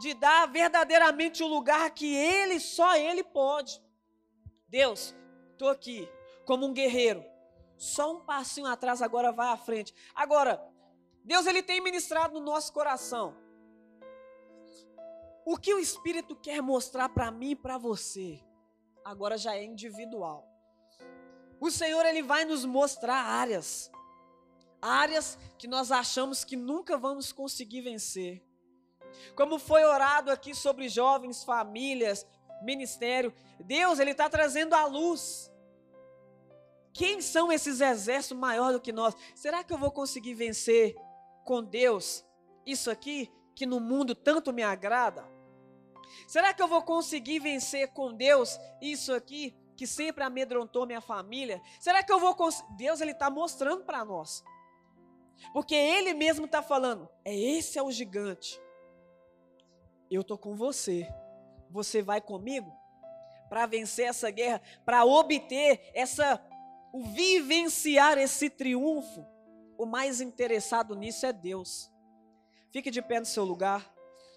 de 0.01 0.15
dar 0.15 0.47
verdadeiramente 0.47 1.43
o 1.43 1.47
lugar 1.47 1.91
que 1.91 2.15
ele, 2.15 2.61
só 2.61 2.97
ele 2.97 3.23
pode. 3.23 3.83
Deus, 4.69 5.15
estou 5.53 5.69
aqui 5.69 6.09
como 6.45 6.67
um 6.67 6.73
guerreiro, 6.73 7.25
só 7.77 8.13
um 8.13 8.21
passinho 8.21 8.67
atrás, 8.67 9.03
agora 9.03 9.33
vai 9.33 9.49
à 9.49 9.57
frente. 9.57 9.95
Agora, 10.15 10.63
Deus 11.25 11.47
ele 11.47 11.63
tem 11.63 11.81
ministrado 11.81 12.35
no 12.35 12.41
nosso 12.41 12.73
coração. 12.73 13.44
O 15.45 15.59
que 15.59 15.75
o 15.75 15.79
Espírito 15.79 16.35
quer 16.35 16.63
mostrar 16.63 17.11
para 17.11 17.31
mim 17.31 17.51
e 17.51 17.57
para 17.57 17.77
você, 17.77 18.43
agora 19.05 19.37
já 19.37 19.55
é 19.55 19.63
individual. 19.63 20.49
O 21.61 21.71
Senhor 21.71 22.05
ele 22.07 22.23
vai 22.23 22.45
nos 22.45 22.65
mostrar 22.65 23.17
áreas, 23.17 23.91
áreas 24.81 25.39
que 25.59 25.67
nós 25.67 25.93
achamos 25.93 26.45
que 26.45 26.57
nunca 26.57 26.97
vamos 26.97 27.31
conseguir 27.31 27.83
vencer. 27.83 28.43
Como 29.35 29.59
foi 29.59 29.85
orado 29.85 30.31
aqui 30.31 30.55
sobre 30.55 30.89
jovens, 30.89 31.45
famílias, 31.45 32.27
ministério, 32.63 33.33
Deus 33.61 33.99
ele 33.99 34.13
está 34.13 34.29
trazendo 34.31 34.75
a 34.75 34.87
luz. 34.87 35.53
Quem 36.93 37.21
são 37.21 37.53
esses 37.53 37.81
exércitos 37.81 38.39
maior 38.39 38.73
do 38.73 38.81
que 38.81 38.93
nós? 38.93 39.15
Será 39.35 39.63
que 39.63 39.73
eu 39.73 39.79
vou 39.79 39.91
conseguir 39.91 40.35
vencer 40.35 40.95
com 41.45 41.63
Deus 41.63 42.25
isso 42.65 42.91
aqui 42.91 43.31
que 43.55 43.67
no 43.67 43.79
mundo 43.79 44.15
tanto 44.15 44.53
me 44.53 44.63
agrada? 44.63 45.34
Será 46.27 46.53
que 46.53 46.63
eu 46.63 46.69
vou 46.69 46.83
conseguir 46.83 47.39
vencer 47.39 47.89
com 47.89 48.13
Deus 48.13 48.59
isso 48.81 49.13
aqui 49.13 49.57
que 49.77 49.87
sempre 49.87 50.25
amedrontou 50.25 50.87
minha 50.87 51.01
família? 51.01 51.61
Será 51.81 52.03
que 52.03 52.13
eu 52.13 52.19
vou? 52.19 52.37
Deus 52.77 53.01
ele 53.01 53.13
está 53.13 53.31
mostrando 53.31 53.85
para 53.85 54.05
nós, 54.05 54.45
porque 55.53 55.75
Ele 55.75 56.15
mesmo 56.15 56.47
está 56.47 56.63
falando: 56.63 57.09
é 57.25 57.35
esse 57.35 57.79
é 57.79 57.83
o 57.83 57.91
gigante. 57.91 58.61
Eu 60.11 60.23
tô 60.23 60.39
com 60.39 60.55
você. 60.55 61.09
Você 61.71 62.03
vai 62.03 62.21
comigo 62.21 62.73
para 63.49 63.67
vencer 63.67 64.07
essa 64.07 64.31
guerra, 64.31 64.63
para 64.85 65.05
obter 65.05 65.91
essa 65.95 66.41
o 66.93 67.03
vivenciar 67.03 68.19
esse 68.19 68.49
triunfo. 68.49 69.27
O 69.77 69.85
mais 69.85 70.21
interessado 70.21 70.95
nisso 70.95 71.27
é 71.27 71.33
Deus. 71.33 71.91
Fique 72.71 72.91
de 72.91 73.03
pé 73.03 73.19
no 73.19 73.27
seu 73.27 73.45
lugar. 73.45 73.93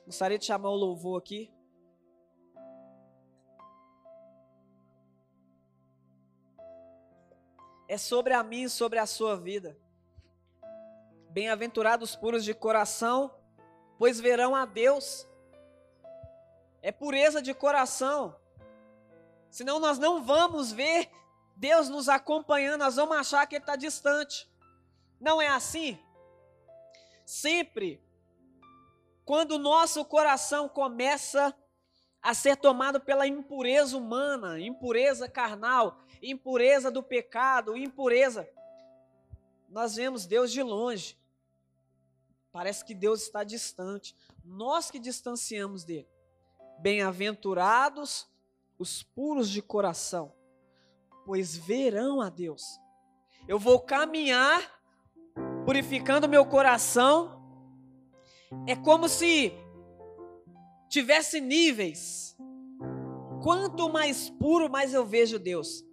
Gostaria 0.05 0.39
de 0.39 0.45
chamar 0.45 0.69
o 0.69 0.75
louvor 0.75 1.19
aqui. 1.19 1.51
É 7.87 7.97
sobre 7.97 8.33
a 8.33 8.43
mim 8.43 8.67
sobre 8.67 8.99
a 8.99 9.05
sua 9.05 9.37
vida. 9.37 9.77
Bem-aventurados 11.29 12.15
puros 12.15 12.43
de 12.43 12.53
coração, 12.53 13.33
pois 13.97 14.19
verão 14.19 14.55
a 14.55 14.65
Deus. 14.65 15.27
É 16.81 16.91
pureza 16.91 17.41
de 17.41 17.53
coração. 17.53 18.35
Senão 19.49 19.79
nós 19.79 19.97
não 19.97 20.23
vamos 20.23 20.71
ver 20.71 21.09
Deus 21.55 21.89
nos 21.89 22.09
acompanhando, 22.09 22.81
nós 22.81 22.95
vamos 22.95 23.17
achar 23.17 23.45
que 23.47 23.55
Ele 23.55 23.63
está 23.63 23.75
distante. 23.75 24.49
Não 25.19 25.41
é 25.41 25.47
assim? 25.47 25.99
Sempre, 27.25 28.01
quando 29.25 29.53
o 29.53 29.59
nosso 29.59 30.05
coração 30.05 30.69
começa 30.69 31.55
a 32.21 32.33
ser 32.33 32.57
tomado 32.57 32.99
pela 32.99 33.25
impureza 33.25 33.97
humana, 33.97 34.59
impureza 34.59 35.29
carnal, 35.29 35.99
impureza 36.21 36.91
do 36.91 37.03
pecado, 37.03 37.75
impureza. 37.75 38.47
Nós 39.69 39.95
vemos 39.95 40.25
Deus 40.25 40.51
de 40.51 40.61
longe. 40.61 41.17
Parece 42.51 42.83
que 42.83 42.95
Deus 42.95 43.23
está 43.23 43.43
distante. 43.43 44.15
Nós 44.43 44.89
que 44.89 44.99
distanciamos 44.99 45.83
dele. 45.83 46.07
Bem-aventurados 46.79 48.27
os 48.79 49.01
puros 49.01 49.49
de 49.49 49.61
coração, 49.61 50.33
pois 51.25 51.57
verão 51.57 52.21
a 52.21 52.29
Deus. 52.29 52.79
Eu 53.47 53.57
vou 53.57 53.79
caminhar 53.79 54.79
purificando 55.65 56.29
meu 56.29 56.45
coração. 56.45 57.41
É 58.67 58.75
como 58.75 59.09
se 59.09 59.53
tivesse 60.89 61.41
níveis. 61.41 62.37
Quanto 63.43 63.89
mais 63.89 64.29
puro, 64.29 64.69
mais 64.69 64.93
eu 64.93 65.05
vejo 65.05 65.39
Deus. 65.39 65.83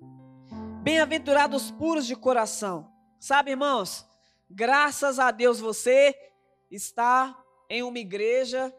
Bem-aventurados 0.85 1.71
puros 1.71 2.05
de 2.05 2.15
coração. 2.15 2.93
Sabe, 3.19 3.53
irmãos, 3.53 4.07
graças 4.51 5.19
a 5.19 5.31
Deus 5.31 5.59
você 5.59 6.15
está 6.71 7.35
em 7.71 7.83
uma 7.83 7.99
igreja 7.99 8.71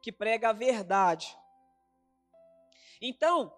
que 0.00 0.10
prega 0.10 0.48
a 0.48 0.54
verdade. 0.54 1.36
Então, 3.02 3.52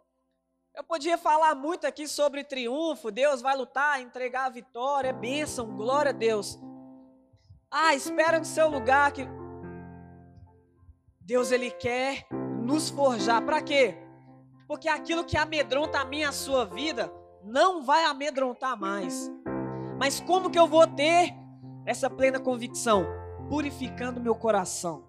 eu 0.74 0.82
podia 0.82 1.16
falar 1.16 1.54
muito 1.54 1.86
aqui 1.86 2.08
sobre 2.08 2.42
triunfo, 2.42 3.12
Deus 3.12 3.40
vai 3.40 3.56
lutar, 3.56 4.02
entregar 4.02 4.46
a 4.46 4.50
vitória, 4.50 5.10
é 5.10 5.12
bênção, 5.12 5.76
glória 5.76 6.10
a 6.10 6.12
Deus. 6.12 6.58
Ah, 7.70 7.94
espera 7.94 8.40
no 8.40 8.44
seu 8.44 8.68
lugar 8.68 9.12
que 9.12 9.22
Deus 11.20 11.52
ele 11.52 11.70
quer 11.70 12.26
nos 12.60 12.90
forjar. 12.90 13.40
Para 13.44 13.62
quê? 13.62 13.96
Porque 14.66 14.88
aquilo 14.88 15.24
que 15.24 15.36
amedronta 15.36 16.00
a 16.00 16.04
minha 16.04 16.30
a 16.30 16.32
sua 16.32 16.64
vida, 16.64 17.08
não 17.44 17.82
vai 17.82 18.04
amedrontar 18.04 18.78
mais. 18.78 19.30
Mas 19.98 20.20
como 20.20 20.50
que 20.50 20.58
eu 20.58 20.66
vou 20.66 20.86
ter 20.86 21.34
essa 21.86 22.08
plena 22.08 22.40
convicção? 22.40 23.06
Purificando 23.48 24.20
meu 24.20 24.34
coração. 24.34 25.04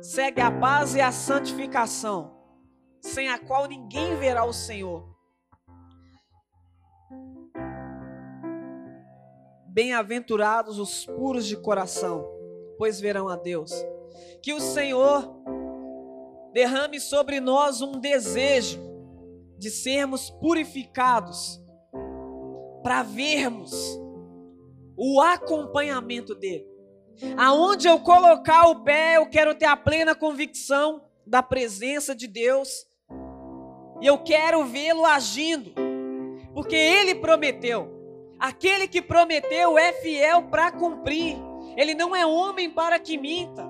Segue 0.00 0.40
a 0.40 0.50
paz 0.50 0.94
e 0.94 1.00
a 1.00 1.12
santificação, 1.12 2.36
sem 3.00 3.28
a 3.28 3.38
qual 3.38 3.66
ninguém 3.66 4.16
verá 4.16 4.44
o 4.44 4.52
Senhor. 4.52 5.08
Bem-aventurados 9.66 10.78
os 10.78 11.06
puros 11.06 11.46
de 11.46 11.56
coração, 11.56 12.26
pois 12.76 13.00
verão 13.00 13.28
a 13.28 13.36
Deus. 13.36 13.72
Que 14.42 14.52
o 14.52 14.60
Senhor 14.60 15.28
derrame 16.52 16.98
sobre 16.98 17.40
nós 17.40 17.80
um 17.80 17.92
desejo 17.92 18.89
de 19.60 19.70
sermos 19.70 20.30
purificados 20.30 21.62
para 22.82 23.02
vermos 23.02 23.70
o 24.96 25.20
acompanhamento 25.20 26.34
dele. 26.34 26.66
Aonde 27.36 27.86
eu 27.86 28.00
colocar 28.00 28.68
o 28.68 28.82
pé, 28.82 29.18
eu 29.18 29.28
quero 29.28 29.54
ter 29.54 29.66
a 29.66 29.76
plena 29.76 30.14
convicção 30.14 31.04
da 31.26 31.42
presença 31.42 32.14
de 32.14 32.26
Deus. 32.26 32.86
E 34.00 34.06
eu 34.06 34.16
quero 34.18 34.64
vê-lo 34.64 35.04
agindo. 35.04 35.74
Porque 36.54 36.74
ele 36.74 37.14
prometeu. 37.14 37.98
Aquele 38.38 38.88
que 38.88 39.02
prometeu 39.02 39.78
é 39.78 39.92
fiel 39.92 40.44
para 40.44 40.72
cumprir. 40.72 41.36
Ele 41.76 41.94
não 41.94 42.16
é 42.16 42.24
homem 42.24 42.70
para 42.70 42.98
que 42.98 43.18
minta. 43.18 43.69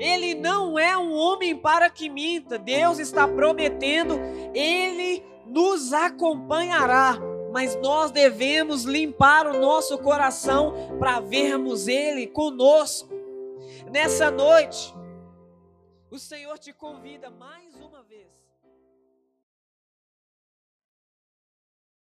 Ele 0.00 0.34
não 0.34 0.78
é 0.78 0.96
um 0.96 1.14
homem 1.14 1.54
para 1.54 1.90
que 1.90 2.08
minta. 2.08 2.58
Deus 2.58 2.98
está 2.98 3.28
prometendo, 3.28 4.18
ele 4.54 5.22
nos 5.44 5.92
acompanhará. 5.92 7.18
Mas 7.52 7.76
nós 7.76 8.10
devemos 8.10 8.84
limpar 8.84 9.46
o 9.46 9.60
nosso 9.60 9.98
coração 9.98 10.96
para 10.98 11.20
vermos 11.20 11.86
ele 11.86 12.26
conosco. 12.26 13.10
Nessa 13.92 14.30
noite, 14.30 14.94
o 16.10 16.18
Senhor 16.18 16.58
te 16.58 16.72
convida 16.72 17.28
mais 17.28 17.74
uma 17.76 18.02
vez 18.04 18.29